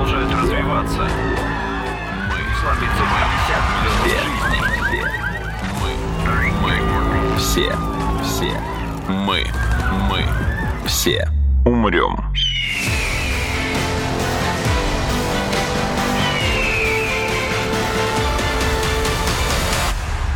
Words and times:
продолжают 0.00 0.32
развиваться. 0.32 1.08
Мы 2.28 2.38
сломиться 2.58 3.02
мы 3.02 3.26
Мы, 6.62 6.74
мы, 7.02 7.38
все, 7.38 7.76
все, 8.24 8.60
мы, 9.08 9.44
мы, 10.08 10.24
все 10.86 11.28
умрем. 11.66 12.16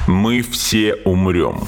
Мы 0.07 0.43
все 0.43 0.95
умрем. 1.05 1.61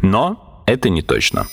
Но 0.00 0.62
это 0.66 0.88
не 0.88 1.02
точно. 1.02 1.46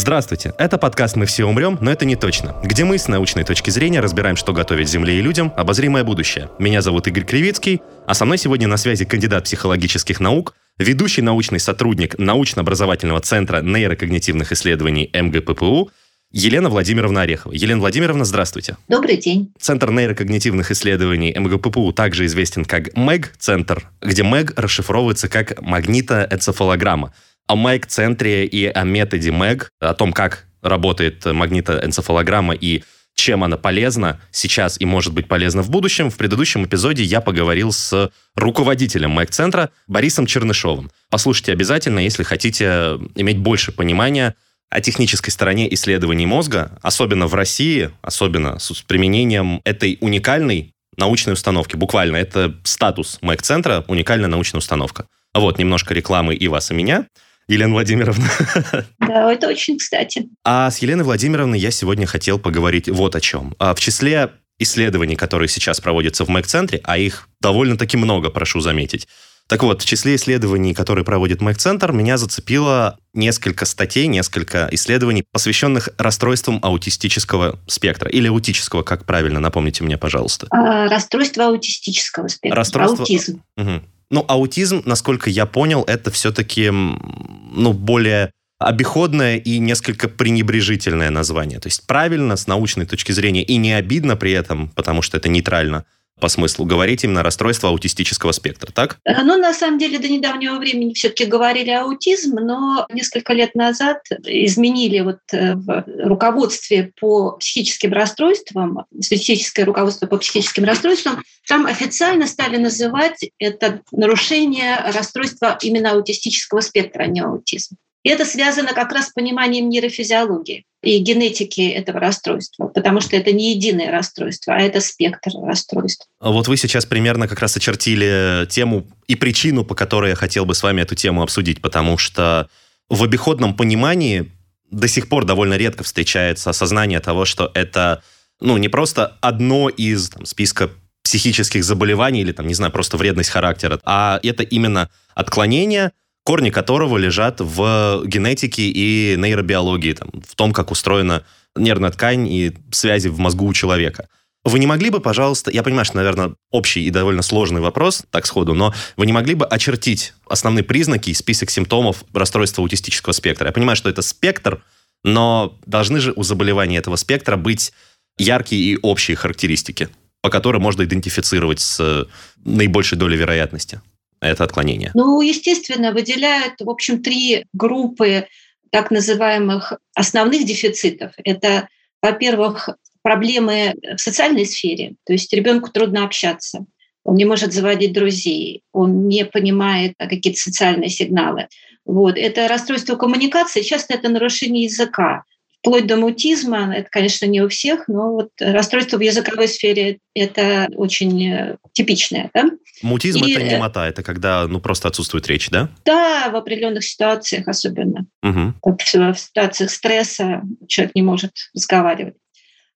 Здравствуйте, 0.00 0.54
это 0.56 0.78
подкаст 0.78 1.16
«Мы 1.16 1.26
все 1.26 1.44
умрем, 1.44 1.76
но 1.82 1.90
это 1.90 2.06
не 2.06 2.16
точно», 2.16 2.56
где 2.64 2.84
мы 2.84 2.96
с 2.96 3.06
научной 3.06 3.44
точки 3.44 3.68
зрения 3.68 4.00
разбираем, 4.00 4.34
что 4.34 4.54
готовить 4.54 4.88
Земле 4.88 5.18
и 5.18 5.20
людям 5.20 5.52
обозримое 5.58 6.04
будущее. 6.04 6.48
Меня 6.58 6.80
зовут 6.80 7.06
Игорь 7.06 7.26
Кривицкий, 7.26 7.82
а 8.06 8.14
со 8.14 8.24
мной 8.24 8.38
сегодня 8.38 8.66
на 8.66 8.78
связи 8.78 9.04
кандидат 9.04 9.44
психологических 9.44 10.18
наук, 10.18 10.54
ведущий 10.78 11.20
научный 11.20 11.60
сотрудник 11.60 12.18
научно-образовательного 12.18 13.20
центра 13.20 13.60
нейрокогнитивных 13.60 14.52
исследований 14.52 15.10
МГППУ 15.12 15.90
Елена 16.32 16.70
Владимировна 16.70 17.22
Орехова. 17.22 17.52
Елена 17.52 17.80
Владимировна, 17.80 18.24
здравствуйте. 18.24 18.76
Добрый 18.88 19.16
день. 19.16 19.52
Центр 19.58 19.90
нейрокогнитивных 19.90 20.70
исследований 20.70 21.34
МГППУ 21.36 21.92
также 21.92 22.24
известен 22.26 22.64
как 22.64 22.96
МЭГ-центр, 22.96 23.90
где 24.00 24.22
МЭГ 24.22 24.54
расшифровывается 24.56 25.28
как 25.28 25.60
магнитоэнцефалограмма. 25.60 27.12
О 27.50 27.56
МЭГ-центре 27.56 28.46
и 28.46 28.66
о 28.66 28.84
методе 28.84 29.32
МЭГ, 29.32 29.70
о 29.80 29.94
том, 29.94 30.12
как 30.12 30.46
работает 30.62 31.24
магнитоэнцефалограмма 31.24 32.54
и 32.54 32.84
чем 33.16 33.42
она 33.42 33.56
полезна 33.56 34.20
сейчас 34.30 34.80
и 34.80 34.84
может 34.86 35.12
быть 35.12 35.26
полезна 35.26 35.62
в 35.64 35.68
будущем. 35.68 36.10
В 36.10 36.16
предыдущем 36.16 36.64
эпизоде 36.64 37.02
я 37.02 37.20
поговорил 37.20 37.72
с 37.72 38.12
руководителем 38.36 39.10
МЭГ-центра 39.10 39.70
Борисом 39.88 40.26
Чернышовым. 40.26 40.92
Послушайте 41.10 41.50
обязательно, 41.50 41.98
если 41.98 42.22
хотите 42.22 43.00
иметь 43.16 43.38
больше 43.38 43.72
понимания 43.72 44.36
о 44.68 44.80
технической 44.80 45.32
стороне 45.32 45.74
исследований 45.74 46.26
мозга, 46.26 46.78
особенно 46.82 47.26
в 47.26 47.34
России, 47.34 47.90
особенно 48.00 48.60
с 48.60 48.70
применением 48.82 49.60
этой 49.64 49.98
уникальной 50.00 50.72
научной 50.96 51.32
установки. 51.32 51.74
Буквально, 51.74 52.16
это 52.16 52.54
статус 52.62 53.18
МЭК-центра, 53.22 53.84
уникальная 53.88 54.28
научная 54.28 54.60
установка. 54.60 55.06
Вот, 55.34 55.58
немножко 55.58 55.94
рекламы 55.94 56.36
и 56.36 56.46
вас, 56.46 56.70
и 56.70 56.74
меня. 56.74 57.06
Елена 57.50 57.72
Владимировна. 57.74 58.30
Да, 59.00 59.32
это 59.32 59.48
очень 59.48 59.76
кстати. 59.76 60.28
А 60.44 60.70
с 60.70 60.78
Еленой 60.78 61.04
Владимировной 61.04 61.58
я 61.58 61.72
сегодня 61.72 62.06
хотел 62.06 62.38
поговорить 62.38 62.88
вот 62.88 63.16
о 63.16 63.20
чем. 63.20 63.56
А 63.58 63.74
в 63.74 63.80
числе 63.80 64.30
исследований, 64.60 65.16
которые 65.16 65.48
сейчас 65.48 65.80
проводятся 65.80 66.24
в 66.24 66.28
МЭК-центре, 66.28 66.80
а 66.84 66.96
их 66.96 67.28
довольно-таки 67.40 67.96
много, 67.96 68.30
прошу 68.30 68.60
заметить, 68.60 69.08
так 69.48 69.64
вот, 69.64 69.82
в 69.82 69.84
числе 69.84 70.14
исследований, 70.14 70.74
которые 70.74 71.04
проводит 71.04 71.40
Мэг-центр, 71.40 71.90
меня 71.90 72.18
зацепило 72.18 72.96
несколько 73.14 73.64
статей, 73.64 74.06
несколько 74.06 74.68
исследований, 74.70 75.24
посвященных 75.32 75.88
расстройствам 75.98 76.60
аутистического 76.62 77.58
спектра. 77.66 78.08
Или 78.08 78.28
аутического, 78.28 78.84
как 78.84 79.06
правильно, 79.06 79.40
напомните 79.40 79.82
мне, 79.82 79.98
пожалуйста. 79.98 80.46
А, 80.50 80.88
расстройство 80.88 81.46
аутистического 81.46 82.28
спектра. 82.28 82.56
Расстройство... 82.56 83.00
Аутизм. 83.00 83.42
Угу. 83.56 83.82
Ну, 84.10 84.24
аутизм, 84.26 84.82
насколько 84.86 85.30
я 85.30 85.46
понял, 85.46 85.84
это 85.86 86.10
все-таки 86.10 86.70
ну, 86.70 87.72
более 87.72 88.32
обиходное 88.58 89.36
и 89.36 89.58
несколько 89.58 90.08
пренебрежительное 90.08 91.10
название. 91.10 91.60
То 91.60 91.68
есть 91.68 91.86
правильно 91.86 92.36
с 92.36 92.46
научной 92.46 92.86
точки 92.86 93.12
зрения 93.12 93.42
и 93.42 93.56
не 93.56 93.72
обидно 93.72 94.16
при 94.16 94.32
этом, 94.32 94.68
потому 94.70 95.02
что 95.02 95.16
это 95.16 95.28
нейтрально– 95.28 95.84
по 96.20 96.28
смыслу 96.28 96.64
говорить 96.64 97.04
именно 97.04 97.22
расстройство 97.22 97.70
аутистического 97.70 98.32
спектра, 98.32 98.70
так? 98.72 98.98
Э, 99.04 99.22
ну, 99.22 99.38
на 99.38 99.52
самом 99.54 99.78
деле, 99.78 99.98
до 99.98 100.08
недавнего 100.08 100.56
времени 100.58 100.94
все-таки 100.94 101.24
говорили 101.24 101.70
аутизм, 101.70 102.36
но 102.36 102.86
несколько 102.92 103.32
лет 103.32 103.54
назад 103.54 103.98
изменили 104.24 105.00
вот 105.00 105.18
э, 105.32 105.54
в 105.54 105.84
руководстве 106.04 106.92
по 107.00 107.32
психическим 107.32 107.92
расстройствам, 107.92 108.84
статистическое 109.00 109.64
руководство 109.64 110.06
по 110.06 110.18
психическим 110.18 110.64
расстройствам, 110.64 111.22
там 111.48 111.66
официально 111.66 112.26
стали 112.26 112.56
называть 112.58 113.30
это 113.38 113.80
нарушение 113.90 114.76
расстройства 114.94 115.58
именно 115.62 115.92
аутистического 115.92 116.60
спектра, 116.60 117.04
а 117.04 117.06
не 117.06 117.20
аутизм. 117.20 117.76
И 118.02 118.08
это 118.08 118.24
связано 118.24 118.72
как 118.72 118.92
раз 118.92 119.08
с 119.08 119.12
пониманием 119.12 119.68
нейрофизиологии 119.68 120.64
и 120.82 120.98
генетики 120.98 121.68
этого 121.68 122.00
расстройства, 122.00 122.68
потому 122.68 123.00
что 123.02 123.14
это 123.16 123.32
не 123.32 123.52
единое 123.52 123.90
расстройство, 123.90 124.54
а 124.54 124.60
это 124.60 124.80
спектр 124.80 125.30
расстройств. 125.42 126.06
Вот 126.20 126.48
вы 126.48 126.56
сейчас 126.56 126.86
примерно 126.86 127.28
как 127.28 127.40
раз 127.40 127.56
очертили 127.56 128.46
тему 128.48 128.86
и 129.06 129.16
причину, 129.16 129.64
по 129.64 129.74
которой 129.74 130.10
я 130.10 130.16
хотел 130.16 130.46
бы 130.46 130.54
с 130.54 130.62
вами 130.62 130.80
эту 130.80 130.94
тему 130.94 131.22
обсудить, 131.22 131.60
потому 131.60 131.98
что 131.98 132.48
в 132.88 133.04
обиходном 133.04 133.54
понимании 133.54 134.32
до 134.70 134.88
сих 134.88 135.08
пор 135.08 135.26
довольно 135.26 135.54
редко 135.58 135.84
встречается 135.84 136.50
осознание 136.50 137.00
того, 137.00 137.26
что 137.26 137.50
это 137.54 138.02
ну, 138.40 138.56
не 138.56 138.68
просто 138.68 139.18
одно 139.20 139.68
из 139.68 140.08
там, 140.08 140.24
списка 140.24 140.70
психических 141.02 141.64
заболеваний 141.64 142.20
или, 142.20 142.32
там, 142.32 142.46
не 142.46 142.54
знаю, 142.54 142.72
просто 142.72 142.96
вредность 142.96 143.30
характера, 143.30 143.80
а 143.84 144.20
это 144.22 144.42
именно 144.42 144.90
отклонение, 145.14 145.92
корни 146.24 146.50
которого 146.50 146.96
лежат 146.96 147.40
в 147.40 148.02
генетике 148.04 148.62
и 148.62 149.16
нейробиологии, 149.16 149.94
там, 149.94 150.10
в 150.26 150.34
том, 150.34 150.52
как 150.52 150.70
устроена 150.70 151.24
нервная 151.56 151.90
ткань 151.90 152.28
и 152.28 152.52
связи 152.70 153.08
в 153.08 153.18
мозгу 153.18 153.46
у 153.46 153.52
человека. 153.52 154.08
Вы 154.42 154.58
не 154.58 154.66
могли 154.66 154.88
бы, 154.88 155.00
пожалуйста, 155.00 155.50
я 155.50 155.62
понимаю, 155.62 155.84
что, 155.84 155.96
наверное, 155.96 156.34
общий 156.50 156.84
и 156.84 156.90
довольно 156.90 157.20
сложный 157.20 157.60
вопрос, 157.60 158.04
так 158.10 158.24
сходу, 158.26 158.54
но 158.54 158.72
вы 158.96 159.04
не 159.04 159.12
могли 159.12 159.34
бы 159.34 159.44
очертить 159.44 160.14
основные 160.28 160.64
признаки 160.64 161.10
и 161.10 161.14
список 161.14 161.50
симптомов 161.50 162.04
расстройства 162.14 162.62
аутистического 162.62 163.12
спектра? 163.12 163.48
Я 163.48 163.52
понимаю, 163.52 163.76
что 163.76 163.90
это 163.90 164.00
спектр, 164.00 164.62
но 165.04 165.58
должны 165.66 166.00
же 166.00 166.12
у 166.16 166.22
заболевания 166.22 166.78
этого 166.78 166.96
спектра 166.96 167.36
быть 167.36 167.72
яркие 168.16 168.62
и 168.62 168.78
общие 168.80 169.16
характеристики, 169.16 169.88
по 170.22 170.30
которым 170.30 170.62
можно 170.62 170.84
идентифицировать 170.84 171.60
с 171.60 172.08
наибольшей 172.42 172.96
долей 172.96 173.18
вероятности 173.18 173.82
это 174.20 174.44
отклонение? 174.44 174.90
Ну, 174.94 175.20
естественно, 175.20 175.92
выделяют, 175.92 176.54
в 176.60 176.68
общем, 176.68 177.02
три 177.02 177.46
группы 177.52 178.26
так 178.70 178.90
называемых 178.90 179.74
основных 179.94 180.44
дефицитов. 180.44 181.12
Это, 181.24 181.68
во-первых, 182.02 182.70
проблемы 183.02 183.74
в 183.96 184.00
социальной 184.00 184.46
сфере, 184.46 184.94
то 185.04 185.12
есть 185.12 185.32
ребенку 185.32 185.70
трудно 185.70 186.04
общаться, 186.04 186.66
он 187.02 187.16
не 187.16 187.24
может 187.24 187.52
заводить 187.52 187.92
друзей, 187.92 188.62
он 188.72 189.08
не 189.08 189.24
понимает 189.24 189.94
какие-то 189.98 190.38
социальные 190.38 190.90
сигналы. 190.90 191.48
Вот. 191.86 192.16
Это 192.18 192.46
расстройство 192.46 192.96
коммуникации, 192.96 193.62
часто 193.62 193.94
это 193.94 194.08
нарушение 194.08 194.64
языка 194.64 195.24
вплоть 195.60 195.86
до 195.86 195.96
мутизма. 195.96 196.74
Это, 196.74 196.88
конечно, 196.90 197.26
не 197.26 197.42
у 197.42 197.48
всех, 197.48 197.86
но 197.86 198.12
вот 198.12 198.30
расстройство 198.40 198.96
в 198.96 199.00
языковой 199.00 199.48
сфере– 199.48 199.98
это 200.14 200.68
очень 200.74 201.30
э, 201.30 201.56
типичное. 201.72 202.30
Да? 202.34 202.50
Мутизм 202.82 203.24
и, 203.24 203.32
это 203.32 203.44
немота, 203.44 203.86
это 203.86 204.02
когда 204.02 204.46
ну, 204.48 204.60
просто 204.60 204.88
отсутствует 204.88 205.26
речь, 205.28 205.50
да? 205.50 205.68
Да, 205.84 206.30
в 206.30 206.36
определенных 206.36 206.84
ситуациях 206.84 207.46
особенно. 207.46 208.06
Угу. 208.22 208.54
В 208.62 209.16
ситуациях 209.16 209.70
стресса 209.70 210.42
человек 210.66 210.94
не 210.94 211.02
может 211.02 211.32
разговаривать. 211.54 212.14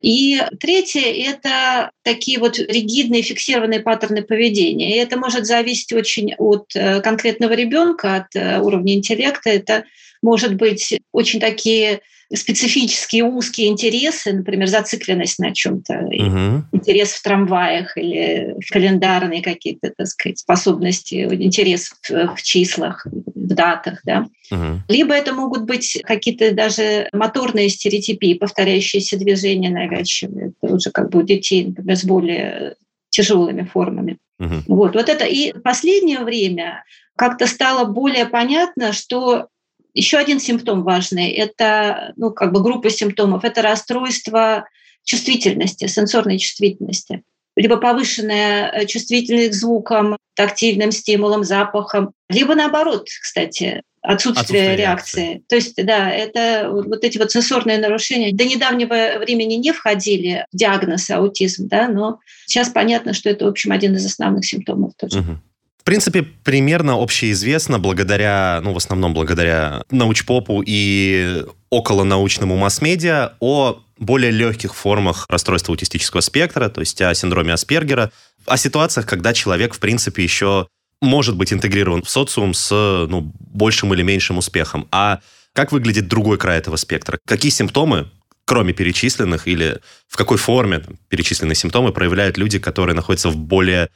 И 0.02 0.38
третье– 0.60 1.00
это 1.30 1.90
такие 2.02 2.38
вот 2.38 2.58
ригидные 2.58 3.22
фиксированные 3.22 3.80
паттерны 3.80 4.22
поведения. 4.22 4.94
И 4.94 4.98
это 4.98 5.18
может 5.18 5.46
зависеть 5.46 5.94
очень 5.94 6.34
от 6.36 6.66
э, 6.74 7.00
конкретного 7.00 7.54
ребенка, 7.54 8.16
от 8.16 8.36
э, 8.36 8.60
уровня 8.60 8.92
интеллекта. 8.92 9.48
Это 9.48 9.84
может 10.20 10.56
быть 10.56 11.00
очень 11.12 11.40
такие 11.40 12.00
специфические 12.32 13.25
узкие 13.25 13.69
интересы, 13.69 14.32
например, 14.32 14.69
зацикленность 14.69 15.38
на 15.38 15.53
чем-то, 15.53 15.94
угу. 15.94 16.65
интерес 16.73 17.12
в 17.12 17.23
трамваях 17.23 17.97
или 17.97 18.56
календарные 18.71 19.43
какие-то, 19.43 19.93
так 19.97 20.06
сказать, 20.06 20.38
способности, 20.38 21.26
интерес 21.31 21.93
в, 22.03 22.37
в 22.37 22.43
числах, 22.43 23.06
в 23.06 23.47
датах, 23.47 24.00
да. 24.05 24.26
Угу. 24.50 24.82
Либо 24.88 25.15
это 25.15 25.32
могут 25.32 25.65
быть 25.65 26.00
какие-то 26.05 26.53
даже 26.53 27.09
моторные 27.12 27.69
стереотипии, 27.69 28.35
повторяющиеся 28.35 29.19
движения 29.19 29.71
навязчивые. 29.71 30.53
Это 30.62 30.75
уже 30.75 30.91
как 30.91 31.11
бы 31.11 31.21
у 31.21 31.23
детей, 31.23 31.67
например, 31.67 31.97
с 31.97 32.05
более 32.05 32.76
тяжелыми 33.11 33.62
формами. 33.62 34.19
Угу. 34.41 34.55
Вот, 34.69 34.94
вот 34.94 35.09
это. 35.09 35.25
И 35.25 35.53
последнее 35.53 36.21
время 36.21 36.85
как-то 37.17 37.47
стало 37.47 37.85
более 37.85 38.26
понятно, 38.26 38.93
что 38.93 39.49
еще 39.94 40.19
один 40.19 40.41
симптом 40.41 40.82
важный– 40.82 41.31
это 41.32 42.12
ну, 42.17 42.32
как 42.32 42.52
бы 42.52 42.62
группа 42.62 42.91
симптомов. 42.91 43.44
Это 43.44 43.62
расстройство 43.62 44.67
чувствительности, 45.05 45.87
сенсорной 45.87 46.38
чувствительности. 46.38 47.23
Либо 47.56 47.76
повышенная 47.76 48.70
э, 48.73 48.87
чувствительность 48.87 49.50
к 49.50 49.55
звукам, 49.55 50.17
тактильным 50.35 50.91
стимулам, 50.91 51.44
запахам. 51.44 52.12
Либо 52.29 52.56
наоборот, 52.56 53.06
кстати, 53.06 53.82
отсутствие, 54.02 54.43
отсутствие 54.43 54.76
реакции. 54.76 55.20
реакции. 55.20 55.44
То 55.49 55.55
есть, 55.56 55.87
да, 55.87 56.11
это 56.11 56.69
вот 56.70 57.05
эти 57.05 57.17
вот 57.17 57.31
сенсорные 57.31 57.79
нарушения 57.79 58.35
до 58.35 58.44
недавнего 58.44 59.19
времени 59.20 59.55
не 59.55 59.73
входили 59.73 60.47
в 60.52 60.56
диагноз 60.56 61.08
аутизм, 61.11 61.69
да, 61.69 61.87
но 61.88 62.19
сейчас 62.47 62.70
понятно, 62.70 63.12
что 63.12 63.31
это, 63.31 63.44
в 63.44 63.49
общем, 63.49 63.70
один 63.70 63.94
из 63.94 64.05
основных 64.05 64.44
симптомов 64.44 64.93
тоже. 64.97 65.20
Угу. 65.20 65.38
В 65.84 65.86
принципе, 65.86 66.22
примерно 66.22 66.94
общеизвестно 66.94 67.78
благодаря, 67.78 68.60
ну, 68.64 68.72
в 68.72 68.78
основном 68.78 69.12
благодаря 69.12 69.82
научпопу 69.90 70.62
и 70.64 71.44
околонаучному 71.69 72.56
масс-медиа 72.56 73.34
о 73.38 73.82
более 73.98 74.31
легких 74.31 74.75
формах 74.75 75.26
расстройства 75.28 75.72
аутистического 75.72 76.22
спектра, 76.22 76.70
то 76.70 76.81
есть 76.81 77.02
о 77.02 77.14
синдроме 77.14 77.52
Аспергера, 77.52 78.10
о 78.46 78.56
ситуациях, 78.56 79.04
когда 79.04 79.34
человек, 79.34 79.75
в 79.75 79.78
принципе, 79.78 80.22
еще 80.22 80.69
может 81.02 81.36
быть 81.36 81.52
интегрирован 81.52 82.02
в 82.02 82.08
социум 82.08 82.54
с 82.54 82.70
ну, 82.70 83.30
большим 83.38 83.92
или 83.92 84.00
меньшим 84.00 84.38
успехом. 84.38 84.88
А 84.90 85.20
как 85.52 85.70
выглядит 85.70 86.08
другой 86.08 86.38
край 86.38 86.60
этого 86.60 86.76
спектра? 86.76 87.19
Какие 87.26 87.50
симптомы, 87.52 88.10
кроме 88.46 88.72
перечисленных, 88.72 89.46
или 89.46 89.80
в 90.08 90.16
какой 90.16 90.38
форме 90.38 90.82
перечисленные 91.10 91.56
симптомы 91.56 91.92
проявляют 91.92 92.38
люди, 92.38 92.58
которые 92.58 92.96
находятся 92.96 93.28
в 93.28 93.37
более 93.37 93.90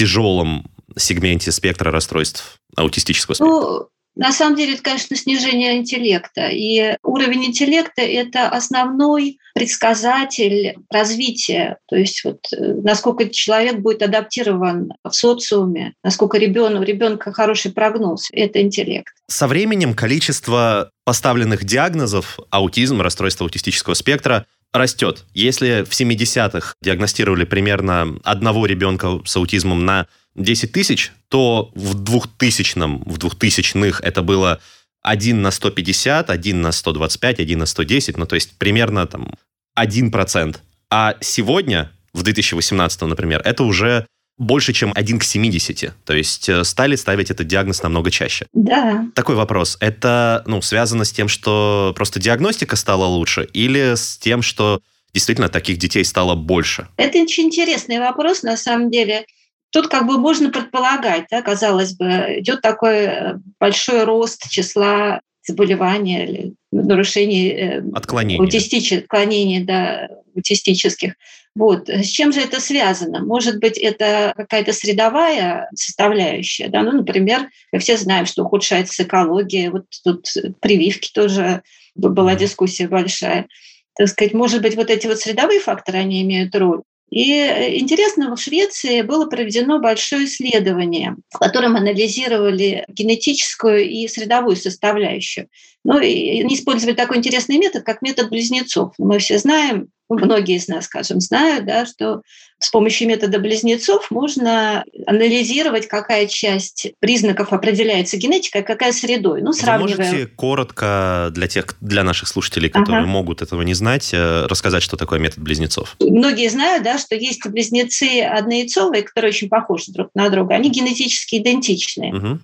тяжелом 0.00 0.64
сегменте 0.96 1.52
спектра 1.52 1.92
расстройств 1.92 2.56
аутистического 2.74 3.34
спектра? 3.34 3.54
Ну, 3.54 3.88
на 4.16 4.32
самом 4.32 4.56
деле, 4.56 4.74
это, 4.74 4.82
конечно, 4.82 5.14
снижение 5.14 5.76
интеллекта. 5.76 6.48
И 6.48 6.96
уровень 7.02 7.44
интеллекта– 7.44 8.00
это 8.02 8.48
основной 8.48 9.38
предсказатель 9.54 10.74
развития. 10.90 11.76
То 11.86 11.96
есть 11.96 12.24
вот, 12.24 12.38
э, 12.56 12.74
насколько 12.82 13.28
человек 13.28 13.80
будет 13.80 14.02
адаптирован 14.02 14.92
в 15.04 15.12
социуме, 15.12 15.92
насколько 16.02 16.38
ребенок, 16.38 16.80
у 16.80 16.84
ребенка 16.84 17.30
хороший 17.32 17.72
прогноз– 17.72 18.28
это 18.32 18.62
интеллект. 18.62 19.12
Со 19.28 19.46
временем 19.46 19.94
количество 19.94 20.90
поставленных 21.04 21.64
диагнозов 21.64 22.38
аутизм, 22.50 23.02
расстройство 23.02 23.44
аутистического 23.44 23.94
спектра 23.94 24.46
растет. 24.72 25.24
Если 25.34 25.84
в 25.84 25.90
70-х 25.90 26.74
диагностировали 26.82 27.44
примерно 27.44 28.18
одного 28.24 28.66
ребенка 28.66 29.20
с 29.24 29.36
аутизмом 29.36 29.84
на 29.84 30.06
10 30.36 30.72
тысяч, 30.72 31.12
то 31.28 31.70
в 31.74 32.02
2000-м, 32.02 33.02
в 33.04 33.18
2000-х 33.18 34.00
это 34.02 34.22
было 34.22 34.60
1 35.02 35.42
на 35.42 35.50
150, 35.50 36.30
1 36.30 36.60
на 36.60 36.72
125, 36.72 37.40
1 37.40 37.58
на 37.58 37.66
110, 37.66 38.16
ну 38.16 38.26
то 38.26 38.34
есть 38.34 38.56
примерно 38.58 39.06
там 39.06 39.34
1%. 39.78 40.56
А 40.90 41.16
сегодня, 41.20 41.92
в 42.12 42.22
2018, 42.22 43.02
например, 43.02 43.40
это 43.44 43.62
уже 43.64 44.06
больше, 44.40 44.72
чем 44.72 44.90
1 44.94 45.18
к 45.18 45.22
70. 45.22 45.92
То 46.04 46.14
есть 46.14 46.48
э, 46.48 46.64
стали 46.64 46.96
ставить 46.96 47.30
этот 47.30 47.46
диагноз 47.46 47.82
намного 47.82 48.10
чаще. 48.10 48.46
Да. 48.54 49.06
Такой 49.14 49.36
вопрос. 49.36 49.76
Это 49.80 50.42
ну, 50.46 50.62
связано 50.62 51.04
с 51.04 51.12
тем, 51.12 51.28
что 51.28 51.92
просто 51.94 52.18
диагностика 52.18 52.74
стала 52.76 53.04
лучше 53.04 53.46
или 53.52 53.94
с 53.94 54.16
тем, 54.16 54.40
что 54.40 54.80
действительно 55.12 55.50
таких 55.50 55.76
детей 55.76 56.04
стало 56.04 56.34
больше? 56.34 56.88
Это 56.96 57.18
очень 57.18 57.44
интересный 57.44 57.98
вопрос, 57.98 58.42
на 58.42 58.56
самом 58.56 58.90
деле. 58.90 59.26
Тут 59.72 59.88
как 59.88 60.06
бы 60.06 60.18
можно 60.18 60.50
предполагать, 60.50 61.26
да, 61.30 61.42
казалось 61.42 61.92
бы, 61.92 62.06
идет 62.38 62.62
такой 62.62 62.96
э, 62.96 63.34
большой 63.60 64.04
рост 64.04 64.48
числа 64.48 65.20
заболеваний 65.46 66.24
или 66.24 66.54
нарушений 66.72 67.48
э, 67.50 67.82
отклонений, 67.94 68.40
аутистич... 68.40 68.92
отклонений 68.92 69.64
да, 69.64 70.08
аутистических. 70.34 71.12
Вот. 71.56 71.88
С 71.88 72.06
чем 72.06 72.32
же 72.32 72.40
это 72.40 72.60
связано? 72.60 73.24
Может 73.24 73.58
быть, 73.58 73.76
это 73.76 74.32
какая-то 74.36 74.72
средовая 74.72 75.68
составляющая. 75.74 76.68
Да? 76.68 76.82
Ну, 76.82 76.92
например, 76.92 77.48
мы 77.72 77.78
все 77.80 77.96
знаем, 77.96 78.26
что 78.26 78.44
ухудшается 78.44 79.02
экология. 79.02 79.70
Вот 79.70 79.86
тут 80.04 80.26
прививки 80.60 81.10
тоже 81.12 81.62
была 81.94 82.36
дискуссия 82.36 82.88
большая. 82.88 83.48
Так 83.96 84.08
сказать, 84.08 84.32
может 84.32 84.62
быть, 84.62 84.76
вот 84.76 84.90
эти 84.90 85.06
вот 85.06 85.18
средовые 85.18 85.60
факторы, 85.60 85.98
они 85.98 86.22
имеют 86.22 86.54
роль. 86.54 86.82
И 87.10 87.32
э, 87.32 87.78
интересно, 87.78 88.34
в 88.34 88.40
Швеции 88.40 89.02
было 89.02 89.26
проведено 89.26 89.80
большое 89.80 90.26
исследование, 90.26 91.16
в 91.30 91.38
котором 91.38 91.76
анализировали 91.76 92.84
генетическую 92.88 93.88
и 93.88 94.06
средовую 94.06 94.56
составляющую. 94.56 95.48
Ну, 95.84 95.98
и 95.98 96.40
они 96.42 96.54
использовали 96.54 96.94
такой 96.94 97.16
интересный 97.16 97.58
метод, 97.58 97.82
как 97.82 98.00
метод 98.00 98.30
близнецов. 98.30 98.94
Мы 98.98 99.18
все 99.18 99.38
знаем, 99.38 99.88
многие 100.16 100.56
из 100.56 100.68
нас, 100.68 100.86
скажем, 100.86 101.20
знают, 101.20 101.66
да, 101.66 101.86
что 101.86 102.22
с 102.58 102.70
помощью 102.70 103.08
метода 103.08 103.38
близнецов 103.38 104.10
можно 104.10 104.84
анализировать, 105.06 105.86
какая 105.88 106.26
часть 106.26 106.92
признаков 107.00 107.52
определяется 107.52 108.18
генетикой, 108.18 108.60
а 108.60 108.64
какая 108.64 108.92
средой. 108.92 109.40
Ну, 109.40 109.52
сравнивая... 109.52 109.96
Вы 109.96 110.04
можете 110.04 110.26
коротко 110.26 111.30
для 111.32 111.48
тех, 111.48 111.74
для 111.80 112.04
наших 112.04 112.28
слушателей, 112.28 112.68
которые 112.68 113.00
ага. 113.00 113.08
могут 113.08 113.40
этого 113.40 113.62
не 113.62 113.74
знать, 113.74 114.10
э, 114.12 114.46
рассказать, 114.46 114.82
что 114.82 114.96
такое 114.96 115.18
метод 115.18 115.38
близнецов? 115.38 115.96
Многие 116.00 116.48
знают, 116.50 116.84
да, 116.84 116.98
что 116.98 117.14
есть 117.14 117.40
близнецы 117.46 118.20
однояйцовые, 118.20 119.02
которые 119.02 119.30
очень 119.30 119.48
похожи 119.48 119.90
друг 119.92 120.10
на 120.14 120.28
друга. 120.28 120.54
Они 120.54 120.70
генетически 120.70 121.36
идентичны. 121.36 122.14
Угу. 122.14 122.38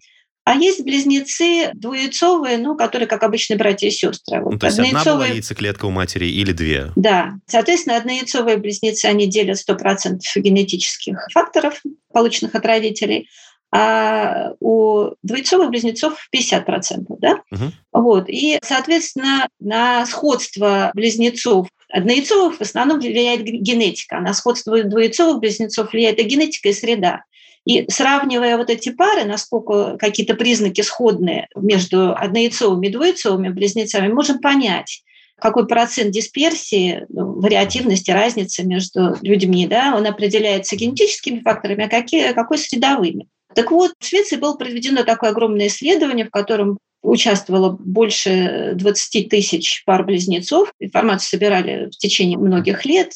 А 0.47 0.55
есть 0.55 0.85
близнецы 0.85 1.73
двуяйцовые, 1.75 2.57
ну, 2.59 2.77
которые, 2.77 3.09
как 3.09 3.25
обычные 3.25 3.57
братья 3.57 3.89
и 3.89 3.91
сестры. 3.91 4.41
Вот 4.41 4.53
ну, 4.53 4.59
то 4.61 4.67
есть 4.67 4.79
одна 4.79 5.03
была 5.03 5.27
яйцеклетка 5.27 5.87
у 5.87 5.91
матери 5.91 6.27
или 6.27 6.53
две? 6.53 6.93
Да. 6.95 7.33
Соответственно, 7.49 7.97
однояйцовые 7.97 8.57
близнецы, 8.57 9.07
они 9.07 9.27
делят 9.27 9.59
100% 9.69 10.21
генетических 10.37 11.27
факторов, 11.33 11.83
полученных 12.13 12.55
от 12.55 12.65
родителей, 12.65 13.29
а 13.73 14.53
у 14.61 15.11
двойцовых 15.25 15.71
близнецов 15.71 16.29
50%. 16.33 17.07
Да? 17.19 17.41
Угу. 17.51 17.73
Вот. 17.95 18.29
И, 18.29 18.61
соответственно, 18.63 19.49
на 19.59 20.07
сходство 20.07 20.93
близнецов 20.95 21.67
однояйцовых 21.89 22.59
в 22.59 22.61
основном 22.61 23.01
влияет 23.01 23.43
генетика, 23.43 24.19
а 24.19 24.21
на 24.21 24.33
сходство 24.33 24.81
двояйцовых 24.85 25.41
близнецов 25.41 25.93
влияет 25.93 26.21
и 26.21 26.23
генетика, 26.23 26.69
и 26.69 26.73
среда. 26.73 27.25
И 27.67 27.85
сравнивая 27.91 28.57
вот 28.57 28.71
эти 28.71 28.91
пары, 28.91 29.25
насколько 29.25 29.97
какие-то 29.99 30.35
признаки 30.35 30.83
сходные 30.83 31.49
между 31.57 32.15
однояйцовыми 32.15 32.87
и 32.87 32.93
двояйцовыми 32.93 33.49
близнецами, 33.49 34.13
можем 34.13 34.39
понять, 34.39 35.03
какой 35.39 35.67
процент 35.67 36.13
дисперсии, 36.13 37.05
ну, 37.09 37.41
вариативности, 37.41 38.13
разницы 38.13 38.63
между 38.65 39.17
людьми, 39.21 39.67
да, 39.67 39.95
он 39.97 40.07
определяется 40.07 40.77
генетическими 40.77 41.41
факторами, 41.41 41.85
а 41.85 41.89
какие, 41.89 42.33
какой 42.33 42.59
средовыми. 42.59 43.27
Так 43.55 43.73
вот, 43.73 43.93
в 43.99 44.07
Швеции 44.07 44.37
было 44.37 44.55
проведено 44.55 45.03
такое 45.03 45.31
огромное 45.31 45.67
исследование, 45.67 46.25
в 46.25 46.31
котором 46.31 46.79
участвовало 47.03 47.71
больше 47.71 48.73
20 48.75 49.29
тысяч 49.29 49.83
пар 49.85 50.05
близнецов. 50.05 50.73
Информацию 50.79 51.29
собирали 51.31 51.87
в 51.87 51.97
течение 51.97 52.39
многих 52.39 52.85
лет. 52.85 53.13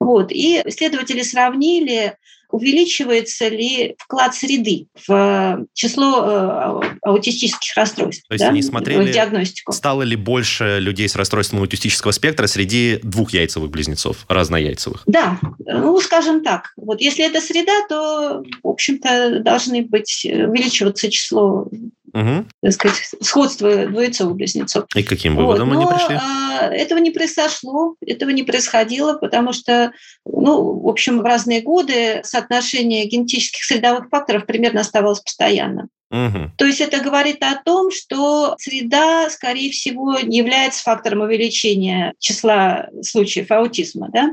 Вот. 0.00 0.32
И 0.32 0.60
исследователи 0.64 1.22
сравнили 1.22 2.16
увеличивается 2.50 3.48
ли 3.48 3.94
вклад 3.98 4.34
среды 4.34 4.86
в 5.06 5.66
число 5.74 6.82
э, 6.82 6.96
аутистических 7.02 7.76
расстройств. 7.76 8.26
То 8.28 8.34
есть 8.34 8.44
да? 8.44 8.50
они 8.50 8.62
смотрели, 8.62 9.12
диагностику. 9.12 9.72
стало 9.72 10.02
ли 10.02 10.16
больше 10.16 10.78
людей 10.80 11.08
с 11.08 11.16
расстройством 11.16 11.60
аутистического 11.60 12.12
спектра 12.12 12.46
среди 12.46 12.98
двухяйцевых 13.02 13.70
близнецов, 13.70 14.24
разнояйцевых? 14.28 15.02
Да, 15.06 15.38
ну, 15.58 16.00
скажем 16.00 16.42
так. 16.42 16.72
Вот 16.76 17.00
если 17.00 17.24
это 17.24 17.40
среда, 17.40 17.72
то, 17.88 18.42
в 18.62 18.68
общем-то, 18.68 19.40
должны 19.40 19.82
быть 19.82 20.24
э, 20.24 20.46
увеличиваться 20.46 21.10
число 21.10 21.68
угу. 22.16 22.46
так 22.62 22.72
сказать, 22.72 23.14
сходство 23.20 23.86
двоецовых 23.86 24.36
близнецов. 24.36 24.86
И 24.94 25.02
каким 25.02 25.36
выводом 25.36 25.68
вот. 25.68 25.74
Но, 25.74 25.80
они 25.80 25.90
пришли? 25.90 26.16
А, 26.16 26.68
этого 26.72 26.98
не 26.98 27.10
произошло, 27.10 27.96
этого 28.04 28.30
не 28.30 28.42
происходило, 28.42 29.14
потому 29.14 29.52
что, 29.52 29.92
ну, 30.24 30.80
в 30.80 30.88
общем, 30.88 31.18
в 31.18 31.22
разные 31.22 31.60
годы 31.60 32.20
соотношение 32.24 33.06
генетических 33.06 33.62
средовых 33.64 34.08
факторов 34.08 34.46
примерно 34.46 34.80
оставалось 34.80 35.20
постоянным. 35.20 35.88
Угу. 36.10 36.52
То 36.56 36.64
есть 36.64 36.80
это 36.80 37.00
говорит 37.00 37.42
о 37.42 37.56
том, 37.56 37.90
что 37.90 38.54
среда, 38.58 39.28
скорее 39.28 39.70
всего, 39.70 40.18
не 40.20 40.38
является 40.38 40.82
фактором 40.82 41.22
увеличения 41.22 42.14
числа 42.20 42.88
случаев 43.02 43.50
аутизма. 43.50 44.08
Да? 44.12 44.30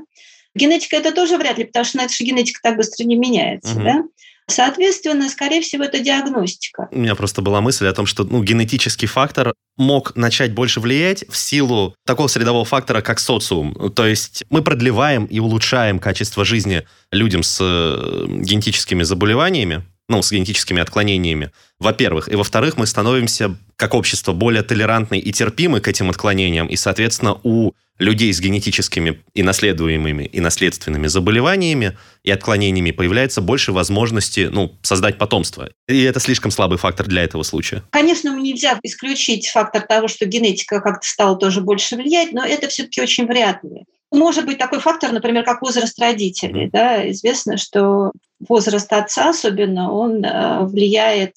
Генетика 0.55 0.97
это 0.97 1.11
тоже 1.11 1.37
вряд 1.37 1.57
ли, 1.57 1.63
потому 1.65 1.83
что 1.83 1.97
наша 1.97 2.23
генетика 2.23 2.59
так 2.61 2.77
быстро 2.77 3.05
не 3.05 3.15
меняется. 3.15 3.73
Угу. 3.73 3.83
Да? 3.83 4.03
Соответственно, 4.47 5.29
скорее 5.29 5.61
всего, 5.61 5.83
это 5.83 5.99
диагностика. 5.99 6.87
У 6.91 6.99
меня 6.99 7.15
просто 7.15 7.41
была 7.41 7.61
мысль 7.61 7.87
о 7.87 7.93
том, 7.93 8.05
что 8.05 8.23
ну, 8.23 8.43
генетический 8.43 9.07
фактор 9.07 9.53
мог 9.77 10.15
начать 10.15 10.53
больше 10.53 10.79
влиять 10.79 11.23
в 11.29 11.35
силу 11.37 11.95
такого 12.05 12.27
средового 12.27 12.65
фактора, 12.65 13.01
как 13.01 13.19
социум. 13.19 13.91
То 13.95 14.05
есть 14.05 14.43
мы 14.49 14.61
продлеваем 14.61 15.25
и 15.25 15.39
улучшаем 15.39 15.99
качество 15.99 16.45
жизни 16.45 16.85
людям 17.11 17.43
с 17.43 17.59
э, 17.61 18.25
генетическими 18.27 19.03
заболеваниями, 19.03 19.83
ну, 20.13 20.21
с 20.21 20.31
генетическими 20.31 20.79
отклонениями, 20.79 21.49
во-первых. 21.79 22.31
И 22.31 22.35
во-вторых, 22.35 22.77
мы 22.77 22.85
становимся, 22.85 23.57
как 23.77 23.95
общество, 23.95 24.31
более 24.31 24.61
толерантны 24.61 25.17
и 25.17 25.31
терпимы 25.31 25.81
к 25.81 25.87
этим 25.87 26.11
отклонениям, 26.11 26.67
и, 26.67 26.75
соответственно, 26.75 27.39
у 27.41 27.71
людей 27.97 28.31
с 28.31 28.39
генетическими 28.39 29.23
и 29.33 29.41
наследуемыми 29.41 30.25
и 30.25 30.39
наследственными 30.39 31.07
заболеваниями 31.07 31.97
и 32.23 32.29
отклонениями 32.29 32.91
появляется 32.91 33.41
больше 33.41 33.71
возможности 33.71 34.49
ну, 34.51 34.77
создать 34.83 35.17
потомство. 35.17 35.71
И 35.87 36.03
это 36.03 36.19
слишком 36.19 36.51
слабый 36.51 36.77
фактор 36.77 37.07
для 37.07 37.23
этого 37.23 37.41
случая. 37.41 37.81
Конечно, 37.89 38.39
нельзя 38.39 38.79
исключить 38.83 39.47
фактор 39.47 39.81
того, 39.81 40.07
что 40.07 40.25
генетика 40.27 40.79
как-то 40.79 41.07
стала 41.07 41.35
тоже 41.37 41.61
больше 41.61 41.95
влиять, 41.95 42.33
но 42.33 42.45
это 42.45 42.67
все-таки 42.67 43.01
очень 43.01 43.25
вряд 43.25 43.63
ли. 43.63 43.85
Может 44.11 44.45
быть 44.45 44.59
такой 44.59 44.79
фактор, 44.79 45.11
например, 45.11 45.43
как 45.43 45.63
возраст 45.63 45.97
родителей. 45.97 46.69
Да? 46.71 47.09
Известно, 47.09 47.57
что 47.57 48.11
возраст 48.47 48.91
отца 48.91 49.29
особенно, 49.29 49.91
он 49.91 50.23
э, 50.23 50.65
влияет 50.65 51.33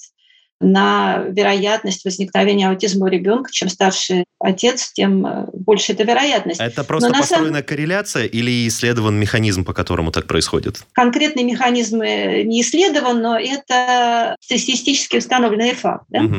на 0.61 1.19
вероятность 1.29 2.05
возникновения 2.05 2.69
аутизма 2.69 3.07
у 3.07 3.09
ребенка. 3.09 3.53
Чем 3.53 3.69
старше 3.69 4.25
отец, 4.41 4.93
тем 4.93 5.27
э, 5.27 5.47
больше 5.53 5.93
эта 5.93 6.05
вероятность. 6.05 6.61
Это 6.61 6.83
просто 6.83 7.09
Но 7.09 7.19
построенная 7.19 7.51
самом... 7.51 7.65
корреляция 7.65 8.25
или 8.25 8.67
исследован 8.67 9.19
механизм, 9.19 9.65
по 9.65 9.75
которому 9.75 10.13
так 10.13 10.27
происходит? 10.27 10.85
Конкретный 10.93 11.43
механизм 11.43 12.01
э, 12.01 12.43
не 12.43 12.63
исследован, 12.63 13.21
но 13.21 13.39
это 13.39 14.37
статистически 14.41 15.19
установленный 15.19 15.75
факт. 15.75 16.05
Да? 16.09 16.23
Угу. 16.23 16.37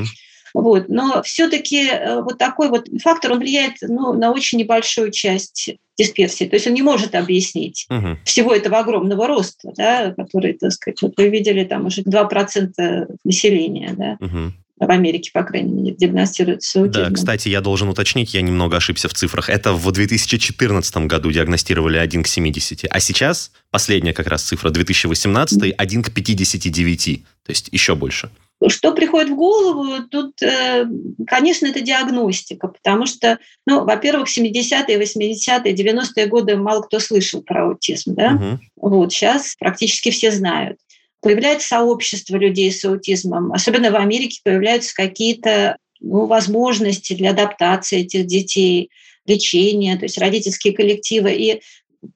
Вот. 0.58 0.90
Но 0.90 1.22
все-таки 1.22 1.88
э, 1.88 2.22
вот 2.22 2.40
такой 2.40 2.70
вот 2.70 2.88
фактор, 3.02 3.34
он 3.34 3.40
влияет 3.40 3.76
ну, 3.82 4.14
на 4.14 4.32
очень 4.32 4.58
небольшую 4.58 5.12
часть 5.12 5.70
дисперсии. 5.98 6.46
То 6.46 6.56
есть 6.56 6.66
он 6.66 6.74
не 6.74 6.82
может 6.82 7.14
объяснить 7.14 7.86
угу. 7.90 8.18
всего 8.24 8.56
этого 8.56 8.80
огромного 8.80 9.28
роста, 9.28 9.72
да, 9.78 10.16
который, 10.18 10.54
так 10.54 10.72
сказать, 10.72 11.00
вот 11.04 11.14
вы 11.16 11.30
видели, 11.30 11.64
там 11.64 11.86
уже 11.86 12.02
2% 12.02 13.18
населения 13.24 13.94
да, 13.96 14.18
угу. 14.20 14.52
в 14.80 14.90
Америке, 14.90 15.30
по 15.32 15.44
крайней 15.44 15.72
мере, 15.74 15.96
диагностируется 15.96 16.80
аутизм. 16.80 17.04
Да, 17.04 17.12
кстати, 17.12 17.50
я 17.50 17.62
должен 17.62 17.90
уточнить, 17.90 18.34
я 18.34 18.42
немного 18.42 18.78
ошибся 18.78 19.10
в 19.10 19.14
цифрах. 19.14 19.52
Это 19.52 19.74
в 19.74 19.92
2014 19.92 20.98
году 21.06 21.32
диагностировали 21.32 21.98
1 21.98 22.24
к 22.24 22.28
70, 22.28 22.86
а 22.90 23.00
сейчас 23.00 23.52
последняя 23.70 24.14
как 24.14 24.26
раз 24.26 24.42
цифра 24.42 24.72
2018 24.72 25.76
1 25.78 26.04
к 26.04 26.12
59, 26.12 27.24
то 27.46 27.50
есть 27.52 27.70
еще 27.72 27.94
больше. 27.94 28.32
Что 28.68 28.92
приходит 28.94 29.30
в 29.30 29.36
голову? 29.36 30.04
Тут, 30.10 30.42
э, 30.42 30.86
конечно, 31.28 31.68
это 31.68 31.82
диагностика, 31.82 32.68
потому 32.68 33.06
что, 33.06 33.38
ну, 33.68 33.86
во-первых, 33.86 34.30
70-е, 34.30 34.98
80-е, 34.98 35.74
90-е 35.74 36.26
годы 36.26 36.58
мало 36.58 36.82
кто 36.82 37.00
слышал 37.00 37.42
про 37.42 37.68
аутизм, 37.68 38.16
да? 38.16 38.60
Угу. 38.76 38.90
Вот, 38.90 39.14
сейчас 39.14 39.56
практически 39.60 40.10
все 40.10 40.32
знают. 40.32 40.80
Появляется 41.22 41.68
сообщество 41.68 42.38
людей 42.38 42.72
с 42.72 42.84
аутизмом, 42.84 43.52
особенно 43.54 43.92
в 43.92 43.96
Америке 43.96 44.40
появляются 44.44 44.94
какие-то 44.96 45.78
ну, 46.00 46.26
возможности 46.26 47.14
для 47.14 47.32
адаптации 47.32 48.02
этих 48.02 48.26
детей, 48.26 48.90
лечения, 49.28 49.98
то 49.98 50.06
есть 50.06 50.18
родительские 50.18 50.74
коллективы. 50.74 51.34
И 51.34 51.62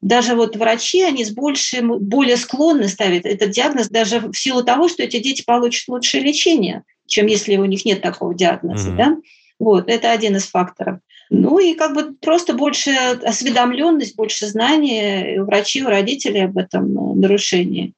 даже 0.01 0.35
вот 0.35 0.55
врачи, 0.55 1.01
они 1.01 1.25
с 1.25 1.31
большим, 1.31 1.99
более 1.99 2.37
склонны 2.37 2.87
ставить 2.87 3.25
этот 3.25 3.51
диагноз 3.51 3.89
даже 3.89 4.19
в 4.19 4.33
силу 4.33 4.63
того, 4.63 4.87
что 4.87 5.03
эти 5.03 5.19
дети 5.19 5.43
получат 5.45 5.87
лучшее 5.87 6.23
лечение, 6.23 6.83
чем 7.07 7.27
если 7.27 7.57
у 7.57 7.65
них 7.65 7.85
нет 7.85 8.01
такого 8.01 8.33
диагноза. 8.33 8.89
Mm-hmm. 8.89 8.95
Да? 8.95 9.17
Вот, 9.59 9.89
это 9.89 10.11
один 10.11 10.35
из 10.35 10.47
факторов. 10.47 10.99
Ну 11.29 11.59
и 11.59 11.75
как 11.75 11.93
бы 11.93 12.13
просто 12.15 12.53
больше 12.53 12.91
осведомленность, 12.91 14.15
больше 14.15 14.47
знаний 14.47 15.39
у 15.39 15.45
врачей, 15.45 15.83
у 15.83 15.87
родителей 15.87 16.45
об 16.45 16.57
этом 16.57 16.97
э, 16.97 17.15
нарушении. 17.15 17.93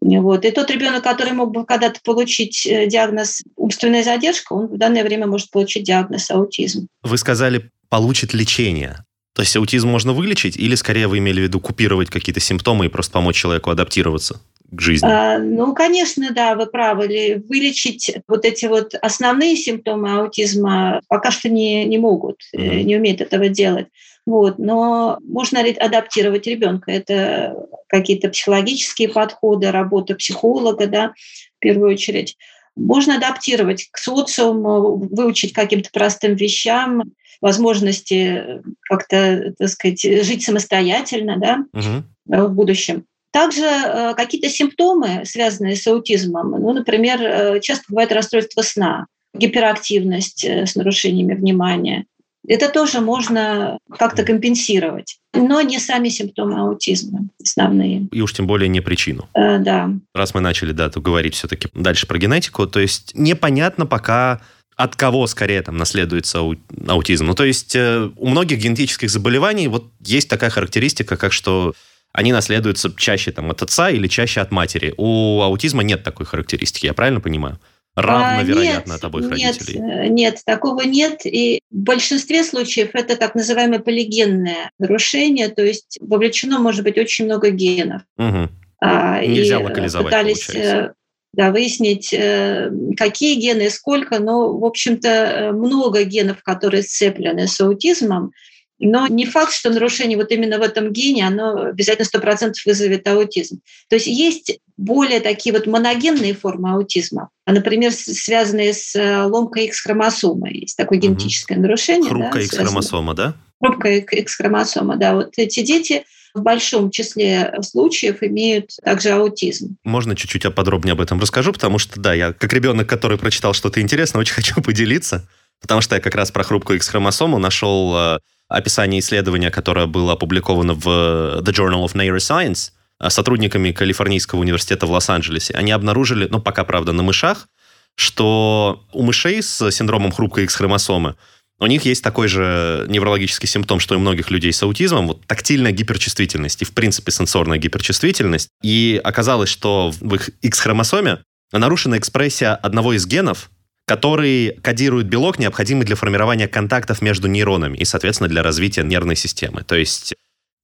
Вот. 0.00 0.44
И 0.44 0.50
тот 0.50 0.70
ребенок, 0.70 1.04
который 1.04 1.32
мог 1.32 1.52
бы 1.52 1.64
когда-то 1.64 2.00
получить 2.02 2.66
э, 2.66 2.86
диагноз 2.86 3.42
умственная 3.56 4.02
задержка, 4.02 4.52
он 4.52 4.66
в 4.66 4.78
данное 4.78 5.04
время 5.04 5.26
может 5.26 5.50
получить 5.50 5.84
диагноз 5.84 6.30
аутизм. 6.30 6.88
Вы 7.02 7.18
сказали, 7.18 7.70
получит 7.88 8.34
лечение. 8.34 9.04
То 9.36 9.42
есть 9.42 9.54
аутизм 9.54 9.90
можно 9.90 10.14
вылечить 10.14 10.56
или 10.56 10.74
скорее 10.76 11.08
вы 11.08 11.18
имели 11.18 11.40
в 11.40 11.42
виду 11.42 11.60
купировать 11.60 12.08
какие-то 12.08 12.40
симптомы 12.40 12.86
и 12.86 12.88
просто 12.88 13.12
помочь 13.12 13.36
человеку 13.36 13.68
адаптироваться 13.68 14.40
к 14.70 14.80
жизни? 14.80 15.06
А, 15.06 15.38
ну, 15.38 15.74
конечно, 15.74 16.30
да, 16.30 16.54
вы 16.54 16.64
правы. 16.64 17.42
Вылечить 17.46 18.16
вот 18.28 18.46
эти 18.46 18.64
вот 18.64 18.94
основные 18.94 19.54
симптомы 19.56 20.20
аутизма 20.20 21.02
пока 21.08 21.30
что 21.30 21.50
не, 21.50 21.84
не 21.84 21.98
могут, 21.98 22.40
mm-hmm. 22.56 22.82
не 22.84 22.96
умеют 22.96 23.20
этого 23.20 23.50
делать. 23.50 23.88
Вот, 24.24 24.58
но 24.58 25.18
можно 25.22 25.60
адаптировать 25.60 26.46
ребенка. 26.46 26.90
Это 26.90 27.54
какие-то 27.88 28.30
психологические 28.30 29.10
подходы, 29.10 29.70
работа 29.70 30.14
психолога, 30.14 30.86
да, 30.86 31.12
в 31.56 31.58
первую 31.58 31.92
очередь. 31.92 32.38
Можно 32.76 33.16
адаптировать 33.16 33.88
к 33.90 33.98
социуму, 33.98 34.96
выучить 35.10 35.52
каким-то 35.52 35.90
простым 35.92 36.34
вещам, 36.34 37.02
возможности 37.40 38.62
как-то, 38.82 39.54
так 39.58 39.68
сказать, 39.68 40.02
жить 40.02 40.44
самостоятельно 40.44 41.36
да, 41.38 41.64
угу. 41.72 42.04
в 42.26 42.48
будущем. 42.54 43.04
Также 43.30 43.64
э, 43.64 44.14
какие-то 44.14 44.48
симптомы, 44.48 45.22
связанные 45.24 45.76
с 45.76 45.86
аутизмом, 45.86 46.52
ну, 46.52 46.72
например, 46.72 47.20
э, 47.20 47.60
часто 47.60 47.84
бывает 47.88 48.12
расстройство 48.12 48.62
сна, 48.62 49.06
гиперактивность 49.34 50.44
с 50.44 50.74
нарушениями 50.74 51.34
внимания. 51.34 52.06
Это 52.48 52.68
тоже 52.68 53.00
можно 53.00 53.78
как-то 53.98 54.24
компенсировать, 54.24 55.18
но 55.34 55.60
не 55.60 55.78
сами 55.78 56.08
симптомы 56.08 56.60
аутизма 56.60 57.28
основные. 57.42 58.08
И 58.12 58.20
уж 58.20 58.32
тем 58.32 58.46
более 58.46 58.68
не 58.68 58.80
причину. 58.80 59.28
Э, 59.34 59.58
да. 59.58 59.90
Раз 60.14 60.34
мы 60.34 60.40
начали, 60.40 60.72
да, 60.72 60.88
то 60.88 61.00
говорить 61.00 61.34
все-таки 61.34 61.68
дальше 61.74 62.06
про 62.06 62.18
генетику, 62.18 62.66
то 62.66 62.80
есть 62.80 63.12
непонятно 63.14 63.86
пока, 63.86 64.40
от 64.76 64.96
кого 64.96 65.26
скорее 65.26 65.62
там 65.62 65.76
наследуется 65.76 66.40
аутизм. 66.86 67.26
Ну, 67.26 67.34
то 67.34 67.44
есть 67.44 67.74
э, 67.74 68.10
у 68.16 68.28
многих 68.28 68.58
генетических 68.58 69.10
заболеваний 69.10 69.68
вот 69.68 69.90
есть 70.00 70.28
такая 70.28 70.50
характеристика, 70.50 71.16
как 71.16 71.32
что 71.32 71.74
они 72.12 72.32
наследуются 72.32 72.92
чаще 72.96 73.30
там 73.30 73.50
от 73.50 73.62
отца 73.62 73.90
или 73.90 74.08
чаще 74.08 74.40
от 74.40 74.50
матери. 74.50 74.94
У 74.96 75.42
аутизма 75.42 75.82
нет 75.82 76.02
такой 76.02 76.24
характеристики, 76.24 76.86
я 76.86 76.94
правильно 76.94 77.20
понимаю? 77.20 77.58
Равно 77.96 78.40
а, 78.40 78.42
вероятно 78.42 78.92
нет, 78.92 78.98
от 78.98 79.04
обоих 79.04 79.30
нет, 79.30 79.56
родителей. 79.56 79.80
Э, 79.80 80.08
нет, 80.08 80.42
такого 80.44 80.82
нет. 80.82 81.24
И 81.24 81.60
в 81.70 81.76
большинстве 81.76 82.44
случаев 82.44 82.90
это 82.92 83.16
так 83.16 83.34
называемое 83.34 83.78
полигенное 83.78 84.70
нарушение, 84.78 85.48
то 85.48 85.64
есть 85.64 85.98
вовлечено 86.02 86.58
может 86.58 86.84
быть 86.84 86.98
очень 86.98 87.24
много 87.24 87.48
генов. 87.48 88.02
Угу. 88.18 88.50
А, 88.82 89.24
Нельзя 89.24 89.60
локализовать, 89.60 90.06
пытались 90.06 90.44
получается 90.44 90.76
э, 90.76 90.92
да, 91.32 91.50
выяснить, 91.50 92.12
э, 92.12 92.70
какие 92.96 93.38
гены 93.40 93.66
и 93.66 93.70
сколько, 93.70 94.18
но, 94.18 94.56
в 94.58 94.64
общем-то, 94.64 95.08
э, 95.08 95.52
много 95.52 96.04
генов, 96.04 96.42
которые 96.42 96.82
сцеплены 96.82 97.46
с 97.46 97.60
аутизмом, 97.60 98.32
но 98.78 99.06
не 99.06 99.24
факт, 99.24 99.52
что 99.52 99.70
нарушение 99.70 100.18
вот 100.18 100.30
именно 100.30 100.58
в 100.58 100.62
этом 100.62 100.92
гене, 100.92 101.26
оно 101.26 101.66
обязательно 101.66 102.06
100% 102.06 102.52
вызовет 102.66 103.06
аутизм. 103.08 103.60
То 103.88 103.96
есть 103.96 104.06
есть 104.06 104.58
более 104.76 105.20
такие 105.20 105.54
вот 105.54 105.66
моногенные 105.66 106.34
формы 106.34 106.72
аутизма, 106.72 107.30
а, 107.46 107.52
например, 107.52 107.92
связанные 107.92 108.74
с 108.74 108.94
э, 108.94 109.22
ломкой 109.24 109.66
X-хромосомы. 109.66 110.50
Есть 110.50 110.76
такое 110.76 110.98
генетическое 110.98 111.54
угу. 111.54 111.62
нарушение. 111.62 112.10
Хрупкая 112.10 112.32
да, 112.32 112.40
X-хромосома, 112.40 113.14
да? 113.14 113.34
Хрупкая 113.62 114.00
X-хромосома, 114.00 114.96
да. 114.96 115.14
Вот 115.14 115.32
эти 115.38 115.62
дети 115.62 116.04
в 116.34 116.42
большом 116.42 116.90
числе 116.90 117.54
случаев 117.62 118.22
имеют 118.22 118.72
также 118.84 119.10
аутизм. 119.10 119.76
Можно 119.84 120.14
чуть-чуть 120.14 120.54
подробнее 120.54 120.92
об 120.92 121.00
этом 121.00 121.18
расскажу, 121.18 121.52
потому 121.54 121.78
что, 121.78 121.98
да, 121.98 122.12
я 122.12 122.34
как 122.34 122.52
ребенок, 122.52 122.86
который 122.86 123.16
прочитал 123.16 123.54
что-то 123.54 123.80
интересное, 123.80 124.20
очень 124.20 124.34
хочу 124.42 124.60
поделиться, 124.60 125.26
потому 125.62 125.80
что 125.80 125.94
я 125.94 126.00
как 126.02 126.14
раз 126.14 126.30
про 126.30 126.44
хрупкую 126.44 126.76
X-хромосому 126.76 127.38
нашел 127.38 127.96
э, 127.96 128.18
описание 128.48 129.00
исследования, 129.00 129.50
которое 129.50 129.86
было 129.86 130.12
опубликовано 130.12 130.74
в 130.74 130.86
The 130.86 131.52
Journal 131.52 131.84
of 131.84 131.94
Neuroscience 131.94 132.72
э, 133.00 133.10
сотрудниками 133.10 133.72
Калифорнийского 133.72 134.40
университета 134.40 134.86
в 134.86 134.90
Лос-Анджелесе. 134.90 135.54
Они 135.54 135.72
обнаружили, 135.72 136.28
ну, 136.30 136.40
пока, 136.40 136.64
правда, 136.64 136.92
на 136.92 137.02
мышах, 137.02 137.48
что 137.96 138.86
у 138.92 139.02
мышей 139.02 139.42
с 139.42 139.70
синдромом 139.70 140.12
хрупкой 140.12 140.44
X-хромосомы 140.44 141.16
у 141.58 141.66
них 141.66 141.86
есть 141.86 142.04
такой 142.04 142.28
же 142.28 142.84
неврологический 142.88 143.48
симптом, 143.48 143.80
что 143.80 143.94
и 143.94 143.98
у 143.98 144.00
многих 144.00 144.30
людей 144.30 144.52
с 144.52 144.62
аутизмом, 144.62 145.08
вот 145.08 145.26
тактильная 145.26 145.72
гиперчувствительность 145.72 146.60
и, 146.60 146.64
в 146.66 146.72
принципе, 146.72 147.10
сенсорная 147.10 147.56
гиперчувствительность. 147.56 148.50
И 148.62 149.00
оказалось, 149.02 149.48
что 149.48 149.90
в 149.98 150.14
их 150.14 150.28
X-хромосоме 150.42 151.22
нарушена 151.52 151.96
экспрессия 151.96 152.54
одного 152.54 152.92
из 152.92 153.06
генов, 153.06 153.50
который 153.86 154.58
кодирует 154.62 155.06
белок, 155.06 155.38
необходимый 155.38 155.86
для 155.86 155.96
формирования 155.96 156.48
контактов 156.48 157.00
между 157.00 157.28
нейронами 157.28 157.78
и, 157.78 157.84
соответственно, 157.84 158.28
для 158.28 158.42
развития 158.42 158.82
нервной 158.82 159.16
системы. 159.16 159.62
То 159.62 159.76
есть 159.76 160.14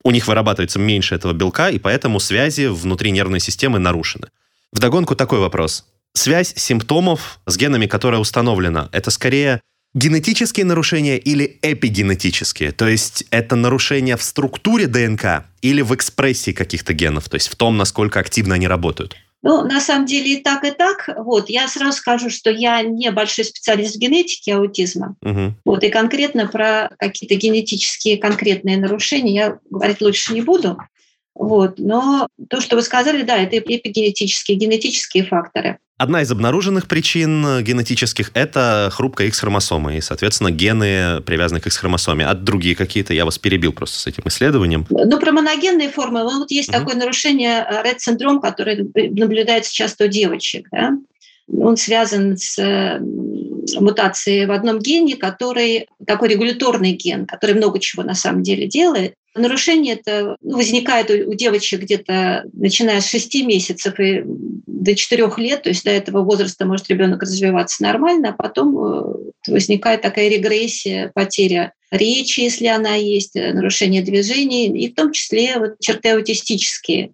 у 0.02 0.10
них 0.10 0.26
вырабатывается 0.26 0.78
меньше 0.78 1.14
этого 1.14 1.32
белка, 1.32 1.70
и 1.70 1.78
поэтому 1.78 2.18
связи 2.18 2.66
внутри 2.66 3.12
нервной 3.12 3.40
системы 3.40 3.78
нарушены. 3.78 4.28
Вдогонку 4.72 5.14
такой 5.14 5.38
вопрос. 5.38 5.86
Связь 6.14 6.52
симптомов 6.56 7.38
с 7.46 7.56
генами, 7.56 7.86
которая 7.86 8.20
установлена, 8.20 8.88
это 8.92 9.10
скорее 9.10 9.60
генетические 9.94 10.66
нарушения 10.66 11.16
или 11.16 11.58
эпигенетические? 11.62 12.72
То 12.72 12.88
есть 12.88 13.24
это 13.30 13.54
нарушения 13.54 14.16
в 14.16 14.22
структуре 14.22 14.88
ДНК 14.88 15.44
или 15.60 15.80
в 15.82 15.94
экспрессии 15.94 16.50
каких-то 16.50 16.92
генов, 16.92 17.28
то 17.28 17.36
есть 17.36 17.48
в 17.48 17.56
том, 17.56 17.76
насколько 17.76 18.18
активно 18.18 18.56
они 18.56 18.66
работают? 18.66 19.16
Ну, 19.42 19.64
на 19.64 19.80
самом 19.80 20.06
деле 20.06 20.34
и 20.34 20.42
так, 20.42 20.64
и 20.64 20.70
так. 20.70 21.08
Вот, 21.16 21.50
я 21.50 21.66
сразу 21.66 21.98
скажу, 21.98 22.30
что 22.30 22.50
я 22.50 22.82
не 22.82 23.10
большой 23.10 23.44
специалист 23.44 23.96
в 23.96 23.98
генетике 23.98 24.54
аутизма. 24.54 25.16
Угу. 25.22 25.54
Вот, 25.64 25.82
и 25.82 25.90
конкретно 25.90 26.46
про 26.46 26.90
какие-то 26.98 27.34
генетические 27.34 28.18
конкретные 28.18 28.76
нарушения 28.76 29.34
я 29.34 29.58
говорить 29.68 30.00
лучше 30.00 30.32
не 30.32 30.42
буду. 30.42 30.78
Вот. 31.34 31.78
Но 31.78 32.28
то, 32.48 32.60
что 32.60 32.76
вы 32.76 32.82
сказали, 32.82 33.22
да, 33.22 33.36
это 33.38 33.58
эпигенетические, 33.58 34.58
генетические 34.58 35.24
факторы. 35.24 35.78
Одна 35.98 36.22
из 36.22 36.30
обнаруженных 36.32 36.88
причин 36.88 37.62
генетических– 37.62 38.32
это 38.34 38.90
хрупкая 38.92 39.28
X-хромосома, 39.28 39.96
и, 39.96 40.00
соответственно, 40.00 40.50
гены 40.50 41.20
привязаны 41.20 41.60
к 41.60 41.66
X-хромосоме. 41.68 42.26
А 42.26 42.34
другие 42.34 42.74
какие-то, 42.74 43.14
я 43.14 43.24
вас 43.24 43.38
перебил 43.38 43.72
просто 43.72 43.98
с 43.98 44.06
этим 44.08 44.24
исследованием. 44.26 44.84
Ну, 44.90 45.18
про 45.20 45.30
моногенные 45.30 45.90
формы, 45.90 46.24
вот 46.24 46.50
есть 46.50 46.70
угу. 46.70 46.78
такое 46.78 46.96
нарушение 46.96 47.64
Ред-синдром, 47.84 48.40
который 48.40 48.90
наблюдается 49.10 49.72
часто 49.72 50.06
у 50.06 50.08
девочек. 50.08 50.66
Да? 50.72 50.92
Он 51.46 51.76
связан 51.76 52.36
с 52.36 52.58
мутацией 53.78 54.46
в 54.46 54.50
одном 54.50 54.80
гене, 54.80 55.16
который 55.16 55.86
такой 56.04 56.30
регуляторный 56.30 56.92
ген, 56.92 57.26
который 57.26 57.54
много 57.54 57.78
чего 57.78 58.02
на 58.02 58.14
самом 58.14 58.42
деле 58.42 58.66
делает. 58.66 59.14
Нарушение 59.34 59.94
это 59.94 60.36
ну, 60.42 60.56
возникает 60.56 61.10
у, 61.10 61.32
девочек 61.34 61.80
где-то 61.80 62.44
начиная 62.52 63.00
с 63.00 63.08
6 63.08 63.46
месяцев 63.46 63.98
и 63.98 64.22
до 64.24 64.94
4 64.94 65.30
лет, 65.38 65.62
то 65.62 65.70
есть 65.70 65.84
до 65.84 65.90
этого 65.90 66.22
возраста 66.22 66.66
может 66.66 66.88
ребенок 66.90 67.22
развиваться 67.22 67.82
нормально, 67.82 68.30
а 68.30 68.42
потом 68.42 68.76
э, 68.76 69.14
возникает 69.48 70.02
такая 70.02 70.28
регрессия, 70.28 71.10
потеря 71.14 71.72
речи, 71.90 72.40
если 72.40 72.66
она 72.66 72.94
есть, 72.94 73.36
э, 73.36 73.54
нарушение 73.54 74.02
движений, 74.02 74.66
и 74.66 74.90
в 74.90 74.94
том 74.94 75.12
числе 75.12 75.58
вот 75.58 75.80
черты 75.80 76.10
аутистические. 76.10 77.12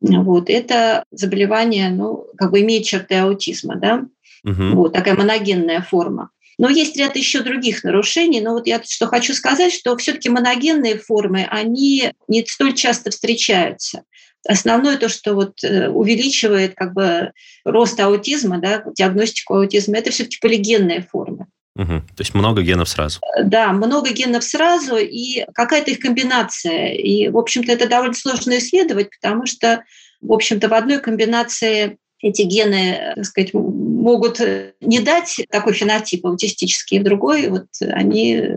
Вот. 0.00 0.50
Это 0.50 1.04
заболевание, 1.10 1.88
ну, 1.88 2.26
как 2.36 2.50
бы 2.50 2.60
имеет 2.60 2.84
черты 2.84 3.14
аутизма, 3.14 3.76
да? 3.76 4.06
Угу. 4.44 4.76
Вот 4.76 4.92
такая 4.92 5.14
моногенная 5.14 5.80
форма. 5.80 6.30
Но 6.58 6.68
есть 6.68 6.96
ряд 6.96 7.16
еще 7.16 7.40
других 7.40 7.84
нарушений. 7.84 8.40
Но 8.40 8.52
вот 8.52 8.66
я 8.66 8.82
что 8.82 9.06
хочу 9.06 9.34
сказать, 9.34 9.72
что 9.72 9.96
все-таки 9.96 10.28
моногенные 10.28 10.98
формы, 10.98 11.46
они 11.50 12.12
не 12.28 12.44
столь 12.46 12.74
часто 12.74 13.10
встречаются. 13.10 14.04
Основное 14.46 14.98
то, 14.98 15.08
что 15.08 15.34
вот 15.34 15.64
э, 15.64 15.88
увеличивает 15.88 16.74
как 16.74 16.92
бы 16.92 17.32
рост 17.64 17.98
аутизма, 17.98 18.58
да, 18.58 18.84
диагностику 18.94 19.54
аутизма, 19.54 19.96
это 19.96 20.10
все-таки 20.10 20.38
полигенные 20.40 21.06
формы. 21.10 21.46
Угу. 21.76 21.86
То 21.86 22.20
есть 22.20 22.34
много 22.34 22.62
генов 22.62 22.88
сразу. 22.88 23.20
Да, 23.42 23.72
много 23.72 24.12
генов 24.12 24.44
сразу 24.44 24.96
и 24.96 25.44
какая-то 25.54 25.90
их 25.90 25.98
комбинация. 25.98 26.92
И, 26.92 27.28
в 27.28 27.38
общем-то, 27.38 27.72
это 27.72 27.88
довольно 27.88 28.14
сложно 28.14 28.58
исследовать, 28.58 29.08
потому 29.10 29.46
что, 29.46 29.82
в 30.20 30.32
общем-то, 30.32 30.68
в 30.68 30.74
одной 30.74 31.00
комбинации 31.00 31.98
эти 32.24 32.42
гены, 32.42 33.12
так 33.16 33.24
сказать, 33.24 33.52
могут 33.54 34.40
не 34.80 35.00
дать 35.00 35.44
такой 35.50 35.74
фенотип 35.74 36.26
аутистический, 36.26 36.98
в 36.98 37.04
другой 37.04 37.48
вот 37.48 37.66
они 37.80 38.48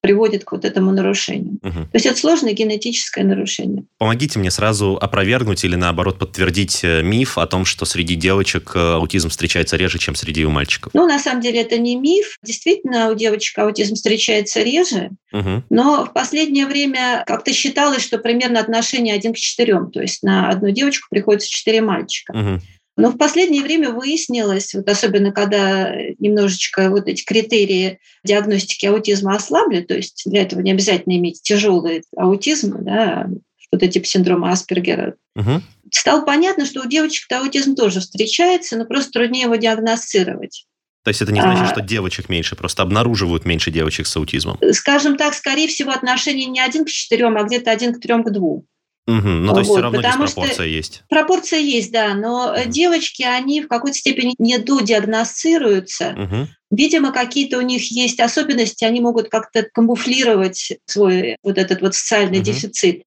приводит 0.00 0.44
к 0.44 0.52
вот 0.52 0.64
этому 0.64 0.92
нарушению. 0.92 1.58
Угу. 1.62 1.72
То 1.72 1.94
есть 1.94 2.06
это 2.06 2.18
сложное 2.18 2.52
генетическое 2.52 3.24
нарушение. 3.24 3.84
Помогите 3.98 4.38
мне 4.38 4.50
сразу 4.50 4.96
опровергнуть 5.00 5.64
или 5.64 5.74
наоборот 5.74 6.18
подтвердить 6.18 6.84
э, 6.84 7.02
миф 7.02 7.36
о 7.36 7.46
том, 7.46 7.64
что 7.64 7.84
среди 7.84 8.14
девочек 8.14 8.72
э, 8.74 8.78
аутизм 8.78 9.28
встречается 9.28 9.76
реже, 9.76 9.98
чем 9.98 10.14
среди 10.14 10.44
у 10.44 10.50
мальчиков. 10.50 10.94
Ну, 10.94 11.06
на 11.06 11.18
самом 11.18 11.40
деле 11.40 11.62
это 11.62 11.78
не 11.78 11.96
миф. 11.96 12.38
Действительно, 12.44 13.10
у 13.10 13.14
девочек 13.14 13.58
аутизм 13.58 13.96
встречается 13.96 14.62
реже, 14.62 15.10
угу. 15.32 15.64
но 15.68 16.06
в 16.06 16.12
последнее 16.12 16.66
время 16.66 17.24
как-то 17.26 17.52
считалось, 17.52 18.02
что 18.02 18.18
примерно 18.18 18.60
отношение 18.60 19.14
один 19.14 19.32
к 19.32 19.36
четырем, 19.36 19.90
то 19.90 20.00
есть 20.00 20.22
на 20.22 20.48
одну 20.48 20.70
девочку 20.70 21.08
приходится 21.10 21.50
четыре 21.50 21.80
мальчика. 21.80 22.32
Угу. 22.32 22.60
Но 22.98 23.10
в 23.10 23.16
последнее 23.16 23.62
время 23.62 23.90
выяснилось, 23.90 24.74
вот 24.74 24.88
особенно 24.88 25.32
когда 25.32 25.94
немножечко 26.18 26.90
вот 26.90 27.06
эти 27.06 27.24
критерии 27.24 28.00
диагностики 28.24 28.86
аутизма 28.86 29.36
ослабли, 29.36 29.80
то 29.80 29.94
есть 29.94 30.24
для 30.26 30.42
этого 30.42 30.60
не 30.60 30.72
обязательно 30.72 31.16
иметь 31.16 31.40
тяжелый 31.42 32.02
аутизм, 32.16 32.76
да, 32.80 33.28
что-то 33.56 33.86
типа 33.86 34.04
синдрома 34.04 34.50
Аспергера, 34.50 35.14
угу. 35.36 35.62
стало 35.92 36.22
понятно, 36.22 36.66
что 36.66 36.82
у 36.82 36.88
девочек-то 36.88 37.38
аутизм 37.38 37.76
тоже 37.76 38.00
встречается, 38.00 38.76
но 38.76 38.84
просто 38.84 39.12
труднее 39.12 39.44
его 39.44 39.54
диагностировать. 39.54 40.66
То 41.04 41.10
есть 41.10 41.22
это 41.22 41.32
не 41.32 41.40
значит, 41.40 41.64
а, 41.64 41.70
что 41.70 41.80
девочек 41.80 42.28
меньше, 42.28 42.56
просто 42.56 42.82
обнаруживают 42.82 43.44
меньше 43.44 43.70
девочек 43.70 44.06
с 44.06 44.16
аутизмом? 44.16 44.58
Скажем 44.72 45.16
так, 45.16 45.34
скорее 45.34 45.68
всего, 45.68 45.92
отношение 45.92 46.46
не 46.46 46.60
один 46.60 46.84
к 46.84 46.88
четырем, 46.88 47.36
а 47.36 47.44
где-то 47.44 47.70
один 47.70 47.94
к 47.94 48.00
трем, 48.00 48.24
к 48.24 48.30
двум. 48.30 48.66
Угу, 49.08 49.26
ну, 49.26 49.54
то 49.54 49.60
есть 49.60 49.70
все 49.70 49.80
равно 49.80 50.02
здесь 50.02 50.14
пропорция 50.14 50.66
есть. 50.66 51.02
Пропорция 51.08 51.60
есть, 51.60 51.90
да, 51.90 52.12
но 52.12 52.52
угу. 52.52 52.68
девочки, 52.68 53.22
они 53.22 53.62
в 53.62 53.68
какой-то 53.68 53.96
степени 53.96 54.34
не 54.38 54.58
додиагностируются. 54.58 56.14
Угу. 56.14 56.48
Видимо, 56.72 57.10
какие-то 57.10 57.56
у 57.56 57.62
них 57.62 57.90
есть 57.90 58.20
особенности, 58.20 58.84
они 58.84 59.00
могут 59.00 59.30
как-то 59.30 59.62
камуфлировать 59.72 60.74
свой 60.84 61.38
вот 61.42 61.56
этот 61.56 61.80
вот 61.80 61.94
социальный 61.94 62.38
угу. 62.38 62.44
дефицит 62.44 63.04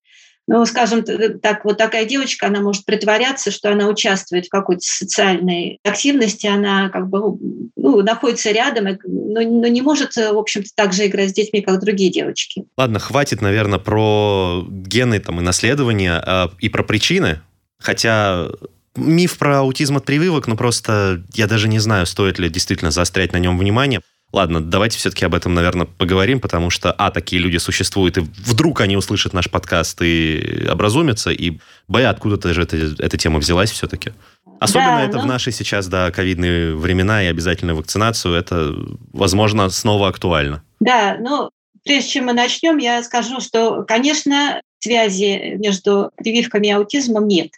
ну, 0.52 0.66
скажем 0.66 1.04
так, 1.42 1.64
вот 1.64 1.78
такая 1.78 2.04
девочка, 2.04 2.48
она 2.48 2.60
может 2.60 2.84
притворяться, 2.84 3.52
что 3.52 3.72
она 3.72 3.88
участвует 3.88 4.48
в 4.48 4.50
какой-то 4.50 4.82
социальной 4.82 5.80
активности, 5.86 6.46
она 6.46 6.90
как 6.90 7.08
бы 7.08 7.38
ну, 7.78 8.02
находится 8.02 8.52
рядом, 8.52 8.98
но, 9.06 9.40
но 9.40 9.68
не 9.68 9.82
может, 9.82 10.18
в 10.18 10.38
общем-то, 10.38 10.68
так 10.76 10.92
же 10.92 11.06
играть 11.06 11.30
с 11.30 11.34
детьми, 11.34 11.62
как 11.62 11.80
другие 11.80 12.12
девочки. 12.12 12.66
Ладно, 12.76 13.00
хватит, 13.00 13.42
наверное, 13.42 13.80
про 13.80 14.66
гены 14.68 15.22
там, 15.22 15.40
и 15.40 15.44
наследование 15.44 16.16
а, 16.16 16.52
и 16.60 16.68
про 16.68 16.84
причины. 16.84 17.40
Хотя 17.80 18.50
миф 18.98 19.38
про 19.38 19.60
аутизм 19.60 19.96
от 19.96 20.06
прививок, 20.06 20.48
ну 20.48 20.58
просто 20.58 21.24
я 21.34 21.48
даже 21.48 21.70
не 21.70 21.80
знаю, 21.80 22.06
стоит 22.06 22.40
ли 22.40 22.50
действительно 22.50 22.92
заострять 22.92 23.32
на 23.32 23.38
нем 23.38 23.58
внимание. 23.58 24.02
Ладно, 24.34 24.62
давайте 24.62 24.98
все-таки 24.98 25.26
об 25.26 25.36
этом, 25.36 25.54
наверное, 25.54 25.86
поговорим, 25.86 26.40
потому 26.40 26.70
что, 26.70 26.92
а, 26.94 27.12
такие 27.12 27.42
люди 27.42 27.58
существуют, 27.58 28.18
и 28.18 28.22
вдруг 28.22 28.80
они 28.80 28.96
услышат 28.96 29.34
наш 29.34 29.50
подкаст 29.50 30.02
и 30.02 30.68
образумятся, 30.70 31.32
и, 31.32 31.60
б, 31.88 32.06
откуда-то 32.06 32.54
же 32.54 32.64
эта, 32.64 32.78
эта 32.78 33.18
тема 33.18 33.40
взялась 33.40 33.72
все-таки. 33.72 34.14
Особенно 34.60 34.98
да, 34.98 35.04
это 35.04 35.18
ну... 35.18 35.24
в 35.24 35.26
наши 35.26 35.52
сейчас, 35.52 35.88
да, 35.88 36.12
ковидные 36.12 36.76
времена 36.76 37.24
и 37.24 37.28
обязательную 37.28 37.76
вакцинацию, 37.76 38.34
это, 38.36 38.74
возможно, 39.12 39.70
снова 39.70 40.08
актуально. 40.08 40.64
Да, 40.80 41.18
ну, 41.20 41.50
прежде 41.84 42.12
чем 42.12 42.26
мы 42.26 42.34
начнем, 42.34 42.78
я 42.78 43.04
скажу, 43.04 43.42
что, 43.42 43.84
конечно, 43.84 44.62
связи 44.80 45.56
между 45.58 46.12
прививками 46.16 46.68
и 46.68 46.72
аутизмом 46.72 47.28
нет. 47.28 47.52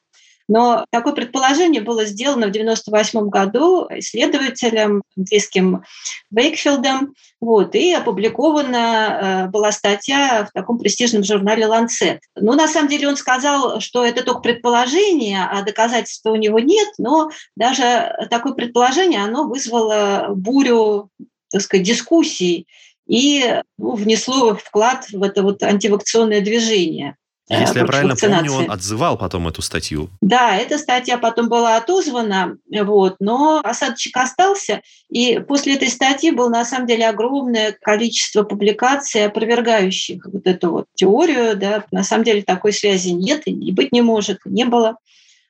Но 0.47 0.85
такое 0.91 1.13
предположение 1.13 1.81
было 1.81 2.05
сделано 2.05 2.47
в 2.47 2.49
1998 2.49 3.29
году 3.29 3.87
исследователем 3.89 5.03
английским 5.15 5.83
Вейкфилдом, 6.31 7.13
вот, 7.39 7.75
и 7.75 7.93
опубликована 7.93 9.45
э, 9.45 9.49
была 9.49 9.71
статья 9.71 10.45
в 10.45 10.51
таком 10.53 10.79
престижном 10.79 11.23
журнале 11.23 11.65
Lancet. 11.65 12.19
Ну, 12.35 12.53
на 12.53 12.67
самом 12.67 12.89
деле 12.89 13.07
он 13.07 13.17
сказал, 13.17 13.79
что 13.79 14.05
это 14.05 14.23
только 14.23 14.41
предположение, 14.41 15.45
а 15.49 15.61
доказательства 15.61 16.31
у 16.31 16.35
него 16.35 16.59
нет, 16.59 16.89
но 16.97 17.31
даже 17.55 18.13
такое 18.29 18.53
предположение, 18.53 19.21
оно 19.21 19.47
вызвало 19.47 20.29
бурю, 20.35 21.09
так 21.51 21.61
сказать, 21.61 21.85
дискуссий 21.85 22.67
и 23.07 23.61
ну, 23.77 23.95
внесло 23.95 24.55
вклад 24.55 25.09
в 25.11 25.21
это 25.21 25.43
вот 25.43 25.63
антивакционное 25.63 26.41
движение. 26.41 27.17
Если 27.49 27.79
я 27.79 27.85
правильно 27.85 28.15
помню, 28.15 28.53
он 28.53 28.71
отзывал 28.71 29.17
потом 29.17 29.47
эту 29.47 29.61
статью. 29.61 30.09
Да, 30.21 30.55
эта 30.55 30.77
статья 30.77 31.17
потом 31.17 31.49
была 31.49 31.75
отозвана, 31.75 32.57
вот, 32.69 33.17
но 33.19 33.61
осадочек 33.63 34.15
остался, 34.17 34.81
и 35.09 35.39
после 35.39 35.75
этой 35.75 35.89
статьи 35.89 36.31
было 36.31 36.49
на 36.49 36.63
самом 36.63 36.87
деле 36.87 37.07
огромное 37.07 37.75
количество 37.81 38.43
публикаций, 38.43 39.25
опровергающих 39.25 40.25
вот 40.25 40.47
эту 40.47 40.71
вот 40.71 40.85
теорию, 40.95 41.57
да, 41.57 41.83
на 41.91 42.03
самом 42.03 42.23
деле 42.23 42.43
такой 42.43 42.71
связи 42.71 43.09
нет 43.09 43.43
и 43.45 43.71
быть 43.71 43.91
не 43.91 44.01
может, 44.01 44.39
не 44.45 44.63
было. 44.63 44.97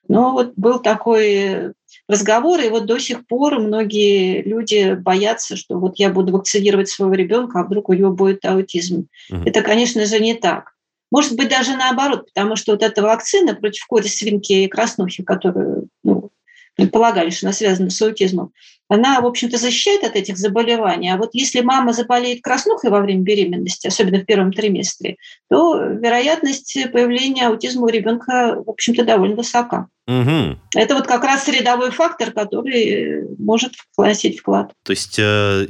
Но 0.08 0.32
вот 0.32 0.52
был 0.56 0.80
такой 0.80 1.72
разговор, 2.08 2.60
и 2.60 2.68
вот 2.68 2.86
до 2.86 2.98
сих 2.98 3.26
пор 3.26 3.58
многие 3.58 4.42
люди 4.42 4.94
боятся, 4.94 5.56
что 5.56 5.78
вот 5.78 5.98
я 5.98 6.10
буду 6.10 6.32
вакцинировать 6.32 6.88
своего 6.88 7.14
ребенка, 7.14 7.60
а 7.60 7.64
вдруг 7.64 7.88
у 7.88 7.94
него 7.94 8.12
будет 8.12 8.44
аутизм. 8.44 9.06
Угу. 9.30 9.42
Это, 9.46 9.62
конечно 9.62 10.04
же, 10.04 10.20
не 10.20 10.34
так. 10.34 10.73
Может 11.14 11.36
быть, 11.36 11.48
даже 11.48 11.76
наоборот, 11.76 12.26
потому 12.34 12.56
что 12.56 12.72
вот 12.72 12.82
эта 12.82 13.00
вакцина 13.00 13.54
против 13.54 13.86
кори, 13.86 14.08
свинки 14.08 14.52
и 14.52 14.66
краснухи, 14.66 15.22
которую 15.22 15.86
ну, 16.02 16.32
предполагали, 16.74 17.30
что 17.30 17.46
она 17.46 17.52
связана 17.52 17.90
с 17.90 18.02
аутизмом, 18.02 18.50
она, 18.88 19.20
в 19.20 19.26
общем-то, 19.26 19.56
защищает 19.56 20.02
от 20.02 20.16
этих 20.16 20.36
заболеваний. 20.36 21.10
А 21.10 21.16
вот 21.16 21.30
если 21.32 21.60
мама 21.60 21.92
заболеет 21.92 22.42
краснухой 22.42 22.90
во 22.90 23.00
время 23.00 23.22
беременности, 23.22 23.86
особенно 23.86 24.18
в 24.18 24.24
первом 24.24 24.52
триместре, 24.52 25.16
то 25.48 25.76
вероятность 25.84 26.76
появления 26.92 27.46
аутизма 27.46 27.84
у 27.84 27.88
ребенка, 27.90 28.60
в 28.66 28.68
общем-то, 28.68 29.04
довольно 29.04 29.36
высока. 29.36 29.86
Угу. 30.08 30.58
Это 30.74 30.94
вот 30.96 31.06
как 31.06 31.22
раз 31.22 31.44
средовой 31.44 31.92
фактор, 31.92 32.32
который 32.32 33.22
может 33.38 33.74
вносить 33.96 34.40
вклад. 34.40 34.72
То 34.82 34.90
есть 34.90 35.16
э, 35.20 35.68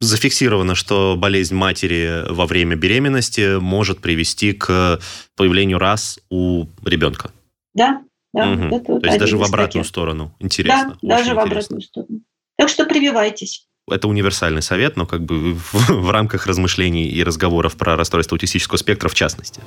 зафиксировано, 0.00 0.74
что 0.74 1.16
болезнь 1.16 1.54
матери 1.54 2.24
во 2.28 2.46
время 2.46 2.76
беременности 2.76 3.58
может 3.58 4.00
привести 4.00 4.52
к 4.52 5.00
появлению 5.36 5.78
раз 5.78 6.18
у 6.30 6.66
ребенка. 6.84 7.30
Да, 7.74 8.02
Да, 8.32 8.50
угу. 8.50 8.76
это 8.76 8.92
вот 8.92 9.02
То 9.02 9.06
есть 9.06 9.18
даже 9.18 9.36
в 9.36 9.42
обратную 9.42 9.84
таких. 9.84 9.86
сторону. 9.86 10.34
Интересно. 10.38 10.98
Да, 11.02 11.08
даже 11.08 11.22
интересно. 11.22 11.34
в 11.34 11.44
обратную 11.46 11.80
сторону. 11.82 12.20
Так 12.58 12.68
что 12.68 12.84
прививайтесь. 12.86 13.66
Это 13.88 14.08
универсальный 14.08 14.62
совет, 14.62 14.96
но 14.96 15.06
как 15.06 15.24
бы 15.24 15.54
в, 15.54 15.72
в 15.88 16.10
рамках 16.10 16.46
размышлений 16.46 17.06
и 17.06 17.22
разговоров 17.22 17.76
про 17.76 17.96
расстройство 17.96 18.34
аутистического 18.34 18.76
спектра 18.76 19.08
в 19.08 19.14
частности. 19.14 19.60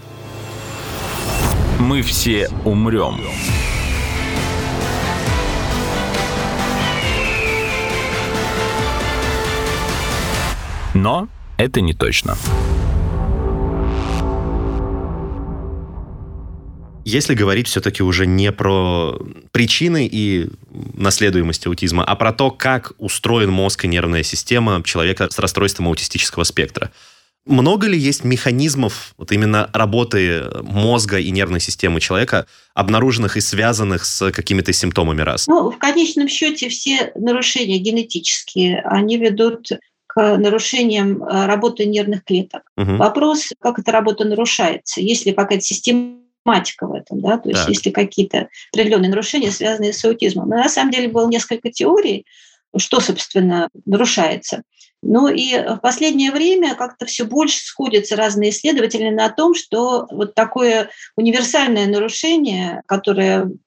Мы 1.80 2.02
все 2.02 2.50
умрем. 2.66 3.22
Но 11.02 11.30
это 11.58 11.80
не 11.80 11.94
точно. 11.94 12.38
Если 17.06 17.36
говорить 17.36 17.68
все-таки 17.68 18.04
уже 18.04 18.28
не 18.28 18.52
про 18.52 19.18
причины 19.52 20.10
и 20.12 20.50
наследуемость 20.94 21.66
аутизма, 21.68 22.04
а 22.04 22.16
про 22.16 22.34
то, 22.34 22.52
как 22.52 22.92
устроен 22.98 23.50
мозг 23.50 23.86
и 23.86 23.88
нервная 23.88 24.24
система 24.24 24.84
человека 24.84 25.30
с 25.32 25.40
расстройством 25.40 25.88
аутистического 25.88 26.44
спектра. 26.44 26.92
Много 27.46 27.88
ли 27.88 27.98
есть 27.98 28.26
механизмов 28.26 29.14
вот 29.18 29.32
именно 29.32 29.70
работы 29.74 30.44
мозга 30.62 31.18
и 31.18 31.32
нервной 31.32 31.62
системы 31.62 32.02
человека, 32.02 32.46
обнаруженных 32.76 33.38
и 33.38 33.42
связанных 33.42 34.06
с 34.06 34.32
какими-то 34.32 34.74
симптомами 34.74 35.22
раз? 35.22 35.48
Ну, 35.48 35.72
в 35.72 35.78
конечном 35.78 36.28
счете 36.28 36.68
все 36.68 37.12
нарушения 37.16 37.80
генетические, 37.80 38.82
они 38.82 39.18
ведут 39.18 39.70
к 40.10 40.38
нарушениям 40.38 41.24
э, 41.24 41.46
работы 41.46 41.86
нервных 41.86 42.24
клеток. 42.24 42.64
Угу. 42.78 42.98
Вопрос, 42.98 43.50
как 43.60 43.78
эта 43.78 43.92
работа 43.92 44.26
нарушается, 44.26 45.02
есть 45.02 45.28
ли 45.28 45.34
какая-то 45.34 45.64
система 45.64 46.18
матика 46.46 46.88
в 46.88 46.94
этом, 46.94 47.22
да, 47.22 47.38
то 47.38 47.48
есть 47.48 47.62
так. 47.62 47.70
если 47.70 47.92
какие-то 47.92 48.50
определенные 48.74 49.10
нарушения, 49.10 49.52
связанные 49.52 49.94
с 49.94 50.04
аутизмом. 50.04 50.50
Но 50.50 50.56
на 50.56 50.70
самом 50.70 50.92
деле 50.92 51.08
было 51.10 51.30
несколько 51.30 51.70
теорий, 51.72 52.26
что, 52.76 53.00
собственно, 53.02 53.70
нарушается. 53.86 54.64
Ну 55.04 55.28
и 55.28 55.56
в 55.56 55.78
последнее 55.78 56.32
время 56.32 56.76
как-то 56.76 57.06
все 57.06 57.24
больше 57.24 57.60
сходятся 57.60 58.16
разные 58.16 58.50
исследователи 58.50 59.10
на 59.10 59.30
том, 59.30 59.54
что 59.54 60.08
вот 60.10 60.34
такое 60.34 60.90
универсальное 61.16 61.86
нарушение, 61.86 62.82
которое 62.88 63.46
ну, 63.46 63.60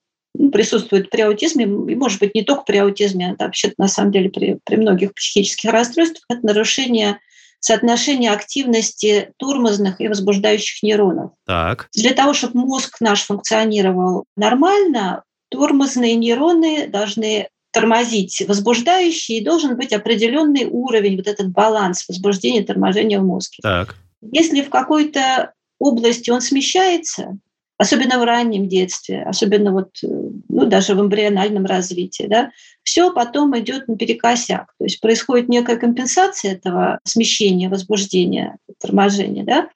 присутствует 0.53 1.11
при 1.11 1.23
аутизме, 1.23 1.65
и, 1.65 1.95
может 1.95 2.21
быть, 2.21 2.35
не 2.35 2.43
только 2.43 2.63
при 2.63 2.79
аутизме, 2.79 3.35
а 3.39 3.45
вообще 3.45 3.73
на 3.79 3.89
самом 3.89 4.13
деле 4.13 4.31
при, 4.31 4.59
при 4.65 4.77
многих 4.77 5.15
психических 5.15 5.71
расстройствах, 5.71 6.25
это 6.29 6.47
нарушение 6.47 7.19
соотношение 7.61 8.33
активности 8.33 9.33
тормозных 9.37 10.01
и 10.01 10.09
возбуждающих 10.09 10.83
нейронов. 10.83 11.31
Так. 11.47 11.89
Для 11.95 12.13
того, 12.13 12.35
чтобы 12.35 12.59
мозг 12.59 13.01
наш 13.01 13.23
функционировал 13.23 14.25
нормально, 14.37 15.23
тормозные 15.49 16.17
нейроны 16.17 16.89
должны 16.89 17.49
тормозить 17.71 18.43
возбуждающие, 18.47 19.39
и 19.39 19.45
должен 19.45 19.77
быть 19.77 19.93
определенный 19.93 20.67
уровень, 20.67 21.17
вот 21.17 21.27
этот 21.27 21.51
баланс 21.51 22.07
возбуждения 22.09 22.61
и 22.61 22.65
торможения 22.65 23.21
в 23.21 23.25
мозге. 23.25 23.59
Так. 23.63 23.97
Если 24.21 24.63
в 24.63 24.69
какой-то 24.69 25.53
области 25.79 26.31
он 26.31 26.41
смещается, 26.41 27.39
особенно 27.83 28.21
в 28.21 28.25
раннем 28.25 28.69
детстве, 28.69 29.23
особенно 29.23 29.73
вот, 29.73 29.91
э, 30.05 30.07
ну, 30.49 30.67
даже 30.67 30.95
в 30.95 31.01
эмбриональном 31.01 31.67
развитии, 31.67 32.29
да, 32.29 32.53
все 32.85 33.13
потом 33.13 33.59
идет 33.59 33.89
наперекосяк. 33.89 34.73
То 34.79 34.85
есть 34.85 35.01
происходит 35.01 35.49
некая 35.49 35.77
компенсация 35.77 36.53
этого 36.53 37.01
смещения, 37.03 37.69
возбуждения, 37.69 38.57
торможения, 38.79 39.43
да, 39.43 39.69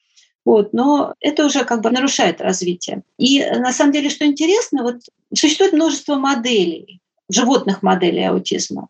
вот, 0.44 0.72
но 0.72 1.14
это 1.20 1.46
уже 1.46 1.64
как 1.64 1.80
бы 1.80 1.90
нарушает 1.90 2.40
развитие. 2.40 3.02
И 3.18 3.44
на 3.44 3.72
самом 3.72 3.92
деле, 3.92 4.08
что 4.08 4.24
интересно, 4.24 4.84
вот 4.84 5.00
существует 5.34 5.72
множество 5.72 6.14
моделей, 6.14 7.00
животных 7.28 7.82
моделей 7.82 8.22
аутизма. 8.22 8.86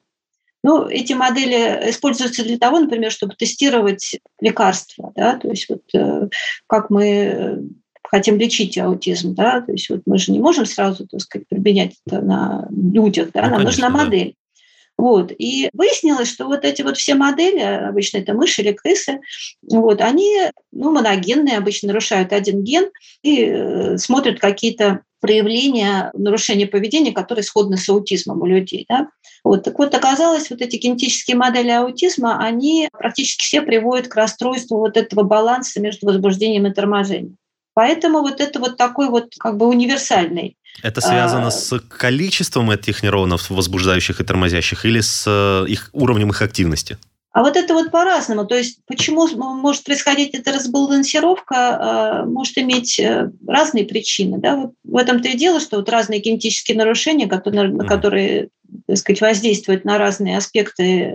Ну, 0.62 0.86
эти 0.88 1.14
модели 1.14 1.88
используются 1.90 2.44
для 2.44 2.58
того, 2.58 2.80
например, 2.80 3.10
чтобы 3.10 3.34
тестировать 3.34 4.20
лекарства, 4.40 5.12
да, 5.16 5.38
то 5.38 5.48
есть 5.48 5.70
вот 5.70 5.82
э, 5.94 6.28
как 6.66 6.90
мы 6.90 7.70
хотим 8.10 8.38
лечить 8.38 8.78
аутизм, 8.78 9.34
да, 9.34 9.60
то 9.60 9.72
есть 9.72 9.88
вот 9.90 10.02
мы 10.06 10.18
же 10.18 10.32
не 10.32 10.38
можем 10.38 10.66
сразу, 10.66 11.06
так 11.06 11.20
сказать, 11.20 11.46
применять 11.48 11.94
это 12.06 12.20
на 12.20 12.68
людях, 12.70 13.30
да, 13.32 13.42
ну, 13.42 13.48
нам 13.50 13.58
конечно, 13.60 13.88
нужна 13.88 14.04
модель. 14.04 14.34
Вот. 14.98 15.30
И 15.36 15.68
выяснилось, 15.74 16.28
что 16.28 16.46
вот 16.46 16.64
эти 16.64 16.80
вот 16.80 16.96
все 16.96 17.14
модели, 17.14 17.60
обычно 17.60 18.18
это 18.18 18.32
мыши 18.32 18.62
или 18.62 18.72
крысы, 18.72 19.20
вот, 19.62 20.00
они 20.00 20.50
ну, 20.72 20.90
моногенные, 20.90 21.58
обычно 21.58 21.88
нарушают 21.88 22.32
один 22.32 22.62
ген 22.62 22.90
и 23.22 23.44
э, 23.44 23.98
смотрят 23.98 24.40
какие-то 24.40 25.02
проявления 25.20 26.10
нарушения 26.14 26.66
поведения, 26.66 27.12
которые 27.12 27.42
сходны 27.42 27.76
с 27.76 27.88
аутизмом 27.88 28.40
у 28.40 28.46
людей. 28.46 28.86
Да? 28.88 29.08
Вот. 29.44 29.64
Так 29.64 29.78
вот, 29.78 29.94
оказалось, 29.94 30.50
вот 30.50 30.62
эти 30.62 30.76
генетические 30.76 31.36
модели 31.36 31.70
аутизма, 31.70 32.38
они 32.38 32.88
практически 32.92 33.42
все 33.44 33.62
приводят 33.62 34.08
к 34.08 34.14
расстройству 34.14 34.78
вот 34.78 34.96
этого 34.96 35.24
баланса 35.24 35.80
между 35.80 36.06
возбуждением 36.06 36.66
и 36.66 36.72
торможением. 36.72 37.36
Поэтому 37.76 38.22
вот 38.22 38.40
это 38.40 38.58
вот 38.58 38.78
такой 38.78 39.10
вот 39.10 39.34
как 39.38 39.58
бы 39.58 39.66
универсальный. 39.66 40.56
Это 40.82 41.02
связано 41.02 41.48
а, 41.48 41.50
с 41.50 41.78
количеством 41.78 42.70
этих 42.70 43.02
нейронов, 43.02 43.50
возбуждающих 43.50 44.18
и 44.18 44.24
тормозящих, 44.24 44.86
или 44.86 45.00
с 45.00 45.24
э, 45.26 45.68
их 45.68 45.90
уровнем 45.92 46.30
их 46.30 46.40
активности? 46.40 46.96
А 47.32 47.42
вот 47.42 47.54
это 47.54 47.74
вот 47.74 47.90
по-разному. 47.90 48.46
То 48.46 48.56
есть 48.56 48.78
почему 48.86 49.26
может 49.28 49.84
происходить 49.84 50.34
эта 50.34 50.52
разбалансировка, 50.52 52.22
э, 52.24 52.26
может 52.26 52.56
иметь 52.56 52.98
э, 52.98 53.30
разные 53.46 53.84
причины. 53.84 54.38
Да? 54.38 54.56
Вот 54.56 54.72
в 54.82 54.96
этом-то 54.96 55.28
и 55.28 55.36
дело, 55.36 55.60
что 55.60 55.76
вот 55.76 55.90
разные 55.90 56.20
генетические 56.20 56.78
нарушения, 56.78 57.26
которые, 57.26 57.70
mm. 57.70 57.86
которые 57.86 58.48
так 58.86 58.96
сказать, 58.96 59.20
воздействуют 59.20 59.84
на 59.84 59.98
разные 59.98 60.38
аспекты 60.38 61.14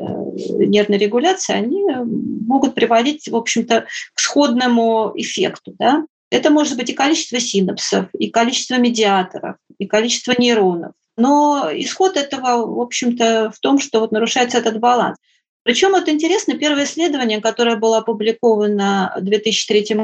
нервной 0.60 1.00
регуляции, 1.00 1.54
они 1.54 1.84
могут 2.46 2.76
приводить, 2.76 3.28
в 3.28 3.36
общем-то, 3.36 3.86
к 4.14 4.20
сходному 4.20 5.12
эффекту. 5.16 5.74
Да? 5.80 6.06
Это 6.32 6.50
может 6.50 6.78
быть 6.78 6.90
и 6.90 6.94
количество 6.94 7.40
синапсов, 7.40 8.08
и 8.18 8.30
количество 8.30 8.76
медиаторов, 8.76 9.58
и 9.78 9.86
количество 9.86 10.34
нейронов. 10.38 10.94
Но 11.18 11.70
исход 11.74 12.16
этого, 12.16 12.66
в 12.66 12.80
общем-то, 12.80 13.52
в 13.54 13.60
том, 13.60 13.80
что 13.80 14.00
вот 14.00 14.12
нарушается 14.12 14.58
этот 14.58 14.80
баланс. 14.80 15.18
Причем 15.64 15.94
это 15.94 16.10
интересно, 16.10 16.58
первое 16.58 16.86
исследование, 16.86 17.42
которое 17.42 17.76
было 17.76 17.98
опубликовано 17.98 19.14
в 19.18 19.22
2003 19.22 19.98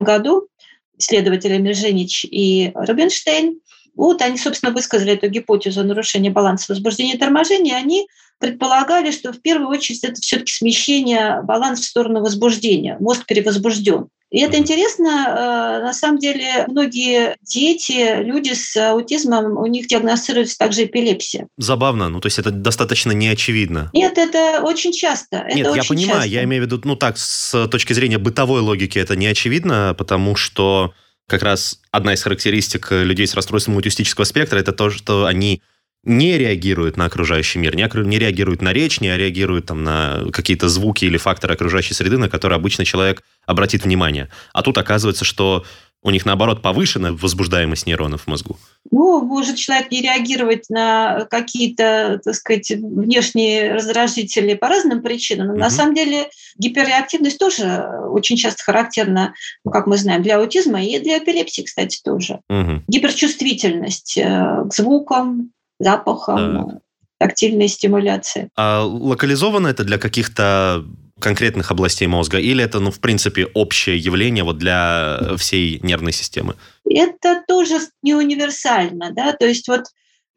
году 0.00 0.48
исследователями 0.96 1.72
Женич 1.72 2.24
и 2.24 2.70
Рубинштейн, 2.74 3.60
вот 3.94 4.22
они, 4.22 4.38
собственно, 4.38 4.72
высказали 4.72 5.12
эту 5.12 5.28
гипотезу 5.28 5.84
нарушения 5.84 6.30
баланса 6.30 6.72
возбуждения 6.72 7.14
и 7.14 7.18
торможения. 7.18 7.76
Они 7.76 8.06
предполагали, 8.38 9.10
что 9.10 9.32
в 9.32 9.40
первую 9.40 9.68
очередь 9.68 10.02
это 10.02 10.20
все-таки 10.20 10.52
смещение 10.52 11.42
баланса 11.42 11.82
в 11.82 11.86
сторону 11.86 12.20
возбуждения. 12.20 12.96
Мозг 12.98 13.26
перевозбужден. 13.26 14.08
И 14.32 14.40
это 14.40 14.56
интересно, 14.56 15.08
э, 15.08 15.84
на 15.84 15.92
самом 15.92 16.18
деле 16.18 16.64
многие 16.66 17.36
дети, 17.42 18.22
люди 18.22 18.54
с 18.54 18.74
аутизмом, 18.76 19.58
у 19.58 19.66
них 19.66 19.86
диагностируется 19.88 20.56
также 20.56 20.84
эпилепсия. 20.84 21.48
Забавно, 21.58 22.08
ну 22.08 22.18
то 22.18 22.26
есть 22.26 22.38
это 22.38 22.50
достаточно 22.50 23.12
неочевидно. 23.12 23.90
Нет, 23.92 24.16
это 24.16 24.62
очень 24.62 24.92
часто. 24.92 25.36
Это 25.36 25.56
Нет, 25.56 25.66
очень 25.66 25.82
я 25.82 25.88
понимаю, 25.88 26.22
часто. 26.22 26.34
я 26.34 26.44
имею 26.44 26.62
в 26.62 26.66
виду, 26.66 26.80
ну 26.84 26.96
так, 26.96 27.18
с 27.18 27.68
точки 27.68 27.92
зрения 27.92 28.16
бытовой 28.16 28.62
логики 28.62 28.98
это 28.98 29.16
не 29.16 29.26
очевидно, 29.26 29.94
потому 29.98 30.34
что 30.34 30.94
как 31.32 31.42
раз 31.42 31.80
одна 31.90 32.12
из 32.12 32.22
характеристик 32.22 32.92
людей 32.92 33.26
с 33.26 33.32
расстройством 33.32 33.76
аутистического 33.76 34.24
спектра 34.24 34.58
это 34.58 34.72
то, 34.72 34.90
что 34.90 35.24
они 35.24 35.62
не 36.04 36.36
реагируют 36.36 36.98
на 36.98 37.06
окружающий 37.06 37.58
мир, 37.58 37.74
не, 37.74 37.88
не 38.06 38.18
реагируют 38.18 38.60
на 38.60 38.74
речь, 38.74 39.00
не 39.00 39.16
реагируют 39.16 39.64
там, 39.64 39.82
на 39.82 40.24
какие-то 40.30 40.68
звуки 40.68 41.06
или 41.06 41.16
факторы 41.16 41.54
окружающей 41.54 41.94
среды, 41.94 42.18
на 42.18 42.28
которые 42.28 42.56
обычно 42.56 42.84
человек 42.84 43.22
обратит 43.46 43.84
внимание. 43.84 44.28
А 44.52 44.62
тут 44.62 44.76
оказывается, 44.76 45.24
что 45.24 45.64
у 46.02 46.10
них, 46.10 46.26
наоборот, 46.26 46.62
повышена 46.62 47.12
возбуждаемость 47.12 47.86
нейронов 47.86 48.22
в 48.22 48.26
мозгу. 48.26 48.58
Ну, 48.90 49.22
может 49.22 49.56
человек 49.56 49.90
не 49.90 50.02
реагировать 50.02 50.68
на 50.68 51.26
какие-то, 51.30 52.20
так 52.24 52.34
сказать, 52.34 52.70
внешние 52.70 53.74
раздражители 53.74 54.54
по 54.54 54.68
разным 54.68 55.02
причинам, 55.02 55.48
но 55.48 55.52
угу. 55.52 55.60
на 55.60 55.70
самом 55.70 55.94
деле 55.94 56.28
гиперреактивность 56.58 57.38
тоже 57.38 57.88
очень 58.10 58.36
часто 58.36 58.64
характерна, 58.64 59.34
как 59.70 59.86
мы 59.86 59.96
знаем, 59.96 60.22
для 60.22 60.38
аутизма 60.38 60.82
и 60.82 60.98
для 60.98 61.18
эпилепсии, 61.18 61.62
кстати, 61.62 62.00
тоже. 62.02 62.40
Угу. 62.48 62.82
Гиперчувствительность 62.88 64.18
э, 64.18 64.64
к 64.68 64.74
звукам, 64.74 65.52
запахом, 65.78 66.68
так. 66.68 66.78
тактильной 67.18 67.68
стимуляции. 67.68 68.48
А 68.56 68.84
локализовано 68.84 69.68
это 69.68 69.84
для 69.84 69.98
каких-то 69.98 70.84
конкретных 71.22 71.70
областей 71.70 72.06
мозга, 72.06 72.38
или 72.38 72.62
это, 72.62 72.80
ну, 72.80 72.90
в 72.90 73.00
принципе, 73.00 73.46
общее 73.54 73.96
явление 73.96 74.44
вот 74.44 74.58
для 74.58 75.20
всей 75.38 75.80
нервной 75.82 76.12
системы? 76.12 76.54
Это 76.84 77.42
тоже 77.48 77.78
не 78.02 78.14
универсально, 78.14 79.10
да, 79.12 79.32
то 79.32 79.46
есть 79.46 79.68
вот, 79.68 79.84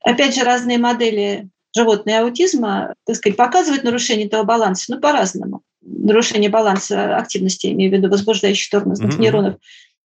опять 0.02 0.36
же, 0.36 0.44
разные 0.44 0.78
модели 0.78 1.50
животного 1.76 2.20
аутизма, 2.20 2.94
так 3.06 3.18
сказать, 3.18 3.38
показывают 3.38 3.84
нарушение 3.84 4.28
этого 4.28 4.44
баланса, 4.44 4.94
но 4.94 5.02
по-разному. 5.02 5.62
Нарушение 5.82 6.50
баланса 6.50 7.18
активности, 7.18 7.68
имею 7.68 7.92
в 7.92 7.94
виду 7.94 8.10
возбуждающих 8.10 8.70
тормозных 8.70 9.16
mm-hmm. 9.16 9.20
нейронов. 9.20 9.56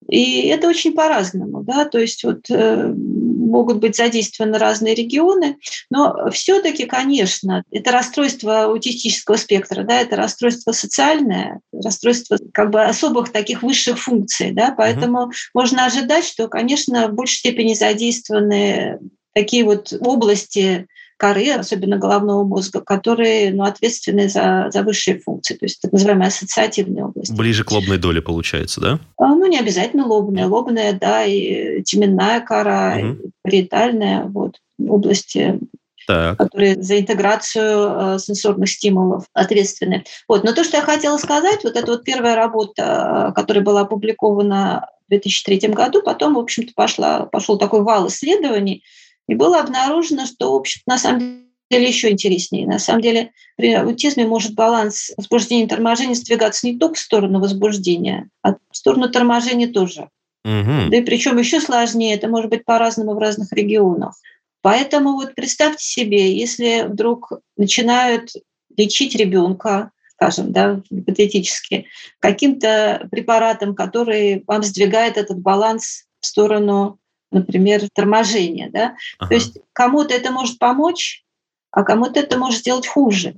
И 0.09 0.47
это 0.49 0.69
очень 0.69 0.93
по-разному, 0.93 1.63
да, 1.63 1.85
то 1.85 1.99
есть 1.99 2.25
вот 2.25 2.51
э, 2.51 2.93
могут 2.95 3.79
быть 3.79 3.97
задействованы 3.97 4.59
разные 4.59 4.95
регионы, 4.95 5.59
но 5.91 6.31
все-таки, 6.31 6.87
конечно, 6.87 7.65
это 7.71 7.93
расстройство 7.93 8.65
аутистического 8.65 9.37
спектра, 9.37 9.85
да, 9.85 10.01
это 10.01 10.17
расстройство 10.17 10.73
социальное, 10.73 11.61
расстройство 11.73 12.39
как 12.53 12.71
бы 12.71 12.83
особых 12.83 13.31
таких 13.31 13.63
высших 13.63 13.99
функций, 13.99 14.53
да, 14.53 14.75
поэтому 14.77 15.27
mm 15.27 15.31
можно 15.55 15.85
ожидать, 15.87 16.25
что, 16.25 16.49
конечно, 16.49 17.09
в 17.09 17.13
большей 17.13 17.39
степени 17.39 17.75
задействованы 17.75 18.99
такие 19.35 19.65
вот 19.65 19.93
области 20.01 20.87
коры, 21.21 21.51
особенно 21.51 21.99
головного 21.99 22.45
мозга, 22.45 22.81
которые 22.81 23.53
ну, 23.53 23.65
ответственны 23.65 24.31
за, 24.31 24.71
за 24.73 24.83
высшие 24.83 25.21
функции, 25.21 25.55
то 25.55 25.67
есть 25.67 25.81
так 25.83 25.93
называемая 25.93 26.29
ассоциативная 26.29 27.05
область. 27.05 27.33
Ближе 27.35 27.63
к 27.63 27.71
лобной 27.71 27.99
доле 27.99 28.23
получается, 28.23 28.81
да? 28.81 28.99
А, 29.19 29.35
ну, 29.35 29.47
не 29.47 29.59
обязательно 29.59 30.07
лобная. 30.07 30.47
Лобная, 30.47 30.95
да, 30.95 31.25
и 31.25 31.83
теменная 31.83 32.41
кора, 32.41 32.97
угу. 32.97 33.07
и 33.07 33.31
париетальная, 33.43 34.25
вот, 34.25 34.57
области 34.79 35.61
так. 36.07 36.39
которые 36.39 36.83
за 36.83 36.99
интеграцию 36.99 38.15
э, 38.15 38.19
сенсорных 38.19 38.71
стимулов 38.71 39.27
ответственны. 39.35 40.05
Вот. 40.27 40.43
Но 40.43 40.53
то, 40.53 40.65
что 40.65 40.79
я 40.79 40.83
хотела 40.83 41.19
сказать, 41.19 41.63
вот 41.63 41.77
это 41.77 41.93
вот 41.93 42.05
первая 42.05 42.35
работа, 42.35 43.29
э, 43.29 43.33
которая 43.35 43.63
была 43.63 43.83
опубликована 43.83 44.89
в 45.07 45.11
2003 45.11 45.69
году, 45.69 46.03
потом, 46.03 46.35
в 46.35 46.39
общем-то, 46.39 46.73
пошла, 46.75 47.27
пошел 47.27 47.59
такой 47.59 47.83
вал 47.83 48.09
исследований, 48.09 48.83
и 49.31 49.35
было 49.37 49.61
обнаружено, 49.61 50.27
что, 50.27 50.53
общем 50.57 50.83
на 50.87 50.99
самом 50.99 51.45
деле 51.71 51.87
еще 51.87 52.11
интереснее. 52.11 52.67
На 52.67 52.81
самом 52.81 53.01
деле 53.01 53.31
при 53.57 53.73
аутизме 53.73 54.27
может 54.27 54.55
баланс 54.55 55.13
возбуждения 55.17 55.65
и 55.65 55.69
торможения 55.69 56.17
сдвигаться 56.17 56.67
не 56.67 56.77
только 56.77 56.97
в 56.97 56.99
сторону 56.99 57.39
возбуждения, 57.39 58.29
а 58.43 58.55
в 58.55 58.77
сторону 58.77 59.09
торможения 59.09 59.69
тоже. 59.69 60.09
Угу. 60.45 60.91
Да 60.91 60.97
и 60.97 61.03
причем 61.03 61.39
еще 61.39 61.61
сложнее, 61.61 62.17
это 62.17 62.27
может 62.27 62.51
быть 62.51 62.65
по-разному 62.65 63.15
в 63.15 63.19
разных 63.19 63.53
регионах. 63.53 64.17
Поэтому 64.63 65.13
вот 65.13 65.37
представьте 65.37 65.85
себе, 65.85 66.37
если 66.37 66.89
вдруг 66.89 67.31
начинают 67.57 68.31
лечить 68.77 69.15
ребенка, 69.15 69.93
скажем, 70.09 70.51
да, 70.51 70.83
гипотетически, 70.91 71.87
каким-то 72.19 73.07
препаратом, 73.13 73.77
который 73.77 74.43
вам 74.49 74.65
сдвигает 74.65 75.17
этот 75.17 75.39
баланс 75.39 76.07
в 76.19 76.27
сторону 76.27 76.99
например, 77.31 77.89
торможение. 77.93 78.71
Да? 78.71 78.97
Ага. 79.19 79.29
То 79.29 79.35
есть 79.35 79.59
кому-то 79.73 80.15
это 80.15 80.33
может 80.33 80.59
помочь, 80.59 81.25
а 81.71 81.83
кому-то 81.83 82.21
это 82.21 82.39
может 82.39 82.61
сделать 82.61 82.87
хуже. 82.87 83.35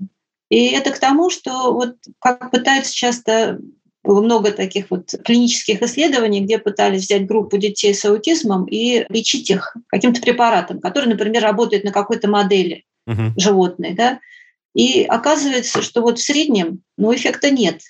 И 0.49 0.67
это 0.67 0.91
к 0.91 0.99
тому, 0.99 1.31
что 1.31 1.73
вот 1.73 1.97
как 2.19 2.51
пытаются 2.51 2.95
часто 2.95 3.59
было 4.05 4.21
много 4.21 4.51
таких 4.51 4.91
вот 4.91 5.15
клинических 5.25 5.81
исследований, 5.83 6.41
где 6.41 6.59
пытались 6.59 7.05
взять 7.05 7.27
группу 7.27 7.57
детей 7.57 7.95
с 7.95 8.05
аутизмом 8.05 8.67
и 8.67 9.07
лечить 9.09 9.49
их 9.51 9.77
каким-то 9.87 10.21
препаратом, 10.21 10.81
который, 10.81 11.09
например, 11.09 11.43
работает 11.43 11.85
на 11.85 11.93
какой-то 11.93 12.29
модели 12.29 12.85
uh 13.09 13.31
животной, 13.37 13.95
да, 13.95 14.21
и 14.75 15.05
оказывается, 15.05 15.83
что 15.83 16.03
вот 16.03 16.19
в 16.19 16.23
среднем, 16.23 16.83
ну, 16.97 17.15
эффекта 17.15 17.51
нет. 17.51 17.81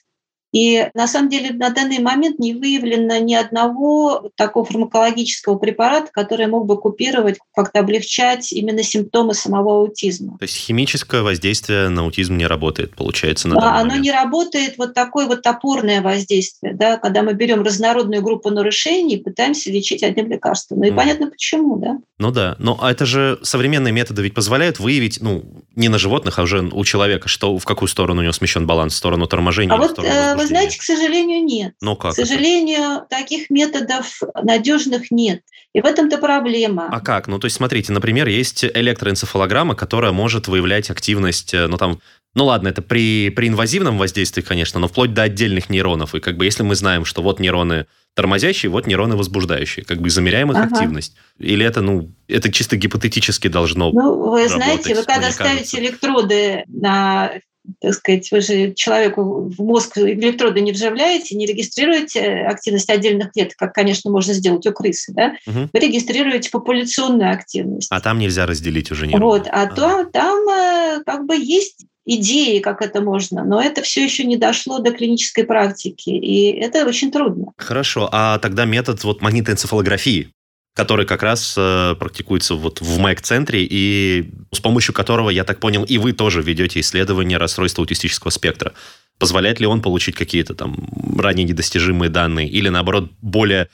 И 0.52 0.86
на 0.94 1.08
самом 1.08 1.30
деле 1.30 1.50
на 1.52 1.70
данный 1.70 1.98
момент 1.98 2.38
не 2.38 2.52
выявлено 2.54 3.18
ни 3.18 3.34
одного 3.34 4.30
такого 4.36 4.66
фармакологического 4.66 5.56
препарата, 5.56 6.10
который 6.12 6.46
мог 6.46 6.66
бы 6.66 6.78
купировать, 6.78 7.38
как-то 7.54 7.80
облегчать 7.80 8.52
именно 8.52 8.82
симптомы 8.82 9.34
самого 9.34 9.80
аутизма. 9.80 10.36
То 10.38 10.44
есть 10.44 10.56
химическое 10.56 11.22
воздействие 11.22 11.88
на 11.88 12.02
аутизм 12.02 12.36
не 12.36 12.46
работает, 12.46 12.94
получается, 12.94 13.48
на 13.48 13.56
Да, 13.56 13.74
оно 13.74 13.84
момент. 13.84 14.04
не 14.04 14.12
работает, 14.12 14.74
вот 14.76 14.92
такое 14.92 15.26
вот 15.26 15.42
топорное 15.42 16.02
воздействие, 16.02 16.74
да, 16.74 16.98
когда 16.98 17.22
мы 17.22 17.32
берем 17.32 17.62
разнородную 17.62 18.22
группу 18.22 18.50
нарушений 18.50 19.16
и 19.16 19.22
пытаемся 19.22 19.70
лечить 19.70 20.02
одним 20.02 20.28
лекарством. 20.28 20.80
Ну 20.80 20.84
и 20.84 20.90
mm. 20.90 20.96
понятно 20.96 21.26
почему, 21.30 21.78
да. 21.78 21.98
Ну 22.18 22.30
да, 22.30 22.56
но 22.58 22.78
это 22.82 23.06
же 23.06 23.38
современные 23.42 23.92
методы 23.92 24.22
ведь 24.22 24.34
позволяют 24.34 24.78
выявить, 24.78 25.18
ну, 25.20 25.44
не 25.74 25.88
на 25.88 25.98
животных, 25.98 26.38
а 26.38 26.42
уже 26.42 26.60
у 26.60 26.84
человека, 26.84 27.28
что 27.28 27.56
в 27.56 27.64
какую 27.64 27.88
сторону 27.88 28.20
у 28.20 28.22
него 28.22 28.32
смещен 28.32 28.66
баланс, 28.66 28.94
в 28.94 28.96
сторону 28.96 29.26
торможения 29.26 29.74
а 29.74 29.76
или 29.76 29.82
вот, 29.82 29.90
в 29.90 29.92
сторону 29.92 30.14
э, 30.14 30.34
вы 30.42 30.48
знаете, 30.48 30.78
к 30.78 30.82
сожалению, 30.82 31.44
нет. 31.44 31.74
Но 31.80 31.96
как? 31.96 32.12
К 32.12 32.16
сожалению, 32.16 32.98
это? 32.98 33.06
таких 33.08 33.50
методов 33.50 34.20
надежных 34.42 35.10
нет. 35.10 35.42
И 35.72 35.80
в 35.80 35.86
этом-то 35.86 36.18
проблема. 36.18 36.88
А 36.90 37.00
как? 37.00 37.28
Ну, 37.28 37.38
то 37.38 37.46
есть, 37.46 37.56
смотрите, 37.56 37.92
например, 37.92 38.28
есть 38.28 38.64
электроэнцефалограмма, 38.64 39.74
которая 39.74 40.12
может 40.12 40.48
выявлять 40.48 40.90
активность, 40.90 41.54
э, 41.54 41.66
ну, 41.66 41.78
там, 41.78 42.00
ну 42.34 42.44
ладно, 42.44 42.68
это 42.68 42.82
при, 42.82 43.30
при 43.30 43.48
инвазивном 43.48 43.98
воздействии, 43.98 44.42
конечно, 44.42 44.80
но 44.80 44.88
вплоть 44.88 45.14
до 45.14 45.22
отдельных 45.22 45.70
нейронов. 45.70 46.14
И 46.14 46.20
как 46.20 46.36
бы 46.36 46.44
если 46.44 46.62
мы 46.62 46.74
знаем, 46.74 47.04
что 47.04 47.22
вот 47.22 47.40
нейроны 47.40 47.86
тормозящие, 48.14 48.70
вот 48.70 48.86
нейроны 48.86 49.16
возбуждающие, 49.16 49.84
как 49.84 50.00
бы 50.00 50.10
замеряем 50.10 50.50
их 50.50 50.58
ага. 50.58 50.74
активность. 50.74 51.16
Или 51.38 51.64
это, 51.64 51.80
ну, 51.80 52.10
это 52.28 52.52
чисто 52.52 52.76
гипотетически 52.76 53.48
должно 53.48 53.90
Ну, 53.90 54.30
вы 54.30 54.48
работать, 54.48 54.50
знаете, 54.50 54.94
вы 54.94 55.04
когда 55.04 55.30
ставите 55.30 55.54
кажется. 55.54 55.78
электроды 55.80 56.64
на 56.68 57.32
так 57.80 57.94
сказать, 57.94 58.30
вы 58.32 58.40
же 58.40 58.74
человеку 58.74 59.48
в 59.48 59.62
мозг 59.62 59.98
электроды 59.98 60.60
не 60.60 60.72
вживляете, 60.72 61.36
не 61.36 61.46
регистрируете 61.46 62.46
активность 62.48 62.90
отдельных 62.90 63.32
клеток, 63.32 63.56
как, 63.56 63.72
конечно, 63.72 64.10
можно 64.10 64.34
сделать 64.34 64.66
у 64.66 64.72
крысы, 64.72 65.12
да? 65.12 65.36
Угу. 65.46 65.70
Вы 65.72 65.80
регистрируете 65.80 66.50
популяционную 66.50 67.32
активность. 67.32 67.88
А 67.90 68.00
там 68.00 68.18
нельзя 68.18 68.46
разделить 68.46 68.90
уже 68.90 69.06
нейроны. 69.06 69.24
Вот, 69.24 69.46
а, 69.48 69.62
а. 69.62 69.66
то 69.66 70.04
там 70.04 70.48
э, 70.48 71.02
как 71.04 71.26
бы 71.26 71.36
есть 71.36 71.86
идеи, 72.04 72.58
как 72.58 72.82
это 72.82 73.00
можно, 73.00 73.44
но 73.44 73.60
это 73.62 73.82
все 73.82 74.04
еще 74.04 74.24
не 74.24 74.36
дошло 74.36 74.80
до 74.80 74.90
клинической 74.90 75.44
практики, 75.44 76.10
и 76.10 76.50
это 76.50 76.84
очень 76.86 77.12
трудно. 77.12 77.52
Хорошо, 77.56 78.08
а 78.10 78.38
тогда 78.38 78.64
метод 78.64 79.02
вот 79.04 79.22
магнитоэнцефалографии, 79.22 80.32
который 80.74 81.04
как 81.04 81.22
раз 81.22 81.54
э, 81.56 81.94
практикуется 81.98 82.54
вот 82.54 82.80
в 82.80 82.98
МЭК-центре, 82.98 83.66
и 83.68 84.30
с 84.52 84.60
помощью 84.60 84.94
которого, 84.94 85.30
я 85.30 85.44
так 85.44 85.60
понял, 85.60 85.84
и 85.84 85.98
вы 85.98 86.12
тоже 86.12 86.42
ведете 86.42 86.80
исследование 86.80 87.38
расстройства 87.38 87.82
аутистического 87.82 88.30
спектра. 88.30 88.72
Позволяет 89.18 89.60
ли 89.60 89.66
он 89.66 89.82
получить 89.82 90.14
какие-то 90.14 90.54
там 90.54 90.76
ранее 91.18 91.44
недостижимые 91.44 92.08
данные 92.08 92.48
или, 92.48 92.68
наоборот, 92.70 93.10
более 93.20 93.68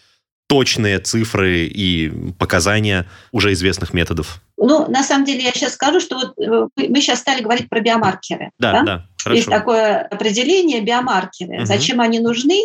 точные 0.49 0.99
цифры 0.99 1.67
и 1.67 2.11
показания 2.39 3.07
уже 3.33 3.53
известных 3.53 3.95
методов? 3.95 4.43
Ну, 4.57 4.91
на 4.91 5.05
самом 5.05 5.25
деле, 5.25 5.45
я 5.45 5.53
сейчас 5.53 5.75
скажу, 5.75 6.01
что 6.01 6.17
вот 6.17 6.39
э, 6.39 6.87
мы 6.89 7.01
сейчас 7.01 7.21
стали 7.21 7.43
говорить 7.43 7.69
про 7.69 7.81
биомаркеры. 7.81 8.51
Да, 8.59 8.73
да, 8.73 8.83
да 8.83 9.09
хорошо. 9.23 9.37
Есть 9.37 9.49
такое 9.49 10.01
определение 10.03 10.81
биомаркеры. 10.81 11.59
Угу. 11.59 11.67
Зачем 11.67 12.01
они 12.01 12.19
нужны? 12.19 12.61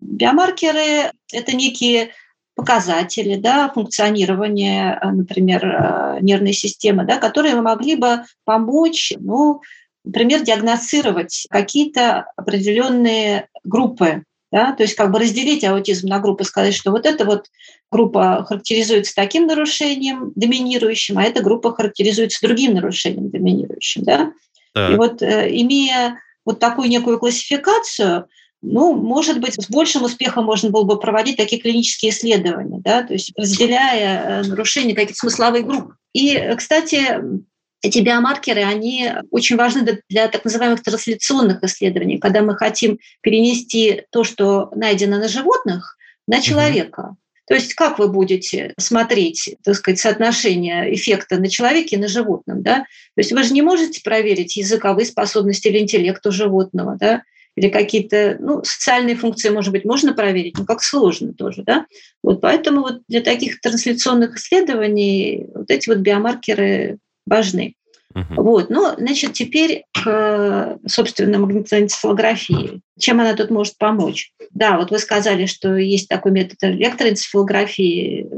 Биомаркеры– 0.00 1.12
это 1.32 1.54
некие 1.54 2.10
показатели 2.58 3.36
да, 3.36 3.68
функционирования, 3.68 4.98
э, 5.00 5.10
например, 5.12 5.64
э, 5.64 6.18
нервной 6.22 6.52
системы, 6.52 7.04
да, 7.04 7.18
которые 7.18 7.54
могли 7.54 7.94
бы 7.94 8.24
помочь, 8.44 9.12
ну, 9.20 9.60
например, 10.02 10.42
диагностировать 10.42 11.46
какие-то 11.50 12.32
определенные 12.36 13.46
группы, 13.62 14.24
да, 14.50 14.72
то 14.72 14.82
есть 14.82 14.96
как 14.96 15.12
бы 15.12 15.20
разделить 15.20 15.62
аутизм 15.62 16.08
на 16.08 16.18
группы, 16.18 16.42
сказать, 16.42 16.74
что 16.74 16.90
вот 16.90 17.06
эта 17.06 17.24
вот 17.24 17.46
группа 17.92 18.44
характеризуется 18.44 19.14
таким 19.14 19.46
нарушением 19.46 20.32
доминирующим, 20.34 21.16
а 21.16 21.22
эта 21.22 21.44
группа 21.44 21.72
характеризуется 21.72 22.44
другим 22.44 22.74
нарушением 22.74 23.30
доминирующим. 23.30 24.02
Да? 24.02 24.32
Так. 24.74 24.90
И 24.90 24.96
вот 24.96 25.22
э, 25.22 25.48
имея 25.60 26.18
вот 26.44 26.58
такую 26.58 26.88
некую 26.88 27.20
классификацию, 27.20 28.26
ну, 28.60 28.94
может 28.94 29.40
быть, 29.40 29.54
с 29.54 29.68
большим 29.68 30.04
успехом 30.04 30.44
можно 30.44 30.70
было 30.70 30.84
бы 30.84 30.98
проводить 30.98 31.36
такие 31.36 31.60
клинические 31.60 32.10
исследования, 32.10 32.80
да, 32.84 33.02
то 33.02 33.12
есть 33.12 33.32
разделяя 33.36 34.42
э, 34.42 34.48
нарушения 34.48 34.94
каких-то 34.94 35.18
смысловых 35.18 35.66
групп. 35.66 35.92
И, 36.12 36.54
кстати, 36.56 37.20
эти 37.82 38.00
биомаркеры, 38.00 38.62
они 38.62 39.12
очень 39.30 39.56
важны 39.56 39.82
для, 39.82 39.98
для 40.08 40.28
так 40.28 40.44
называемых 40.44 40.82
трансляционных 40.82 41.62
исследований, 41.62 42.18
когда 42.18 42.42
мы 42.42 42.56
хотим 42.56 42.98
перенести 43.20 44.02
то, 44.10 44.24
что 44.24 44.70
найдено 44.74 45.18
на 45.18 45.28
животных, 45.28 45.96
на 46.26 46.40
человека. 46.40 47.16
То 47.46 47.54
есть 47.54 47.74
как 47.74 47.98
вы 47.98 48.08
будете 48.08 48.74
смотреть, 48.78 49.56
так 49.64 49.74
сказать, 49.74 49.98
соотношение 49.98 50.94
эффекта 50.94 51.38
на 51.38 51.48
человеке 51.48 51.96
и 51.96 51.98
на 51.98 52.08
животном, 52.08 52.62
да? 52.62 52.80
То 53.14 53.20
есть 53.20 53.32
вы 53.32 53.42
же 53.42 53.54
не 53.54 53.62
можете 53.62 54.02
проверить 54.02 54.56
языковые 54.56 55.06
способности 55.06 55.68
или 55.68 55.78
интеллект 55.78 56.24
у 56.26 56.30
животного, 56.30 56.96
да? 57.00 57.22
Или 57.58 57.68
какие-то 57.70 58.36
ну, 58.38 58.62
социальные 58.62 59.16
функции, 59.16 59.48
может 59.48 59.72
быть, 59.72 59.84
можно 59.84 60.14
проверить, 60.14 60.56
но 60.56 60.64
как 60.64 60.80
сложно 60.82 61.34
тоже. 61.34 61.64
Да? 61.64 61.86
Вот 62.22 62.40
поэтому 62.40 62.82
вот 62.82 63.00
для 63.08 63.20
таких 63.20 63.60
трансляционных 63.60 64.36
исследований 64.36 65.46
вот 65.54 65.68
эти 65.70 65.88
вот 65.88 65.98
биомаркеры 65.98 66.98
важны. 67.26 67.74
Uh-huh. 68.14 68.24
Вот, 68.36 68.70
ну, 68.70 68.94
значит, 68.96 69.32
теперь 69.34 69.84
к, 69.92 70.78
собственно, 70.86 71.38
магнитоэнцефалографии. 71.38 72.80
Чем 72.98 73.20
она 73.20 73.34
тут 73.34 73.50
может 73.50 73.76
помочь? 73.76 74.32
Да, 74.50 74.78
вот 74.78 74.90
вы 74.90 74.98
сказали, 74.98 75.46
что 75.46 75.76
есть 75.76 76.08
такой 76.08 76.32
метод 76.32 76.58
электроэнцефалографии, 76.62 78.28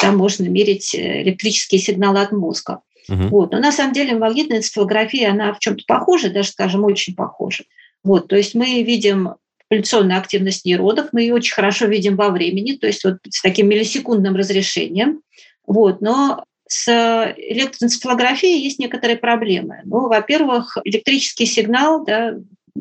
там 0.00 0.16
можно 0.16 0.44
мерить 0.44 0.94
электрические 0.94 1.80
сигналы 1.80 2.20
от 2.20 2.32
мозга. 2.32 2.80
Uh-huh. 3.10 3.28
Вот. 3.28 3.52
Но 3.52 3.60
на 3.60 3.72
самом 3.72 3.94
деле 3.94 4.14
магнитная 4.14 4.58
энцефалография, 4.58 5.30
она 5.30 5.54
в 5.54 5.58
чем-то 5.58 5.84
похожа, 5.86 6.30
даже, 6.30 6.50
скажем, 6.50 6.84
очень 6.84 7.14
похожа. 7.14 7.64
Вот, 8.08 8.28
то 8.28 8.36
есть 8.36 8.54
мы 8.54 8.82
видим 8.82 9.34
популяционную 9.68 10.18
активность 10.18 10.64
нейродов, 10.64 11.12
мы 11.12 11.20
ее 11.20 11.34
очень 11.34 11.52
хорошо 11.52 11.84
видим 11.84 12.16
во 12.16 12.30
времени, 12.30 12.72
то 12.72 12.86
есть 12.86 13.04
вот 13.04 13.18
с 13.28 13.42
таким 13.42 13.68
миллисекундным 13.68 14.34
разрешением. 14.34 15.20
Вот, 15.66 16.00
но 16.00 16.42
с 16.66 16.88
электроэнцефалографией 17.36 18.62
есть 18.62 18.78
некоторые 18.78 19.18
проблемы. 19.18 19.82
Ну, 19.84 20.08
во-первых, 20.08 20.78
электрический 20.84 21.44
сигнал, 21.44 22.02
да, 22.02 22.36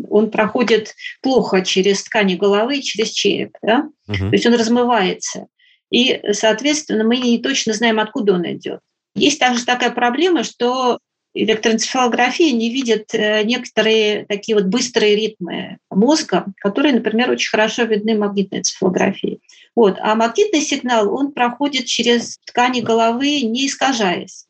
он 0.09 0.31
проходит 0.31 0.93
плохо 1.21 1.61
через 1.61 2.03
ткани 2.03 2.35
головы, 2.35 2.81
через 2.81 3.09
череп, 3.09 3.57
да? 3.61 3.89
угу. 4.07 4.17
то 4.17 4.31
есть 4.31 4.45
он 4.45 4.53
размывается. 4.53 5.47
И, 5.91 6.21
соответственно, 6.31 7.03
мы 7.03 7.17
не 7.17 7.39
точно 7.39 7.73
знаем, 7.73 7.99
откуда 7.99 8.35
он 8.35 8.49
идет. 8.49 8.79
Есть 9.13 9.39
также 9.39 9.65
такая 9.65 9.91
проблема, 9.91 10.45
что 10.45 10.99
электроэнцефалография 11.43 12.51
не 12.51 12.71
видит 12.71 13.13
э, 13.13 13.43
некоторые 13.43 14.25
такие 14.25 14.55
вот 14.55 14.65
быстрые 14.65 15.15
ритмы 15.15 15.77
мозга, 15.89 16.45
которые, 16.57 16.93
например, 16.93 17.29
очень 17.29 17.49
хорошо 17.49 17.83
видны 17.83 18.17
магнитной 18.17 18.59
энцефалографии. 18.59 19.39
Вот. 19.75 19.97
А 20.01 20.15
магнитный 20.15 20.61
сигнал, 20.61 21.13
он 21.13 21.31
проходит 21.31 21.85
через 21.85 22.37
ткани 22.45 22.81
головы, 22.81 23.41
не 23.41 23.67
искажаясь. 23.67 24.45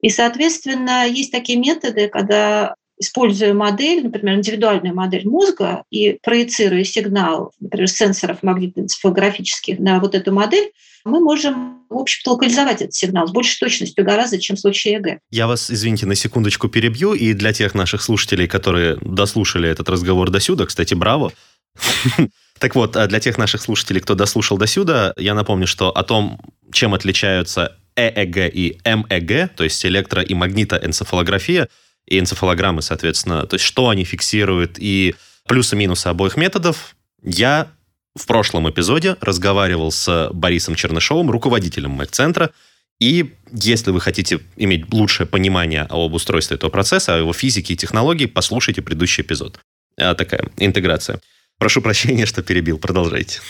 И, 0.00 0.08
соответственно, 0.08 1.06
есть 1.06 1.32
такие 1.32 1.58
методы, 1.58 2.08
когда 2.08 2.74
используя 3.00 3.54
модель, 3.54 4.04
например, 4.04 4.36
индивидуальную 4.36 4.94
модель 4.94 5.26
мозга 5.26 5.84
и 5.90 6.18
проецируя 6.22 6.84
сигнал, 6.84 7.52
например, 7.58 7.88
сенсоров 7.88 8.42
магнитно-энцефалографических 8.42 9.80
на 9.80 9.98
вот 9.98 10.14
эту 10.14 10.32
модель, 10.32 10.70
мы 11.04 11.20
можем, 11.20 11.82
в 11.88 11.96
общем-то, 11.96 12.32
локализовать 12.32 12.82
этот 12.82 12.94
сигнал 12.94 13.26
с 13.26 13.32
большей 13.32 13.58
точностью 13.58 14.04
гораздо, 14.04 14.38
чем 14.38 14.56
в 14.56 14.60
случае 14.60 14.98
ЭГ. 14.98 15.20
Я 15.30 15.46
вас, 15.46 15.70
извините, 15.70 16.04
на 16.04 16.14
секундочку 16.14 16.68
перебью, 16.68 17.14
и 17.14 17.32
для 17.32 17.54
тех 17.54 17.74
наших 17.74 18.02
слушателей, 18.02 18.46
которые 18.46 18.98
дослушали 19.00 19.68
этот 19.68 19.88
разговор 19.88 20.30
до 20.30 20.40
сюда, 20.40 20.66
кстати, 20.66 20.92
браво, 20.92 21.32
так 22.58 22.74
вот, 22.74 22.96
а 22.96 23.06
для 23.06 23.18
тех 23.18 23.38
наших 23.38 23.62
слушателей, 23.62 24.02
кто 24.02 24.14
дослушал 24.14 24.58
до 24.58 24.66
сюда, 24.66 25.14
я 25.16 25.34
напомню, 25.34 25.66
что 25.66 25.90
о 25.90 26.02
том, 26.02 26.38
чем 26.70 26.92
отличаются 26.92 27.78
ЭЭГ 27.96 28.54
и 28.54 28.78
МЭГ, 28.84 29.54
то 29.56 29.64
есть 29.64 29.82
электро- 29.86 30.22
и 30.22 30.34
магнитоэнцефалография, 30.34 31.68
и 32.10 32.18
энцефалограммы, 32.18 32.82
соответственно, 32.82 33.46
то 33.46 33.54
есть 33.54 33.64
что 33.64 33.88
они 33.88 34.04
фиксируют 34.04 34.76
и 34.78 35.14
плюсы-минусы 35.48 36.08
обоих 36.08 36.36
методов, 36.36 36.94
я 37.22 37.68
в 38.14 38.26
прошлом 38.26 38.68
эпизоде 38.68 39.16
разговаривал 39.20 39.90
с 39.92 40.28
Борисом 40.32 40.74
Чернышовым, 40.74 41.30
руководителем 41.30 41.92
МЭК-центра, 41.92 42.50
и 42.98 43.34
если 43.50 43.92
вы 43.92 44.00
хотите 44.00 44.40
иметь 44.56 44.92
лучшее 44.92 45.26
понимание 45.26 45.82
об 45.88 46.12
устройстве 46.12 46.56
этого 46.56 46.70
процесса, 46.70 47.14
о 47.14 47.18
его 47.18 47.32
физике 47.32 47.72
и 47.72 47.76
технологии, 47.76 48.26
послушайте 48.26 48.82
предыдущий 48.82 49.22
эпизод. 49.22 49.58
А, 49.96 50.14
такая 50.14 50.50
интеграция. 50.58 51.20
Прошу 51.58 51.80
прощения, 51.80 52.26
что 52.26 52.42
перебил. 52.42 52.78
Продолжайте. 52.78 53.40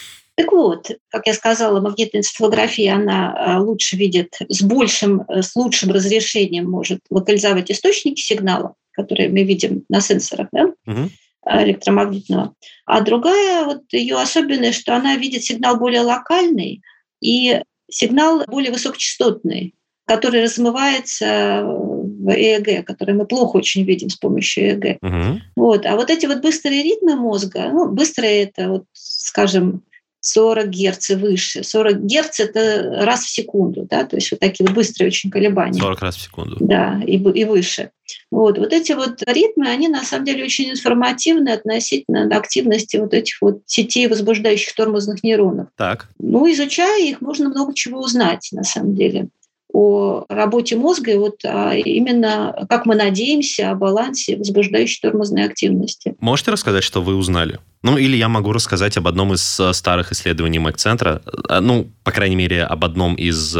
Так 0.40 0.52
вот, 0.52 0.90
как 1.10 1.26
я 1.26 1.34
сказала, 1.34 1.80
магнитная 1.82 2.20
энцефалография, 2.20 2.94
она 2.94 3.34
а, 3.36 3.60
лучше 3.60 3.96
видит, 3.96 4.38
с 4.48 4.62
большим, 4.62 5.20
э, 5.28 5.42
с 5.42 5.54
лучшим 5.54 5.90
разрешением 5.90 6.70
может 6.70 7.00
локализовать 7.10 7.70
источники 7.70 8.22
сигнала, 8.22 8.74
которые 8.92 9.28
мы 9.28 9.42
видим 9.42 9.84
на 9.90 10.00
сенсорах 10.00 10.48
да, 10.50 10.72
угу. 10.86 11.10
электромагнитного. 11.44 12.54
А 12.86 13.00
другая, 13.02 13.66
вот 13.66 13.82
ее 13.92 14.16
особенность, 14.16 14.80
что 14.80 14.96
она 14.96 15.16
видит 15.16 15.44
сигнал 15.44 15.76
более 15.76 16.00
локальный 16.00 16.80
и 17.20 17.60
сигнал 17.90 18.42
более 18.46 18.72
высокочастотный, 18.72 19.74
который 20.06 20.42
размывается 20.42 21.64
в 21.64 22.30
ЭЭГ, 22.30 22.86
который 22.86 23.14
мы 23.14 23.26
плохо 23.26 23.58
очень 23.58 23.84
видим 23.84 24.08
с 24.08 24.16
помощью 24.16 24.70
ЭЭГ. 24.70 25.00
Угу. 25.02 25.40
Вот. 25.56 25.84
А 25.84 25.96
вот 25.96 26.08
эти 26.08 26.24
вот 26.24 26.40
быстрые 26.40 26.82
ритмы 26.82 27.14
мозга, 27.16 27.68
ну, 27.70 27.90
быстрые 27.92 28.44
это, 28.44 28.70
вот, 28.70 28.84
скажем, 28.94 29.82
40 30.20 30.68
Гц 30.68 31.10
и 31.10 31.14
выше. 31.14 31.62
40 31.64 32.04
Гц– 32.04 32.38
это 32.40 33.04
раз 33.04 33.24
в 33.24 33.30
секунду, 33.30 33.86
да, 33.88 34.04
то 34.04 34.16
есть 34.16 34.30
вот 34.30 34.40
такие 34.40 34.66
вот 34.66 34.74
быстрые 34.74 35.08
очень 35.08 35.30
колебания. 35.30 35.80
40 35.80 36.00
раз 36.00 36.16
в 36.16 36.20
секунду. 36.20 36.56
Да, 36.60 37.00
и, 37.06 37.16
и 37.16 37.44
выше. 37.44 37.90
Вот, 38.30 38.58
вот 38.58 38.72
эти 38.72 38.92
вот 38.92 39.22
ритмы, 39.26 39.68
они 39.68 39.88
на 39.88 40.02
самом 40.02 40.24
деле 40.24 40.44
очень 40.44 40.70
информативны 40.70 41.50
относительно 41.50 42.24
активности 42.36 42.96
вот 42.96 43.14
этих 43.14 43.40
вот 43.40 43.62
сетей 43.66 44.08
возбуждающих 44.08 44.74
тормозных 44.74 45.22
нейронов. 45.22 45.68
Так. 45.76 46.08
Ну, 46.18 46.50
изучая 46.52 47.02
их, 47.02 47.20
можно 47.20 47.48
много 47.48 47.74
чего 47.74 48.00
узнать 48.00 48.48
на 48.52 48.64
самом 48.64 48.94
деле 48.94 49.28
о 49.72 50.24
работе 50.28 50.76
мозга 50.76 51.12
и 51.12 51.16
вот 51.16 51.44
а 51.44 51.74
именно, 51.74 52.66
как 52.68 52.86
мы 52.86 52.94
надеемся, 52.94 53.70
о 53.70 53.74
балансе 53.74 54.36
возбуждающей 54.36 55.00
тормозной 55.00 55.44
активности. 55.44 56.14
Можете 56.20 56.50
рассказать, 56.50 56.84
что 56.84 57.02
вы 57.02 57.14
узнали? 57.14 57.58
Ну, 57.82 57.96
или 57.96 58.16
я 58.16 58.28
могу 58.28 58.52
рассказать 58.52 58.96
об 58.96 59.08
одном 59.08 59.32
из 59.32 59.58
э, 59.58 59.72
старых 59.72 60.12
исследований 60.12 60.58
МЭК-центра, 60.58 61.22
э, 61.48 61.60
ну, 61.60 61.90
по 62.04 62.12
крайней 62.12 62.36
мере, 62.36 62.64
об 62.64 62.84
одном 62.84 63.14
из 63.14 63.56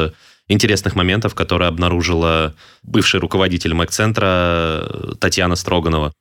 интересных 0.48 0.96
моментов, 0.96 1.34
которые 1.34 1.68
обнаружила 1.68 2.54
бывший 2.82 3.20
руководитель 3.20 3.72
МЭК-центра 3.74 4.26
э, 4.26 5.12
Татьяна 5.18 5.54
Строганова. 5.56 6.12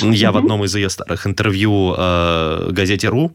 Я 0.00 0.32
в 0.32 0.36
одном 0.36 0.64
из 0.64 0.74
ее 0.74 0.90
старых 0.90 1.26
интервью 1.26 1.94
э, 1.96 2.70
газете 2.72 3.08
«Ру» 3.08 3.32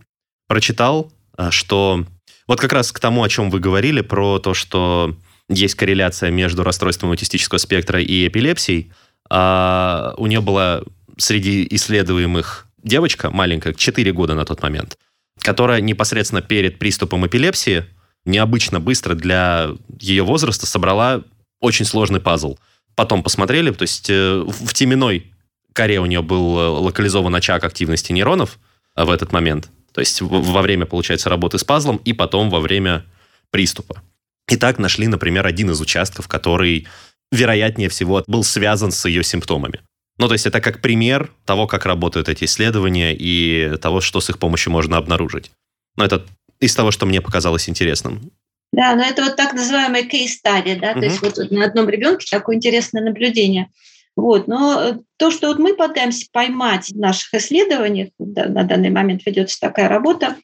прочитал, 0.48 1.12
что 1.52 2.04
вот 2.48 2.60
как 2.60 2.74
раз 2.74 2.92
к 2.92 3.00
тому, 3.00 3.24
о 3.24 3.30
чем 3.30 3.52
вы 3.52 3.60
говорили, 3.60 4.02
про 4.02 4.40
то, 4.40 4.54
что 4.54 5.16
есть 5.50 5.76
корреляция 5.76 6.32
между 6.32 6.64
расстройством 6.64 7.10
аутистического 7.10 7.58
спектра 7.58 8.02
и 8.02 8.28
эпилепсией. 8.28 8.92
А 9.30 10.14
у 10.18 10.28
нее 10.28 10.42
была 10.42 10.84
среди 11.18 11.68
исследуемых 11.72 12.68
девочка 12.84 13.30
маленькая, 13.30 13.74
4 13.74 14.12
года 14.14 14.36
на 14.36 14.46
тот 14.46 14.62
момент, 14.62 14.98
которая 15.42 15.82
непосредственно 15.82 16.42
перед 16.42 16.80
приступом 16.80 17.26
эпилепсии 17.28 17.86
необычно 18.26 18.80
быстро 18.80 19.16
для 19.16 19.72
ее 20.00 20.24
возраста 20.24 20.66
собрала 20.66 21.24
очень 21.60 21.86
сложный 21.86 22.20
пазл. 22.20 22.58
Потом 22.96 23.24
посмотрели, 23.24 23.72
то 23.72 23.84
есть 23.84 24.10
э, 24.10 24.44
в 24.46 24.74
теменной 24.74 25.32
коре 25.74 26.00
у 26.00 26.06
нее 26.06 26.22
был 26.22 26.60
э, 26.60 26.68
локализован 26.68 27.36
очаг 27.36 27.64
активности 27.64 28.12
нейронов 28.12 28.60
в 28.96 29.10
этот 29.10 29.32
момент. 29.32 29.70
То 29.94 30.02
есть 30.02 30.22
во 30.22 30.62
время, 30.62 30.86
получается, 30.86 31.30
работы 31.30 31.58
с 31.58 31.64
пазлом 31.64 31.98
и 31.98 32.14
потом 32.14 32.50
во 32.50 32.60
время 32.60 33.06
приступа. 33.52 34.02
И 34.50 34.58
так 34.58 34.80
нашли, 34.80 35.08
например, 35.08 35.46
один 35.46 35.72
из 35.72 35.82
участков, 35.82 36.28
который, 36.28 36.88
вероятнее 37.32 37.90
всего, 37.90 38.24
был 38.28 38.44
связан 38.44 38.92
с 38.92 39.06
ее 39.06 39.24
симптомами. 39.24 39.80
Ну, 40.18 40.28
то 40.28 40.34
есть 40.34 40.46
это 40.46 40.60
как 40.60 40.82
пример 40.82 41.32
того, 41.46 41.66
как 41.66 41.86
работают 41.86 42.28
эти 42.28 42.44
исследования 42.44 43.16
и 43.16 43.78
того, 43.78 44.02
что 44.02 44.20
с 44.20 44.30
их 44.30 44.38
помощью 44.38 44.72
можно 44.72 44.98
обнаружить. 44.98 45.52
Ну, 45.96 46.04
это 46.04 46.26
из 46.60 46.76
того, 46.76 46.92
что 46.92 47.06
мне 47.06 47.22
показалось 47.22 47.70
интересным. 47.70 48.32
Да, 48.72 48.96
но 48.96 49.04
это 49.04 49.24
вот 49.24 49.36
так 49.36 49.54
называемая 49.54 50.04
study, 50.04 50.80
да, 50.80 50.92
угу. 50.92 51.00
то 51.00 51.06
есть 51.06 51.22
вот 51.22 51.52
на 51.52 51.66
одном 51.66 51.90
ребенке 51.90 52.28
такое 52.30 52.58
интересное 52.58 53.02
наблюдение. 53.02 53.70
Вот. 54.16 54.48
Но 54.48 55.02
то, 55.18 55.32
что 55.32 55.48
вот 55.48 55.60
мы 55.60 55.76
пытаемся 55.76 56.28
поймать 56.32 56.90
в 56.90 57.00
наших 57.00 57.34
исследованиях, 57.34 58.10
да, 58.20 58.48
на 58.48 58.64
данный 58.64 58.90
момент 58.90 59.26
ведется 59.26 59.60
такая 59.60 59.88
работа, 59.88 60.36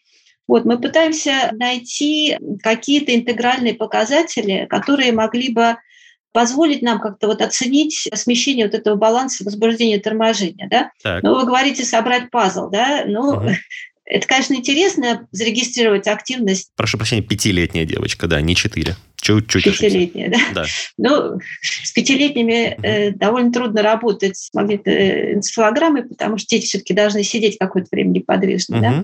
вот, 0.47 0.65
мы 0.65 0.79
пытаемся 0.79 1.51
найти 1.53 2.38
какие-то 2.62 3.15
интегральные 3.15 3.73
показатели, 3.73 4.67
которые 4.69 5.12
могли 5.12 5.51
бы 5.51 5.77
позволить 6.36 6.81
нам 6.81 6.99
как-то 6.99 7.27
вот 7.27 7.41
оценить 7.41 8.10
смещение 8.13 8.65
вот 8.65 8.75
этого 8.75 8.95
баланса 8.95 9.45
возбуждения 9.45 9.99
торможения. 9.99 10.67
Да? 10.69 10.91
Так. 11.01 11.23
Ну, 11.23 11.34
вы 11.34 11.45
говорите 11.45 11.86
собрать 11.86 12.29
пазл, 12.29 12.69
да? 12.69 13.05
Ну, 13.08 13.38
угу. 13.38 13.49
это, 14.05 14.27
конечно, 14.27 14.53
интересно 14.53 15.27
зарегистрировать 15.31 16.08
активность. 16.08 16.71
Прошу 16.75 16.97
прощения, 16.97 17.21
пятилетняя 17.21 17.86
девочка, 17.86 18.27
да, 18.27 18.41
не 18.41 18.53
четыре. 18.53 18.97
Чуть-чуть. 19.15 19.63
Пятилетняя, 19.63 20.29
да? 20.29 20.39
да. 20.53 20.65
Ну, 20.97 21.39
с 21.62 21.91
пятилетними 21.93 22.73
угу. 22.73 22.86
э, 22.86 23.12
довольно 23.12 23.53
трудно 23.53 23.81
работать 23.81 24.36
с 24.36 24.53
магнитоэнцефалограммой, 24.53 26.03
потому 26.03 26.38
что 26.38 26.49
дети 26.49 26.65
все-таки 26.65 26.93
должны 26.93 27.23
сидеть 27.23 27.58
какое-то 27.58 27.88
время 27.91 28.10
неподвижно, 28.10 28.77
угу. 28.77 28.84
да? 28.84 29.03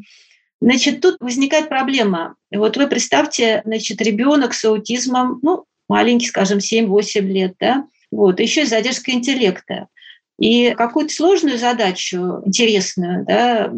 Значит, 0.62 1.02
тут 1.02 1.18
возникает 1.20 1.70
проблема. 1.70 2.36
Вот 2.54 2.78
вы 2.78 2.88
представьте, 2.88 3.64
значит, 3.66 4.00
ребенок 4.02 4.54
с 4.54 4.64
аутизмом, 4.64 5.40
ну, 5.42 5.66
маленький, 5.90 6.28
скажем, 6.28 6.60
7-8 6.60 7.22
лет, 7.22 7.56
да, 7.60 7.86
вот, 8.12 8.40
еще 8.40 8.62
и 8.62 8.66
задержка 8.66 9.12
интеллекта. 9.12 9.88
И 10.40 10.74
какую-то 10.78 11.14
сложную 11.14 11.58
задачу, 11.58 12.42
интересную, 12.46 13.26
да, 13.26 13.74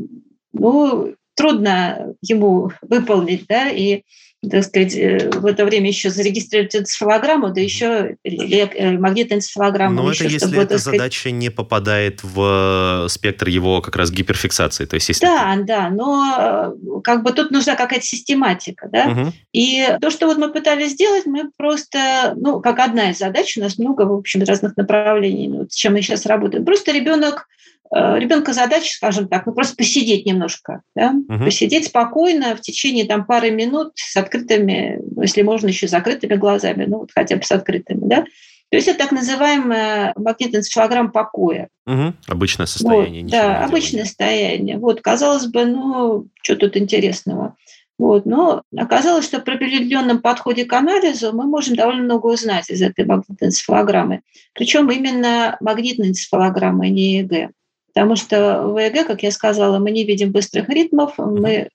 ну, 0.51 1.15
трудно 1.35 2.15
ему 2.21 2.71
выполнить, 2.81 3.45
да, 3.47 3.69
и 3.69 4.03
так 4.49 4.63
сказать, 4.63 4.95
э, 4.95 5.29
в 5.29 5.45
это 5.45 5.65
время 5.65 5.87
еще 5.87 6.09
зарегистрировать 6.09 6.75
энцефалограмму, 6.75 7.49
да 7.51 7.61
еще 7.61 8.17
э, 8.23 8.97
магнитную 8.97 9.37
энцефалограмму. 9.37 10.03
Но 10.03 10.11
это 10.11 10.25
если 10.25 10.61
эта 10.61 10.77
сказать... 10.77 10.99
задача 10.99 11.31
не 11.31 11.49
попадает 11.49 12.19
в 12.23 13.07
спектр 13.09 13.47
его 13.47 13.81
как 13.81 13.95
раз 13.95 14.11
гиперфиксации. 14.11 14.85
То 14.85 14.95
есть, 14.95 15.09
если... 15.09 15.25
Да, 15.25 15.55
да, 15.61 15.89
но 15.89 16.73
э, 16.77 17.01
как 17.03 17.23
бы 17.23 17.31
тут 17.31 17.51
нужна 17.51 17.75
какая-то 17.75 18.05
систематика. 18.05 18.89
Да? 18.91 19.07
Угу. 19.07 19.33
И 19.53 19.87
то, 20.01 20.09
что 20.09 20.27
вот 20.27 20.37
мы 20.37 20.51
пытались 20.51 20.91
сделать, 20.91 21.25
мы 21.25 21.49
просто, 21.55 22.33
ну, 22.35 22.59
как 22.59 22.79
одна 22.79 23.11
из 23.11 23.19
задач, 23.19 23.57
у 23.57 23.61
нас 23.61 23.77
много, 23.77 24.01
в 24.01 24.13
общем, 24.13 24.43
разных 24.43 24.75
направлений, 24.75 25.47
ну, 25.47 25.67
с 25.69 25.73
чем 25.75 25.93
мы 25.93 26.01
сейчас 26.01 26.25
работаем. 26.25 26.65
Просто 26.65 26.91
ребенок 26.91 27.47
э, 27.47 27.63
ребенка 27.91 28.53
задача, 28.53 28.91
скажем 28.93 29.27
так, 29.27 29.45
ну 29.45 29.53
просто 29.53 29.75
посидеть 29.75 30.25
немножко, 30.25 30.81
да? 30.95 31.11
угу. 31.11 31.45
посидеть 31.45 31.87
спокойно 31.87 32.55
в 32.55 32.61
течение 32.61 33.05
там 33.05 33.25
пары 33.25 33.51
минут 33.51 33.91
с 33.95 34.15
открытыми, 34.17 34.99
ну, 35.15 35.21
если 35.21 35.41
можно 35.41 35.67
еще 35.67 35.87
закрытыми 35.87 36.35
глазами, 36.35 36.85
ну 36.85 36.99
вот 36.99 37.11
хотя 37.13 37.35
бы 37.35 37.43
с 37.43 37.51
открытыми, 37.51 38.07
да, 38.07 38.25
то 38.73 38.77
есть 38.77 38.87
это 38.87 38.97
так 38.97 39.11
называемая 39.11 40.13
магнитная 40.15 40.61
энцефалограмма 40.61 41.11
покоя. 41.11 41.67
Угу. 41.85 42.13
Обычное 42.27 42.65
состояние. 42.65 43.21
Вот, 43.21 43.31
да, 43.31 43.63
обычное 43.63 44.03
состояние. 44.03 44.79
Вот, 44.79 44.99
казалось 44.99 45.45
бы, 45.45 45.65
ну, 45.65 46.25
что 46.41 46.55
тут 46.55 46.75
интересного? 46.75 47.55
Вот. 47.99 48.25
Но 48.25 48.63
оказалось, 48.75 49.25
что 49.25 49.41
при 49.41 49.53
определенном 49.53 50.21
подходе 50.21 50.65
к 50.65 50.73
анализу 50.73 51.33
мы 51.33 51.45
можем 51.45 51.75
довольно 51.75 52.01
много 52.01 52.25
узнать 52.25 52.69
из 52.71 52.81
этой 52.81 53.05
магнитной 53.05 53.49
энцефалограммы. 53.49 54.21
Причем 54.53 54.89
именно 54.89 55.55
магнитной 55.61 56.07
энцефалограммы, 56.07 56.87
а 56.87 56.89
не 56.89 57.17
ЭЭГ. 57.17 57.51
Потому 57.93 58.15
что 58.15 58.63
в 58.67 58.79
ЭЭГ, 58.79 59.05
как 59.05 59.23
я 59.23 59.31
сказала, 59.31 59.77
мы 59.79 59.91
не 59.91 60.03
видим 60.03 60.31
быстрых 60.31 60.67
ритмов, 60.69 61.13
мы 61.17 61.69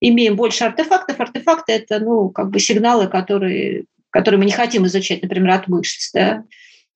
имеем 0.00 0.36
больше 0.36 0.64
артефактов. 0.64 1.20
Артефакты– 1.20 1.72
это 1.74 2.00
ну, 2.00 2.30
как 2.30 2.50
бы 2.50 2.58
сигналы, 2.58 3.06
которые, 3.06 3.84
которые 4.10 4.38
мы 4.38 4.46
не 4.46 4.52
хотим 4.52 4.86
изучать, 4.86 5.22
например, 5.22 5.50
от 5.50 5.68
мышц 5.68 6.10
да? 6.12 6.44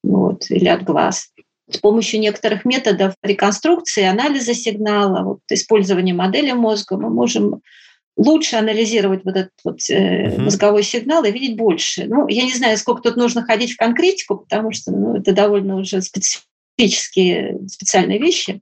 вот, 0.02 0.50
или 0.50 0.68
от 0.68 0.82
глаз. 0.82 1.28
С 1.70 1.78
помощью 1.78 2.20
некоторых 2.20 2.64
методов 2.64 3.14
реконструкции, 3.22 4.04
анализа 4.04 4.54
сигнала, 4.54 5.22
вот, 5.22 5.40
использования 5.50 6.12
модели 6.12 6.52
мозга 6.52 6.96
мы 6.96 7.10
можем 7.10 7.62
лучше 8.16 8.56
анализировать 8.56 9.24
вот 9.24 9.36
этот 9.36 9.52
вот 9.64 9.78
э, 9.90 10.38
мозговой 10.38 10.82
сигнал 10.82 11.24
и 11.24 11.32
видеть 11.32 11.56
больше. 11.56 12.06
Ну, 12.06 12.28
я 12.28 12.44
не 12.44 12.52
знаю, 12.52 12.76
сколько 12.76 13.02
тут 13.02 13.16
нужно 13.16 13.44
ходить 13.44 13.72
в 13.72 13.76
конкретику, 13.76 14.38
потому 14.38 14.72
что 14.72 14.92
ну, 14.92 15.16
это 15.16 15.32
довольно 15.32 15.76
уже 15.76 16.00
специфические, 16.74 17.68
специальные 17.68 18.18
вещи, 18.18 18.60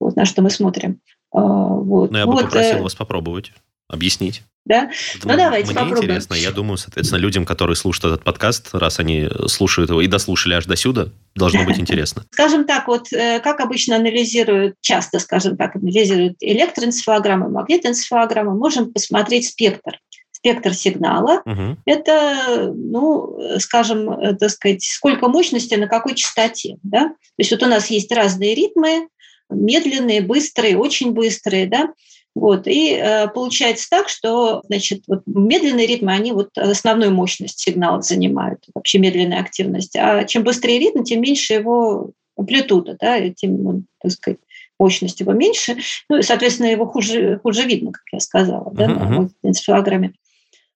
вот, 0.00 0.16
на 0.16 0.24
что 0.24 0.42
мы 0.42 0.50
смотрим. 0.50 1.00
А, 1.32 1.40
вот. 1.40 2.10
Но 2.10 2.12
ну, 2.12 2.18
я 2.18 2.26
бы 2.26 2.32
вот, 2.32 2.44
попросил 2.44 2.78
э... 2.78 2.82
вас 2.82 2.94
попробовать 2.94 3.52
объяснить. 3.88 4.42
Да? 4.64 4.90
Ну, 5.24 5.36
давайте 5.36 5.72
Мне 5.72 5.74
попробуем. 5.74 6.04
интересно. 6.04 6.34
Я 6.34 6.52
думаю, 6.52 6.76
соответственно, 6.76 7.18
людям, 7.18 7.44
которые 7.44 7.74
слушают 7.74 8.14
этот 8.14 8.24
подкаст, 8.24 8.68
раз 8.72 9.00
они 9.00 9.28
слушают 9.48 9.90
его 9.90 10.00
и 10.00 10.06
дослушали 10.06 10.54
аж 10.54 10.66
до 10.66 10.76
сюда, 10.76 11.08
должно 11.34 11.64
быть 11.64 11.78
интересно. 11.80 12.24
Скажем 12.30 12.64
так, 12.64 12.86
вот 12.86 13.12
э, 13.12 13.40
как 13.40 13.60
обычно 13.60 13.96
анализируют, 13.96 14.76
часто, 14.80 15.18
скажем 15.18 15.56
так, 15.56 15.74
анализируют 15.74 16.36
электроэнцефалограммы, 16.40 17.48
магнитоэнцефалограммы, 17.48 18.54
можем 18.56 18.92
посмотреть 18.92 19.48
спектр 19.48 19.98
спектр 20.42 20.74
сигнала. 20.74 21.42
Угу. 21.46 21.76
Это, 21.86 22.72
ну, 22.74 23.38
скажем, 23.58 24.10
э, 24.10 24.34
так 24.34 24.50
сказать, 24.50 24.82
сколько 24.82 25.28
мощности 25.28 25.74
на 25.76 25.86
какой 25.86 26.16
частоте. 26.16 26.78
Да? 26.82 27.10
То 27.10 27.38
есть 27.38 27.52
вот 27.52 27.62
у 27.62 27.66
нас 27.66 27.88
есть 27.90 28.10
разные 28.10 28.54
ритмы, 28.54 29.08
медленные, 29.48 30.20
быстрые, 30.20 30.76
очень 30.76 31.12
быстрые, 31.12 31.66
да, 31.66 31.92
вот, 32.34 32.66
и 32.66 32.94
э, 32.94 33.28
получается 33.28 33.88
так, 33.90 34.08
что 34.08 34.62
значит, 34.66 35.02
вот 35.06 35.20
медленные 35.26 35.86
ритмы, 35.86 36.12
они 36.12 36.32
вот 36.32 36.56
основную 36.56 37.12
мощность 37.12 37.58
сигнала 37.58 38.00
занимают, 38.00 38.64
вообще 38.74 38.98
медленная 38.98 39.40
активность. 39.40 39.94
А 39.96 40.24
чем 40.24 40.42
быстрее 40.42 40.78
ритм, 40.78 41.02
тем 41.02 41.20
меньше 41.20 41.52
его 41.52 42.12
амплитуда, 42.38 42.96
да, 42.98 43.28
тем, 43.28 43.62
ну, 43.62 43.82
так 44.00 44.12
сказать, 44.12 44.38
мощность 44.78 45.20
его 45.20 45.32
меньше, 45.32 45.76
ну 46.08 46.16
и, 46.16 46.22
соответственно, 46.22 46.68
его 46.68 46.86
хуже, 46.86 47.38
хуже 47.42 47.64
видно, 47.64 47.92
как 47.92 48.02
я 48.12 48.20
сказала, 48.20 48.72
да, 48.72 48.86
uh-huh. 48.86 49.30
на 49.42 49.48
энцефалограмме. 49.50 50.14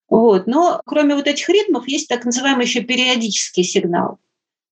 Вот. 0.09 0.47
Но 0.47 0.81
кроме 0.87 1.15
вот 1.15 1.27
этих 1.27 1.49
ритмов 1.49 1.89
есть 1.89 2.09
так 2.09 2.25
называемый 2.25 2.67
еще 2.67 2.81
периодический 2.81 3.65
сигнал. 3.65 4.19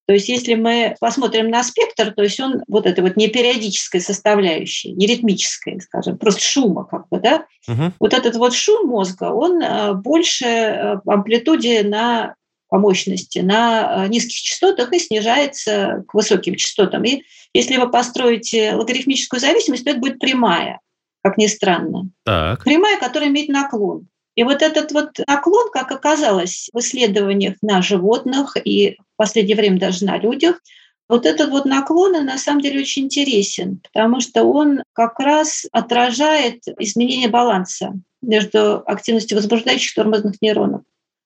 То 0.06 0.12
есть 0.12 0.28
если 0.28 0.54
мы 0.54 0.96
посмотрим 1.00 1.48
на 1.48 1.64
спектр, 1.64 2.12
то 2.12 2.22
есть 2.22 2.38
он 2.38 2.62
вот 2.68 2.86
это 2.86 3.00
вот 3.00 3.16
не 3.16 3.28
периодическая 3.28 4.02
составляющая, 4.02 4.92
не 4.92 5.06
ритмическая, 5.06 5.80
скажем, 5.80 6.18
просто 6.18 6.42
шума 6.42 6.84
как 6.84 7.08
бы, 7.08 7.20
да, 7.20 7.46
угу. 7.66 7.92
вот 8.00 8.12
этот 8.12 8.36
вот 8.36 8.54
шум 8.54 8.88
мозга, 8.88 9.32
он 9.32 9.62
э, 9.62 9.94
больше 9.94 10.44
э, 10.44 10.96
амплитуде 11.06 11.82
на 11.84 12.34
по 12.68 12.78
мощности 12.78 13.38
на 13.38 14.04
э, 14.04 14.08
низких 14.08 14.36
частотах 14.36 14.92
и 14.92 14.98
снижается 14.98 16.04
к 16.08 16.14
высоким 16.14 16.56
частотам. 16.56 17.04
И 17.04 17.22
если 17.54 17.76
вы 17.76 17.90
построите 17.90 18.74
логарифмическую 18.74 19.40
зависимость, 19.40 19.84
то 19.84 19.90
это 19.90 20.00
будет 20.00 20.18
прямая, 20.18 20.80
как 21.22 21.38
ни 21.38 21.46
странно. 21.46 22.10
Так. 22.24 22.64
Прямая, 22.64 22.98
которая 22.98 23.30
имеет 23.30 23.48
наклон. 23.48 24.08
И 24.36 24.42
вот 24.42 24.62
этот 24.62 24.92
вот 24.92 25.18
наклон, 25.26 25.70
как 25.70 25.92
оказалось 25.92 26.68
в 26.72 26.78
исследованиях 26.80 27.54
на 27.62 27.82
животных 27.82 28.56
и 28.62 28.96
в 28.98 29.16
последнее 29.16 29.56
время 29.56 29.78
даже 29.78 30.04
на 30.04 30.18
людях, 30.18 30.60
вот 31.08 31.26
этот 31.26 31.50
вот 31.50 31.66
наклон 31.66 32.12
на 32.12 32.38
самом 32.38 32.62
деле 32.62 32.80
очень 32.80 33.04
интересен, 33.04 33.80
потому 33.92 34.20
что 34.20 34.44
он 34.44 34.82
как 34.92 35.20
раз 35.20 35.66
отражает 35.70 36.62
изменение 36.78 37.28
баланса 37.28 37.92
между 38.22 38.82
активностью 38.86 39.36
возбуждающих 39.36 39.94
тормозных 39.94 40.40
нейронов. 40.40 40.82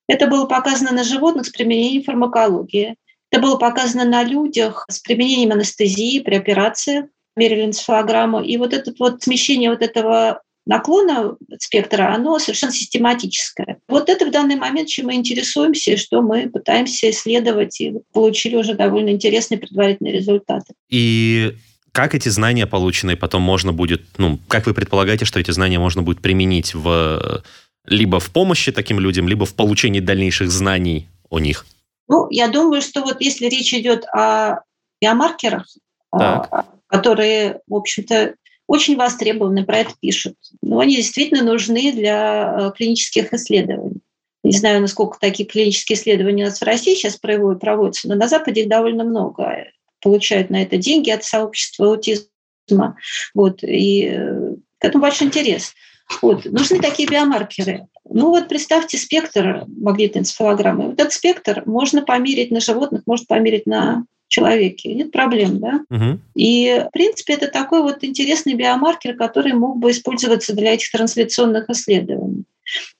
Это 0.07 0.27
было 0.27 0.45
показано 0.45 0.91
на 0.91 1.03
животных 1.03 1.45
с 1.45 1.49
применением 1.49 2.03
фармакологии. 2.03 2.95
Это 3.31 3.41
было 3.41 3.57
показано 3.57 4.05
на 4.05 4.23
людях 4.23 4.85
с 4.89 4.99
применением 4.99 5.51
анестезии 5.51 6.19
при 6.19 6.35
операции, 6.35 7.09
мерили 7.35 7.65
энцефалограмму. 7.65 8.41
И 8.41 8.57
вот 8.57 8.73
это 8.73 8.91
вот 8.99 9.21
смещение 9.23 9.69
вот 9.69 9.81
этого 9.81 10.41
наклона 10.65 11.35
спектра, 11.59 12.13
оно 12.13 12.39
совершенно 12.39 12.71
систематическое. 12.71 13.79
Вот 13.87 14.09
это 14.09 14.25
в 14.25 14.31
данный 14.31 14.55
момент, 14.55 14.87
чем 14.87 15.07
мы 15.07 15.15
интересуемся, 15.15 15.97
что 15.97 16.21
мы 16.21 16.49
пытаемся 16.49 17.09
исследовать, 17.09 17.79
и 17.81 17.93
получили 18.13 18.55
уже 18.55 18.75
довольно 18.75 19.09
интересные 19.09 19.57
предварительные 19.57 20.13
результаты. 20.13 20.73
И 20.89 21.55
как 21.91 22.13
эти 22.15 22.29
знания, 22.29 22.67
полученные 22.67 23.17
потом 23.17 23.41
можно 23.41 23.73
будет, 23.73 24.03
ну, 24.17 24.39
как 24.47 24.67
вы 24.67 24.73
предполагаете, 24.73 25.25
что 25.25 25.39
эти 25.39 25.51
знания 25.51 25.79
можно 25.79 26.03
будет 26.03 26.21
применить 26.21 26.73
в 26.73 27.43
либо 27.85 28.19
в 28.19 28.29
помощи 28.29 28.71
таким 28.71 28.99
людям, 28.99 29.27
либо 29.27 29.45
в 29.45 29.55
получении 29.55 29.99
дальнейших 29.99 30.51
знаний 30.51 31.07
о 31.29 31.39
них? 31.39 31.65
Ну, 32.07 32.27
я 32.29 32.47
думаю, 32.47 32.81
что 32.81 33.01
вот 33.01 33.21
если 33.21 33.47
речь 33.47 33.73
идет 33.73 34.05
о 34.13 34.61
биомаркерах, 35.01 35.65
так. 36.11 36.47
А, 36.51 36.65
которые, 36.87 37.61
в 37.67 37.75
общем-то, 37.75 38.35
очень 38.69 38.97
востребованы, 38.97 39.65
про 39.65 39.79
это 39.79 39.93
пишут. 39.99 40.35
Но 40.61 40.77
они 40.77 40.95
действительно 40.95 41.43
нужны 41.43 41.91
для 41.91 42.55
э, 42.55 42.71
клинических 42.77 43.33
исследований. 43.33 44.01
Не 44.43 44.51
знаю, 44.51 44.79
насколько 44.79 45.17
такие 45.19 45.49
клинические 45.49 45.97
исследования 45.97 46.43
у 46.43 46.45
нас 46.45 46.61
в 46.61 46.63
России 46.63 46.93
сейчас 46.93 47.17
проводятся, 47.17 48.07
но 48.07 48.13
на 48.13 48.27
Западе 48.27 48.61
их 48.61 48.69
довольно 48.69 49.03
много. 49.03 49.65
Получают 50.01 50.51
на 50.51 50.61
это 50.61 50.77
деньги 50.77 51.09
от 51.09 51.23
сообщества 51.23 51.87
аутизма. 51.87 52.95
Вот, 53.33 53.63
и 53.63 54.07
э, 54.13 54.53
к 54.77 54.85
этому 54.85 55.01
большой 55.01 55.27
интерес. 55.27 55.73
Вот. 56.21 56.45
Нужны 56.45 56.79
такие 56.79 57.09
биомаркеры. 57.09 57.87
Ну 58.07 58.29
вот 58.29 58.49
представьте 58.49 58.99
спектр 58.99 59.65
магнитной 59.67 60.21
энцефалограммы. 60.21 60.89
Вот 60.89 60.99
этот 60.99 61.13
спектр 61.13 61.63
можно 61.65 62.03
померить 62.03 62.51
на 62.51 62.59
животных, 62.59 63.01
можно 63.07 63.25
померить 63.27 63.65
на 63.65 64.05
человеке. 64.29 64.93
Нет 64.93 65.11
проблем, 65.11 65.59
да? 65.59 65.81
Угу. 65.89 66.19
И, 66.35 66.85
в 66.87 66.91
принципе, 66.91 67.33
это 67.33 67.47
такой 67.47 67.81
вот 67.81 68.03
интересный 68.03 68.53
биомаркер, 68.53 69.15
который 69.15 69.53
мог 69.53 69.77
бы 69.77 69.91
использоваться 69.91 70.55
для 70.55 70.73
этих 70.73 70.91
трансляционных 70.91 71.69
исследований. 71.69 72.45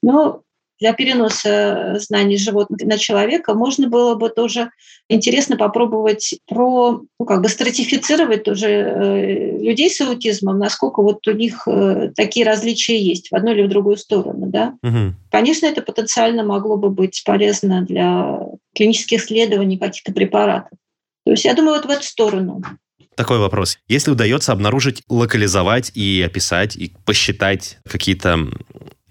Но 0.02 0.42
для 0.80 0.94
переноса 0.94 1.98
знаний 2.00 2.38
животных 2.38 2.82
на 2.84 2.98
человека 2.98 3.54
можно 3.54 3.90
было 3.90 4.16
бы 4.16 4.30
тоже 4.30 4.72
интересно 5.10 5.58
попробовать 5.58 6.36
про, 6.48 7.02
ну, 7.20 7.26
как 7.26 7.42
бы 7.42 7.50
стратифицировать 7.50 8.44
тоже 8.44 8.68
э, 8.68 9.58
людей 9.60 9.90
с 9.90 10.00
аутизмом, 10.00 10.58
насколько 10.58 11.02
вот 11.02 11.28
у 11.28 11.32
них 11.32 11.68
э, 11.68 12.12
такие 12.16 12.46
различия 12.46 12.98
есть 12.98 13.30
в 13.30 13.36
одну 13.36 13.52
или 13.52 13.64
в 13.64 13.70
другую 13.70 13.98
сторону, 13.98 14.48
да. 14.48 14.76
Угу. 14.82 15.16
Конечно, 15.32 15.66
это 15.66 15.82
потенциально 15.82 16.44
могло 16.44 16.78
бы 16.78 16.90
быть 16.90 17.24
полезно 17.26 17.82
для 17.82 18.40
клинических 18.74 19.20
исследований 19.20 19.78
каких-то 19.78 20.14
препаратов. 20.14 20.78
То 21.30 21.34
есть 21.34 21.46
я 21.46 21.54
думаю, 21.54 21.76
вот 21.76 21.86
в 21.86 21.92
эту 21.92 22.02
сторону. 22.02 22.60
Такой 23.16 23.38
вопрос. 23.38 23.78
Если 23.88 24.10
удается 24.10 24.52
обнаружить, 24.52 25.04
локализовать 25.10 25.92
и 25.94 26.24
описать, 26.26 26.76
и 26.76 26.92
посчитать 27.06 27.78
какие-то 27.88 28.48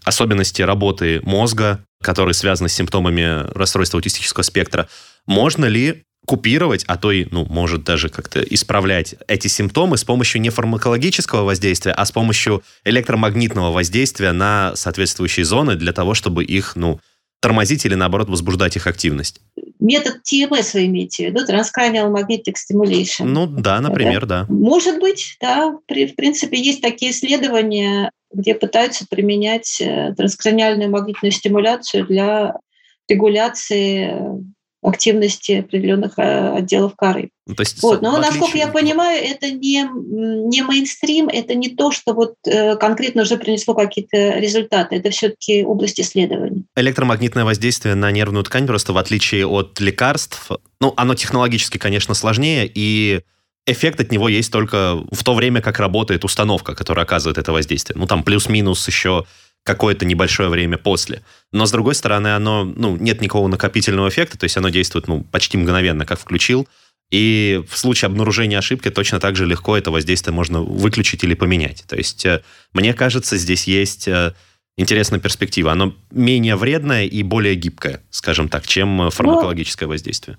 особенности 0.02 0.60
работы 0.62 1.20
мозга, 1.22 1.84
которые 2.02 2.34
связаны 2.34 2.68
с 2.68 2.72
симптомами 2.72 3.48
расстройства 3.56 3.98
аутистического 3.98 4.42
спектра, 4.42 4.88
можно 5.28 5.66
ли 5.66 6.02
купировать, 6.26 6.82
а 6.88 6.96
то 6.96 7.12
и, 7.12 7.28
ну, 7.30 7.44
может 7.44 7.84
даже 7.84 8.08
как-то 8.08 8.42
исправлять 8.42 9.14
эти 9.28 9.46
симптомы 9.46 9.96
с 9.96 10.02
помощью 10.02 10.40
не 10.40 10.50
фармакологического 10.50 11.44
воздействия, 11.44 11.92
а 11.92 12.04
с 12.04 12.10
помощью 12.10 12.64
электромагнитного 12.84 13.70
воздействия 13.70 14.32
на 14.32 14.74
соответствующие 14.74 15.44
зоны 15.44 15.76
для 15.76 15.92
того, 15.92 16.14
чтобы 16.14 16.44
их, 16.44 16.74
ну, 16.74 16.98
тормозить 17.40 17.84
или, 17.84 17.94
наоборот, 17.94 18.28
возбуждать 18.28 18.76
их 18.76 18.86
активность? 18.86 19.40
Метод 19.80 20.22
ТМС 20.24 20.74
вы 20.74 20.86
имеете 20.86 21.30
в 21.30 21.32
виду, 21.32 21.44
Transcranial 21.44 22.12
Magnetic 22.12 22.54
Stimulation. 22.54 23.24
Ну 23.24 23.46
да, 23.46 23.80
например, 23.80 24.26
да. 24.26 24.44
да. 24.48 24.52
Может 24.52 24.98
быть, 25.00 25.36
да. 25.40 25.74
При, 25.86 26.06
в 26.06 26.16
принципе, 26.16 26.60
есть 26.60 26.82
такие 26.82 27.12
исследования, 27.12 28.10
где 28.32 28.54
пытаются 28.54 29.06
применять 29.08 29.80
э, 29.80 30.14
транскраниальную 30.16 30.90
магнитную 30.90 31.32
стимуляцию 31.32 32.06
для 32.06 32.54
регуляции 33.08 34.12
активности 34.82 35.52
определенных 35.52 36.18
э, 36.18 36.56
отделов 36.56 36.94
коры. 36.96 37.30
Ну, 37.46 37.54
то 37.54 37.62
есть, 37.62 37.82
вот. 37.82 38.00
Но, 38.00 38.10
отличие... 38.10 38.30
насколько 38.30 38.58
я 38.58 38.68
понимаю, 38.68 39.24
это 39.24 39.50
не, 39.50 39.88
не 40.48 40.62
мейнстрим, 40.62 41.28
это 41.28 41.54
не 41.54 41.68
то, 41.68 41.90
что 41.90 42.14
вот 42.14 42.34
э, 42.46 42.76
конкретно 42.76 43.22
уже 43.22 43.36
принесло 43.36 43.74
какие-то 43.74 44.38
результаты. 44.38 44.96
Это 44.96 45.10
все-таки 45.10 45.64
область 45.64 45.98
исследований. 45.98 46.64
Электромагнитное 46.76 47.44
воздействие 47.44 47.94
на 47.94 48.10
нервную 48.10 48.44
ткань 48.44 48.66
просто 48.66 48.92
в 48.92 48.98
отличие 48.98 49.46
от 49.46 49.80
лекарств, 49.80 50.50
ну, 50.80 50.94
оно 50.96 51.14
технологически, 51.14 51.78
конечно, 51.78 52.14
сложнее, 52.14 52.70
и 52.72 53.22
эффект 53.66 54.00
от 54.00 54.12
него 54.12 54.28
есть 54.28 54.52
только 54.52 55.02
в 55.10 55.24
то 55.24 55.34
время, 55.34 55.60
как 55.60 55.78
работает 55.78 56.24
установка, 56.24 56.74
которая 56.74 57.04
оказывает 57.04 57.38
это 57.38 57.52
воздействие. 57.52 57.98
Ну, 57.98 58.06
там 58.06 58.22
плюс-минус 58.22 58.86
еще 58.86 59.24
какое-то 59.64 60.06
небольшое 60.06 60.48
время 60.48 60.78
после. 60.78 61.22
Но, 61.52 61.66
с 61.66 61.70
другой 61.70 61.94
стороны, 61.94 62.28
оно, 62.28 62.64
ну, 62.64 62.96
нет 62.96 63.20
никакого 63.20 63.48
накопительного 63.48 64.08
эффекта, 64.08 64.38
то 64.38 64.44
есть 64.44 64.56
оно 64.56 64.70
действует, 64.70 65.08
ну, 65.08 65.24
почти 65.24 65.58
мгновенно, 65.58 66.06
как 66.06 66.18
включил. 66.18 66.68
И 67.10 67.62
в 67.68 67.76
случае 67.78 68.06
обнаружения 68.06 68.58
ошибки 68.58 68.90
точно 68.90 69.18
так 69.18 69.34
же 69.34 69.46
легко 69.46 69.76
это 69.76 69.90
воздействие 69.90 70.34
можно 70.34 70.60
выключить 70.60 71.24
или 71.24 71.34
поменять. 71.34 71.84
То 71.86 71.96
есть, 71.96 72.26
э, 72.26 72.42
мне 72.74 72.92
кажется, 72.92 73.38
здесь 73.38 73.66
есть 73.66 74.08
э, 74.08 74.34
интересная 74.76 75.18
перспектива. 75.18 75.72
Оно 75.72 75.94
менее 76.10 76.56
вредное 76.56 77.04
и 77.06 77.22
более 77.22 77.54
гибкое, 77.54 78.02
скажем 78.10 78.48
так, 78.48 78.66
чем 78.66 79.02
э, 79.02 79.10
фармакологическое 79.10 79.88
воздействие. 79.88 80.36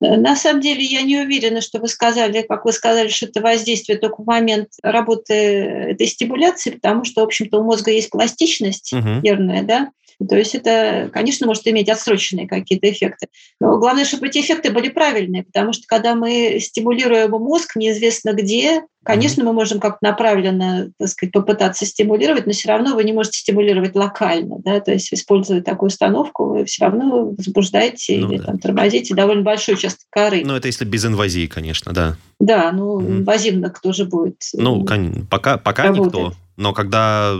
На 0.00 0.34
самом 0.34 0.62
деле 0.62 0.82
я 0.82 1.02
не 1.02 1.18
уверена, 1.18 1.60
что 1.60 1.78
вы 1.78 1.88
сказали, 1.88 2.42
как 2.48 2.64
вы 2.64 2.72
сказали, 2.72 3.08
что 3.08 3.26
это 3.26 3.42
воздействие 3.42 3.98
только 3.98 4.22
в 4.22 4.26
момент 4.26 4.68
работы 4.82 5.34
этой 5.34 6.06
стимуляции, 6.06 6.70
потому 6.70 7.04
что, 7.04 7.20
в 7.20 7.24
общем-то, 7.24 7.58
у 7.58 7.64
мозга 7.64 7.90
есть 7.90 8.10
пластичность 8.10 8.92
угу. 8.94 9.20
нервная, 9.22 9.62
да, 9.62 9.90
то 10.28 10.36
есть 10.36 10.54
это, 10.54 11.08
конечно, 11.12 11.46
может 11.46 11.66
иметь 11.66 11.88
отсроченные 11.88 12.46
какие-то 12.46 12.90
эффекты. 12.90 13.28
Но 13.60 13.78
главное, 13.78 14.04
чтобы 14.04 14.26
эти 14.26 14.38
эффекты 14.38 14.70
были 14.70 14.88
правильные, 14.88 15.44
потому 15.44 15.72
что 15.72 15.84
когда 15.86 16.14
мы 16.14 16.58
стимулируем 16.60 17.30
мозг 17.30 17.76
неизвестно 17.76 18.32
где, 18.32 18.82
конечно, 19.02 19.44
мы 19.44 19.52
можем 19.52 19.80
как-то 19.80 19.98
направленно, 20.02 20.90
так 20.98 21.08
сказать, 21.08 21.32
попытаться 21.32 21.86
стимулировать, 21.86 22.46
но 22.46 22.52
все 22.52 22.68
равно 22.68 22.94
вы 22.94 23.04
не 23.04 23.12
можете 23.12 23.38
стимулировать 23.38 23.94
локально, 23.94 24.56
да, 24.58 24.80
то 24.80 24.92
есть 24.92 25.12
используя 25.12 25.62
такую 25.62 25.88
установку, 25.88 26.44
вы 26.50 26.64
все 26.64 26.84
равно 26.84 27.30
возбуждаете 27.30 28.18
ну, 28.18 28.28
или 28.28 28.38
да. 28.38 28.44
там, 28.44 28.58
тормозите 28.58 29.14
довольно 29.14 29.42
большой 29.42 29.74
участок 29.74 30.06
коры. 30.10 30.42
Ну, 30.44 30.54
это 30.54 30.68
если 30.68 30.84
без 30.84 31.04
инвазии, 31.04 31.46
конечно, 31.46 31.92
да. 31.92 32.16
Да, 32.38 32.72
ну, 32.72 33.00
mm. 33.00 33.18
инвазивно 33.20 33.70
кто 33.70 33.92
же 33.92 34.04
будет 34.04 34.42
Ну, 34.54 34.84
пока, 35.30 35.56
пока 35.56 35.88
никто, 35.88 36.32
но 36.56 36.74
когда 36.74 37.36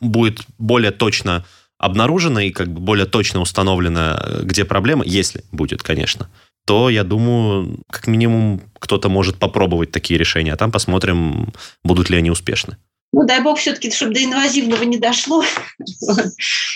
будет 0.00 0.40
более 0.58 0.90
точно 0.90 1.44
обнаружено 1.82 2.40
и 2.40 2.50
как 2.50 2.72
бы 2.72 2.80
более 2.80 3.06
точно 3.06 3.40
установлено, 3.40 4.16
где 4.42 4.64
проблема, 4.64 5.04
если 5.04 5.44
будет, 5.50 5.82
конечно, 5.82 6.30
то, 6.64 6.88
я 6.88 7.02
думаю, 7.02 7.80
как 7.90 8.06
минимум 8.06 8.62
кто-то 8.78 9.08
может 9.08 9.36
попробовать 9.36 9.90
такие 9.90 10.16
решения, 10.16 10.52
а 10.52 10.56
там 10.56 10.70
посмотрим, 10.70 11.52
будут 11.82 12.08
ли 12.08 12.16
они 12.16 12.30
успешны. 12.30 12.76
Ну, 13.12 13.26
дай 13.26 13.42
бог 13.42 13.58
все-таки, 13.58 13.90
чтобы 13.90 14.14
до 14.14 14.24
инвазивного 14.24 14.84
не 14.84 14.96
дошло. 14.96 15.44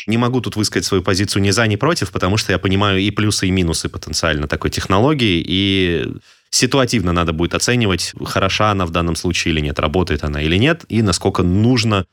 Не 0.09 0.19
могу 0.19 0.41
тут 0.41 0.57
высказать 0.57 0.85
свою 0.85 1.03
позицию 1.03 1.43
ни 1.43 1.51
за, 1.51 1.67
ни 1.67 1.77
против, 1.77 2.11
потому 2.11 2.37
что 2.37 2.53
я 2.53 2.59
понимаю 2.59 3.01
и 3.01 3.11
плюсы, 3.11 3.47
и 3.47 3.51
минусы 3.53 3.89
потенциально 3.89 4.49
такой 4.49 4.71
технологии, 4.71 5.43
и 5.47 6.07
ситуативно 6.51 7.13
надо 7.13 7.33
будет 7.33 7.55
оценивать, 7.55 8.13
хороша 8.25 8.73
она 8.73 8.87
в 8.87 8.91
данном 8.91 9.15
случае 9.15 9.55
или 9.55 9.61
нет, 9.61 9.79
работает 9.79 10.25
она 10.25 10.43
или 10.43 10.57
нет, 10.57 10.85
и 10.89 11.01
насколько 11.01 11.43
нужно 11.43 12.07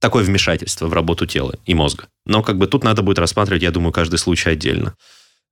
такое 0.00 0.24
вмешательство 0.24 0.88
в 0.88 0.92
работу 0.92 1.26
тела 1.26 1.54
и 1.66 1.74
мозга. 1.74 2.08
Но 2.26 2.42
как 2.42 2.58
бы 2.58 2.66
тут 2.66 2.82
надо 2.82 3.02
будет 3.02 3.18
рассматривать, 3.18 3.62
я 3.62 3.70
думаю, 3.70 3.92
каждый 3.92 4.18
случай 4.18 4.50
отдельно. 4.50 4.94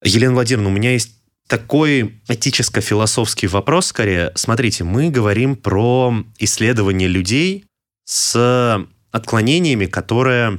Елена 0.02 0.34
Владимировна, 0.34 0.70
у 0.70 0.72
меня 0.72 0.92
есть 0.92 1.12
такой 1.46 2.20
этическо-философский 2.28 3.46
вопрос 3.46 3.86
скорее. 3.86 4.32
Смотрите, 4.34 4.84
мы 4.84 5.10
говорим 5.10 5.56
про 5.56 6.14
исследование 6.38 7.08
людей 7.08 7.64
с 8.04 8.86
отклонениями, 9.10 9.86
которые 9.86 10.58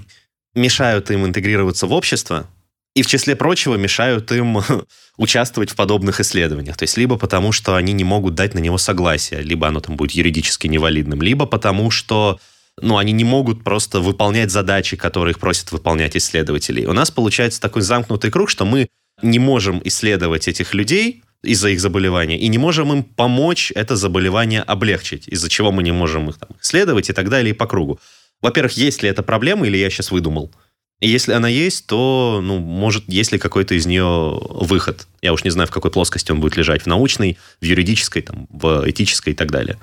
мешают 0.56 1.12
им 1.12 1.26
интегрироваться 1.26 1.88
в 1.88 1.94
общество, 1.94 2.48
и 2.96 3.02
в 3.02 3.08
числе 3.08 3.36
прочего 3.36 3.76
мешают 3.76 4.32
им 4.32 4.60
участвовать 5.18 5.70
в 5.70 5.76
подобных 5.76 6.20
исследованиях. 6.20 6.76
То 6.76 6.84
есть 6.84 6.98
либо 6.98 7.18
потому, 7.18 7.52
что 7.52 7.76
они 7.76 7.94
не 7.94 8.04
могут 8.04 8.36
дать 8.36 8.54
на 8.54 8.60
него 8.60 8.78
согласие, 8.78 9.42
либо 9.42 9.68
оно 9.68 9.80
там 9.80 9.96
будет 9.96 10.12
юридически 10.12 10.68
невалидным, 10.68 11.22
либо 11.22 11.46
потому, 11.46 11.92
что 11.92 12.40
ну, 12.82 12.98
они 12.98 13.12
не 13.12 13.24
могут 13.24 13.64
просто 13.64 14.00
выполнять 14.00 14.52
задачи, 14.52 14.98
которые 14.98 15.32
их 15.32 15.40
просят 15.40 15.72
выполнять 15.72 16.16
исследователи. 16.16 16.86
У 16.86 16.94
нас 16.94 17.12
получается 17.12 17.62
такой 17.62 17.82
замкнутый 17.82 18.32
круг, 18.32 18.50
что 18.50 18.66
мы 18.66 18.88
не 19.22 19.40
можем 19.40 19.82
исследовать 19.84 20.48
этих 20.48 20.74
людей 20.74 21.24
из-за 21.44 21.70
их 21.70 21.80
заболевания 21.80 22.38
и 22.38 22.48
не 22.48 22.58
можем 22.58 22.92
им 22.92 23.04
помочь 23.04 23.72
это 23.74 23.96
заболевание 23.96 24.62
облегчить, 24.62 25.28
из-за 25.28 25.50
чего 25.50 25.72
мы 25.72 25.84
не 25.84 25.92
можем 25.92 26.30
их 26.30 26.38
там, 26.38 26.50
исследовать 26.62 27.10
и 27.10 27.14
так 27.14 27.30
далее 27.30 27.52
и 27.52 27.58
по 27.58 27.66
кругу. 27.66 28.00
Во-первых, 28.42 28.74
есть 28.74 29.04
ли 29.04 29.10
это 29.10 29.24
проблема 29.24 29.68
или 29.68 29.78
я 29.78 29.90
сейчас 29.90 30.12
выдумал? 30.12 30.52
И 31.00 31.08
если 31.08 31.32
она 31.32 31.48
есть, 31.48 31.88
то, 31.88 32.42
ну, 32.44 32.60
может, 32.60 33.06
есть 33.08 33.32
ли 33.32 33.40
какой-то 33.40 33.74
из 33.74 33.86
нее 33.86 34.38
выход? 34.50 35.08
Я 35.22 35.32
уж 35.32 35.46
не 35.46 35.50
знаю, 35.50 35.68
в 35.68 35.72
какой 35.72 35.92
плоскости 35.92 36.32
он 36.32 36.42
будет 36.42 36.58
лежать, 36.58 36.82
в 36.82 36.88
научной, 36.88 37.38
в 37.62 37.66
юридической, 37.66 38.22
там, 38.22 38.48
в 38.50 38.84
этической 38.86 39.32
и 39.32 39.36
так 39.36 39.50
далее 39.50 39.78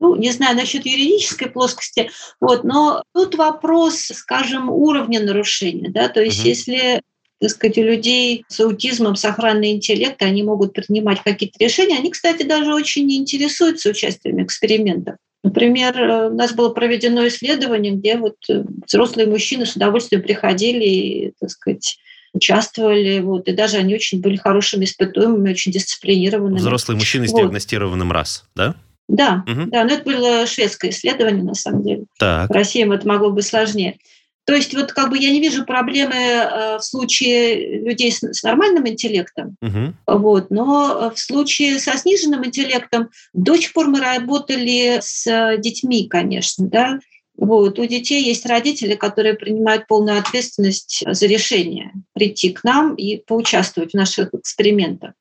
ну, 0.00 0.16
не 0.16 0.30
знаю 0.30 0.56
насчет 0.56 0.86
юридической 0.86 1.48
плоскости, 1.48 2.10
вот, 2.40 2.64
но 2.64 3.02
тут 3.14 3.34
вопрос, 3.34 3.98
скажем, 4.14 4.70
уровня 4.70 5.20
нарушения, 5.20 5.90
да, 5.90 6.08
то 6.08 6.22
есть 6.22 6.40
угу. 6.40 6.48
если 6.48 7.02
так 7.40 7.50
сказать, 7.50 7.78
у 7.78 7.82
людей 7.82 8.44
с 8.48 8.58
аутизмом 8.58 9.14
сохранный 9.14 9.70
интеллект, 9.70 10.20
они 10.22 10.42
могут 10.42 10.72
принимать 10.72 11.22
какие-то 11.22 11.62
решения. 11.62 11.96
Они, 11.96 12.10
кстати, 12.10 12.42
даже 12.42 12.74
очень 12.74 13.08
интересуются 13.12 13.90
участием 13.90 14.42
экспериментов. 14.42 15.18
Например, 15.44 15.96
э, 15.96 16.28
у 16.30 16.34
нас 16.34 16.52
было 16.52 16.70
проведено 16.70 17.26
исследование, 17.28 17.92
где 17.92 18.16
вот 18.16 18.36
э, 18.48 18.64
взрослые 18.86 19.28
мужчины 19.28 19.66
с 19.66 19.76
удовольствием 19.76 20.22
приходили 20.22 20.84
и, 20.84 21.32
так 21.38 21.50
сказать, 21.50 21.98
участвовали, 22.32 23.20
вот, 23.20 23.48
и 23.48 23.52
даже 23.52 23.76
они 23.76 23.94
очень 23.94 24.20
были 24.20 24.36
хорошими 24.36 24.84
испытуемыми, 24.84 25.52
очень 25.52 25.70
дисциплинированными. 25.70 26.58
Взрослые 26.58 26.98
мужчины 26.98 27.28
с 27.28 27.32
вот. 27.32 27.42
диагностированным 27.42 28.10
раз, 28.10 28.44
да? 28.54 28.74
Да, 29.08 29.44
угу. 29.46 29.70
да, 29.70 29.84
но 29.84 29.94
это 29.94 30.04
было 30.04 30.46
шведское 30.46 30.90
исследование, 30.90 31.42
на 31.42 31.54
самом 31.54 31.82
деле. 31.82 32.04
Так. 32.18 32.50
В 32.50 32.52
России 32.52 32.94
это 32.94 33.08
могло 33.08 33.30
быть 33.30 33.46
сложнее. 33.46 33.98
То 34.44 34.54
есть 34.54 34.74
вот 34.74 34.92
как 34.92 35.10
бы 35.10 35.18
я 35.18 35.30
не 35.30 35.40
вижу 35.40 35.66
проблемы 35.66 36.14
э, 36.14 36.78
в 36.78 36.82
случае 36.82 37.80
людей 37.80 38.10
с, 38.10 38.22
с 38.22 38.42
нормальным 38.42 38.88
интеллектом, 38.88 39.56
угу. 39.60 39.92
вот, 40.06 40.50
но 40.50 41.12
в 41.14 41.18
случае 41.18 41.78
со 41.78 41.98
сниженным 41.98 42.46
интеллектом 42.46 43.10
до 43.34 43.56
сих 43.56 43.74
пор 43.74 43.88
мы 43.88 44.00
работали 44.00 45.00
с 45.02 45.56
детьми, 45.58 46.08
конечно, 46.08 46.66
да, 46.66 46.98
вот. 47.38 47.78
У 47.78 47.86
детей 47.86 48.24
есть 48.24 48.44
родители, 48.46 48.96
которые 48.96 49.34
принимают 49.34 49.86
полную 49.86 50.18
ответственность 50.18 51.04
за 51.06 51.26
решение 51.26 51.92
прийти 52.12 52.50
к 52.50 52.64
нам 52.64 52.96
и 52.96 53.16
поучаствовать 53.16 53.92
в 53.92 53.96
наших 53.96 54.34
экспериментах. 54.34 55.12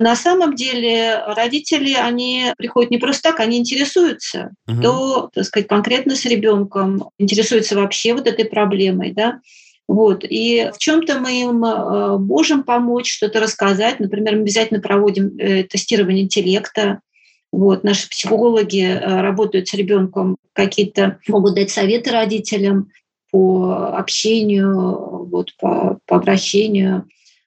На 0.00 0.16
самом 0.16 0.56
деле 0.56 1.22
родители, 1.24 1.92
они 1.92 2.52
приходят 2.58 2.90
не 2.90 2.98
просто 2.98 3.30
так, 3.30 3.40
они 3.40 3.58
интересуются, 3.58 4.50
угу. 4.66 4.82
то, 4.82 5.30
так 5.32 5.44
сказать, 5.44 5.68
конкретно 5.68 6.16
с 6.16 6.24
ребенком, 6.24 7.10
интересуются 7.18 7.76
вообще 7.76 8.14
вот 8.14 8.26
этой 8.26 8.44
проблемой, 8.44 9.12
да. 9.12 9.40
Вот. 9.86 10.24
И 10.24 10.70
в 10.74 10.78
чем-то 10.78 11.20
мы 11.20 11.42
им 11.42 11.64
э, 11.64 12.18
можем 12.18 12.64
помочь, 12.64 13.12
что-то 13.12 13.40
рассказать. 13.40 14.00
Например, 14.00 14.34
мы 14.34 14.42
обязательно 14.42 14.80
проводим 14.80 15.36
э, 15.38 15.64
тестирование 15.64 16.24
интеллекта. 16.24 17.00
Вот. 17.52 17.84
Наши 17.84 18.08
психологи 18.08 18.82
э, 18.82 19.20
работают 19.20 19.68
с 19.68 19.74
ребенком, 19.74 20.36
какие-то 20.54 21.18
могут 21.28 21.54
дать 21.54 21.70
советы 21.70 22.10
родителям 22.12 22.88
по 23.30 23.96
общению, 23.98 25.26
вот, 25.26 25.54
по, 25.58 25.98
по 26.06 26.16
обращению. 26.16 27.06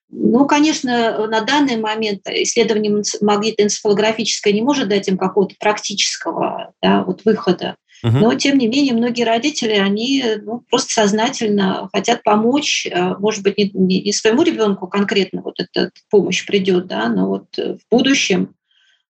Ну, 0.09 0.45
конечно, 0.45 1.27
на 1.27 1.41
данный 1.41 1.77
момент 1.77 2.21
исследование 2.27 3.03
магнитоэнцефалографическое 3.21 4.53
не 4.53 4.61
может 4.61 4.87
дать 4.87 5.07
им 5.09 5.17
какого-то 5.17 5.55
практического 5.59 6.73
да, 6.81 7.03
вот 7.03 7.25
выхода. 7.25 7.75
Угу. 8.03 8.17
Но, 8.17 8.33
тем 8.35 8.57
не 8.57 8.67
менее, 8.67 8.93
многие 8.93 9.23
родители, 9.23 9.73
они 9.73 10.23
ну, 10.43 10.63
просто 10.69 10.93
сознательно 10.93 11.89
хотят 11.91 12.23
помочь, 12.23 12.85
э, 12.85 13.15
может 13.17 13.43
быть, 13.43 13.57
не, 13.57 14.01
не 14.01 14.13
своему 14.13 14.43
ребенку 14.43 14.87
конкретно 14.87 15.41
вот 15.41 15.55
эта 15.59 15.91
помощь 16.09 16.45
придет, 16.45 16.87
да, 16.87 17.09
но 17.09 17.27
вот 17.27 17.57
в 17.57 17.79
будущем, 17.89 18.53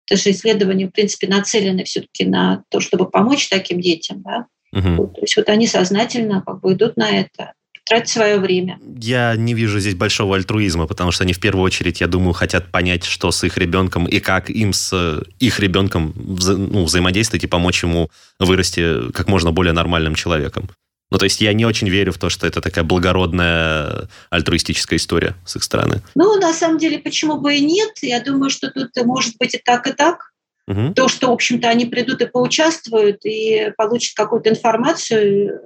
это 0.10 0.20
же 0.20 0.32
исследования, 0.32 0.88
в 0.88 0.92
принципе, 0.92 1.28
нацелены 1.28 1.84
все-таки 1.84 2.26
на 2.26 2.64
то, 2.70 2.80
чтобы 2.80 3.10
помочь 3.10 3.50
таким 3.50 3.82
детям, 3.82 4.22
да. 4.22 4.46
Угу. 4.72 4.90
Вот, 4.96 5.16
то 5.16 5.22
есть 5.22 5.36
вот 5.36 5.50
они 5.50 5.68
сознательно 5.68 6.42
как 6.46 6.62
бы 6.62 6.74
идут 6.74 6.98
на 6.98 7.10
это 7.10 7.54
тратить 7.88 8.10
свое 8.10 8.40
время. 8.40 8.80
Я 9.00 9.36
не 9.36 9.54
вижу 9.54 9.80
здесь 9.80 9.96
большого 9.96 10.36
альтруизма, 10.36 10.88
потому 10.88 11.12
что 11.12 11.24
они 11.24 11.34
в 11.34 11.40
первую 11.40 11.64
очередь, 11.64 12.02
я 12.02 12.08
думаю, 12.08 12.34
хотят 12.34 12.72
понять, 12.72 13.04
что 13.04 13.32
с 13.32 13.44
их 13.44 13.58
ребенком 13.58 14.06
и 14.06 14.20
как 14.20 14.50
им 14.50 14.74
с 14.74 15.22
их 15.40 15.60
ребенком 15.60 16.14
вза 16.16 16.58
ну, 16.58 16.84
взаимодействовать 16.84 17.44
и 17.44 17.48
помочь 17.48 17.84
ему 17.84 18.10
вырасти 18.40 19.12
как 19.12 19.28
можно 19.28 19.52
более 19.52 19.74
нормальным 19.74 20.16
человеком. 20.16 20.70
Ну, 21.10 21.18
то 21.18 21.24
есть 21.24 21.40
я 21.40 21.54
не 21.54 21.66
очень 21.66 21.88
верю 21.88 22.12
в 22.12 22.18
то, 22.18 22.30
что 22.30 22.46
это 22.46 22.60
такая 22.60 22.84
благородная 22.84 24.10
альтруистическая 24.30 24.98
история 24.98 25.36
с 25.46 25.56
их 25.56 25.64
стороны. 25.64 26.02
Ну, 26.16 26.38
на 26.38 26.52
самом 26.54 26.78
деле, 26.78 27.00
почему 27.00 27.40
бы 27.40 27.56
и 27.56 27.66
нет? 27.66 27.92
Я 28.02 28.20
думаю, 28.22 28.50
что 28.50 28.70
тут 28.70 28.90
может 29.06 29.38
быть 29.40 29.56
и 29.56 29.62
так, 29.64 29.88
и 29.88 29.94
так. 29.94 30.32
Угу. 30.68 30.96
То, 30.96 31.08
что, 31.08 31.28
в 31.28 31.32
общем-то, 31.32 31.70
они 31.70 31.86
придут 31.86 32.22
и 32.22 32.26
поучаствуют, 32.26 33.26
и 33.26 33.72
получат 33.78 34.16
какую-то 34.16 34.50
информацию 34.50 35.62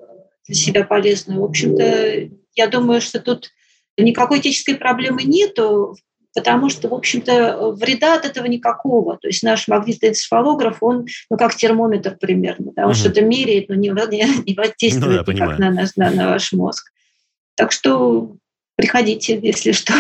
для 0.48 0.56
себя 0.56 0.84
полезную. 0.84 1.42
В 1.42 1.46
общем-то, 1.46 2.30
я 2.56 2.68
думаю, 2.68 3.02
что 3.02 3.20
тут 3.20 3.52
никакой 3.98 4.40
этической 4.40 4.76
проблемы 4.76 5.24
нету 5.24 5.96
потому 6.34 6.70
что, 6.70 6.88
в 6.88 6.94
общем-то, 6.94 7.74
вреда 7.78 8.16
от 8.16 8.26
этого 8.26 8.46
никакого. 8.46 9.18
То 9.18 9.28
есть 9.28 9.44
наш 9.44 9.68
магнитный 9.68 10.10
энцефалограф, 10.10 10.78
он 10.82 11.06
ну, 11.30 11.38
как 11.38 11.56
термометр 11.56 12.18
примерно, 12.20 12.72
да, 12.76 12.84
он 12.84 12.92
угу. 12.92 12.98
что-то 12.98 13.22
меряет, 13.22 13.70
но 13.70 13.76
не, 13.76 13.90
не, 13.90 14.44
не 14.46 14.54
воздействует 14.54 15.18
ну, 15.18 15.24
да, 15.26 15.34
никак 15.34 15.60
на, 15.60 15.72
наш, 15.72 15.96
на, 15.96 16.10
на 16.12 16.30
ваш 16.30 16.54
мозг. 16.54 16.92
Так 17.56 17.72
что 17.72 18.36
приходите, 18.76 19.40
если 19.42 19.72
что. 19.74 19.94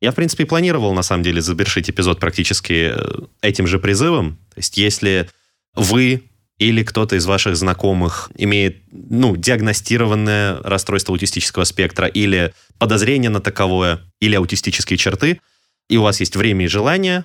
Я, 0.00 0.12
в 0.12 0.14
принципе, 0.14 0.46
планировал, 0.46 0.94
на 0.94 1.02
самом 1.02 1.22
деле, 1.22 1.42
завершить 1.42 1.90
эпизод 1.90 2.20
практически 2.20 2.92
э, 2.94 3.24
этим 3.42 3.66
же 3.66 3.78
призывом. 3.78 4.36
То 4.54 4.58
есть 4.58 4.76
если 4.76 5.28
вы 5.74 6.29
или 6.60 6.82
кто-то 6.82 7.16
из 7.16 7.24
ваших 7.26 7.56
знакомых 7.56 8.30
имеет 8.36 8.82
ну, 8.92 9.34
диагностированное 9.34 10.58
расстройство 10.62 11.14
аутистического 11.14 11.64
спектра 11.64 12.06
или 12.06 12.52
подозрение 12.78 13.30
на 13.30 13.40
таковое, 13.40 14.00
или 14.20 14.36
аутистические 14.36 14.98
черты, 14.98 15.40
и 15.88 15.96
у 15.96 16.02
вас 16.02 16.20
есть 16.20 16.36
время 16.36 16.66
и 16.66 16.68
желание, 16.68 17.24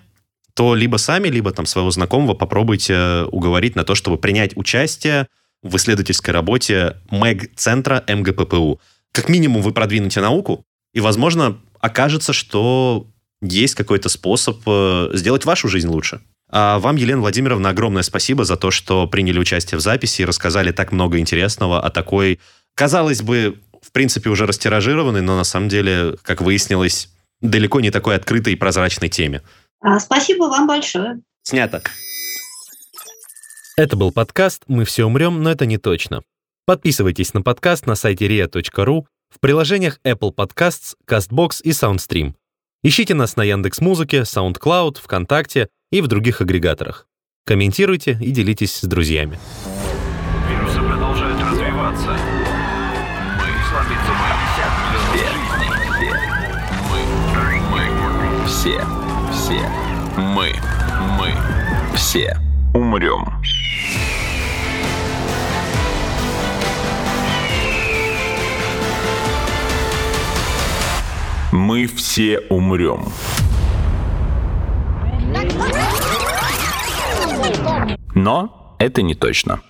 то 0.53 0.73
либо 0.73 0.95
сами, 0.95 1.27
либо 1.27 1.51
там 1.51 1.65
своего 1.65 1.91
знакомого 1.91 2.33
попробуйте 2.33 3.25
уговорить 3.29 3.75
на 3.75 3.83
то, 3.83 3.93
чтобы 3.93 4.17
принять 4.17 4.55
участие 4.55 5.27
в 5.61 5.75
исследовательской 5.75 6.33
работе 6.33 6.95
МЭГ-центра 7.11 8.05
МГППУ. 8.07 8.79
Как 9.11 9.27
минимум 9.27 9.61
вы 9.61 9.73
продвинете 9.73 10.21
науку, 10.21 10.63
и, 10.93 11.01
возможно, 11.01 11.59
окажется, 11.81 12.31
что 12.31 13.05
есть 13.41 13.75
какой-то 13.75 14.07
способ 14.07 14.61
э, 14.65 15.09
сделать 15.13 15.43
вашу 15.43 15.67
жизнь 15.67 15.89
лучше. 15.89 16.21
А 16.49 16.79
вам, 16.79 16.95
Елена 16.95 17.21
Владимировна, 17.21 17.69
огромное 17.69 18.03
спасибо 18.03 18.45
за 18.45 18.55
то, 18.55 18.71
что 18.71 19.07
приняли 19.07 19.39
участие 19.39 19.77
в 19.77 19.81
записи 19.81 20.21
и 20.21 20.25
рассказали 20.25 20.71
так 20.71 20.91
много 20.91 21.19
интересного 21.19 21.81
о 21.81 21.89
такой, 21.89 22.39
казалось 22.75 23.21
бы, 23.21 23.59
в 23.81 23.91
принципе, 23.91 24.29
уже 24.29 24.45
растиражированной, 24.45 25.21
но 25.21 25.35
на 25.35 25.43
самом 25.43 25.69
деле, 25.69 26.15
как 26.21 26.41
выяснилось, 26.41 27.09
далеко 27.41 27.79
не 27.81 27.91
такой 27.91 28.15
открытой 28.15 28.53
и 28.53 28.55
прозрачной 28.55 29.09
теме. 29.09 29.41
А, 29.81 29.99
спасибо 29.99 30.43
вам 30.43 30.67
большое. 30.67 31.19
Снято. 31.43 31.81
Это 33.77 33.97
был 33.97 34.11
подкаст 34.11 34.63
«Мы 34.67 34.85
все 34.85 35.05
умрем, 35.05 35.43
но 35.43 35.51
это 35.51 35.65
не 35.65 35.77
точно». 35.77 36.21
Подписывайтесь 36.65 37.33
на 37.33 37.41
подкаст 37.41 37.85
на 37.85 37.95
сайте 37.95 38.27
ria.ru, 38.27 39.03
в 39.29 39.39
приложениях 39.39 39.99
Apple 40.03 40.33
Podcasts, 40.33 40.95
CastBox 41.07 41.61
и 41.63 41.71
SoundStream. 41.71 42.33
Ищите 42.83 43.13
нас 43.13 43.35
на 43.35 43.43
Яндекс.Музыке, 43.43 44.21
SoundCloud, 44.21 44.99
ВКонтакте 45.01 45.67
и 45.91 46.01
в 46.01 46.07
других 46.07 46.41
агрегаторах. 46.41 47.07
Комментируйте 47.45 48.17
и 48.19 48.31
делитесь 48.31 48.75
с 48.77 48.83
друзьями. 48.83 49.39
Вирусы 50.49 50.79
продолжают 50.79 51.39
развиваться. 51.41 52.17
Мы 53.37 53.47
слабится 53.69 54.11
Все, 58.47 58.79
все, 59.31 59.69
мы, 60.17 60.53
мы, 61.17 61.33
все 61.95 62.37
умрем. 62.73 63.25
Мы 71.51 71.87
все 71.87 72.39
умрем. 72.49 73.05
Но 78.13 78.75
это 78.79 79.01
не 79.01 79.15
точно. 79.15 79.61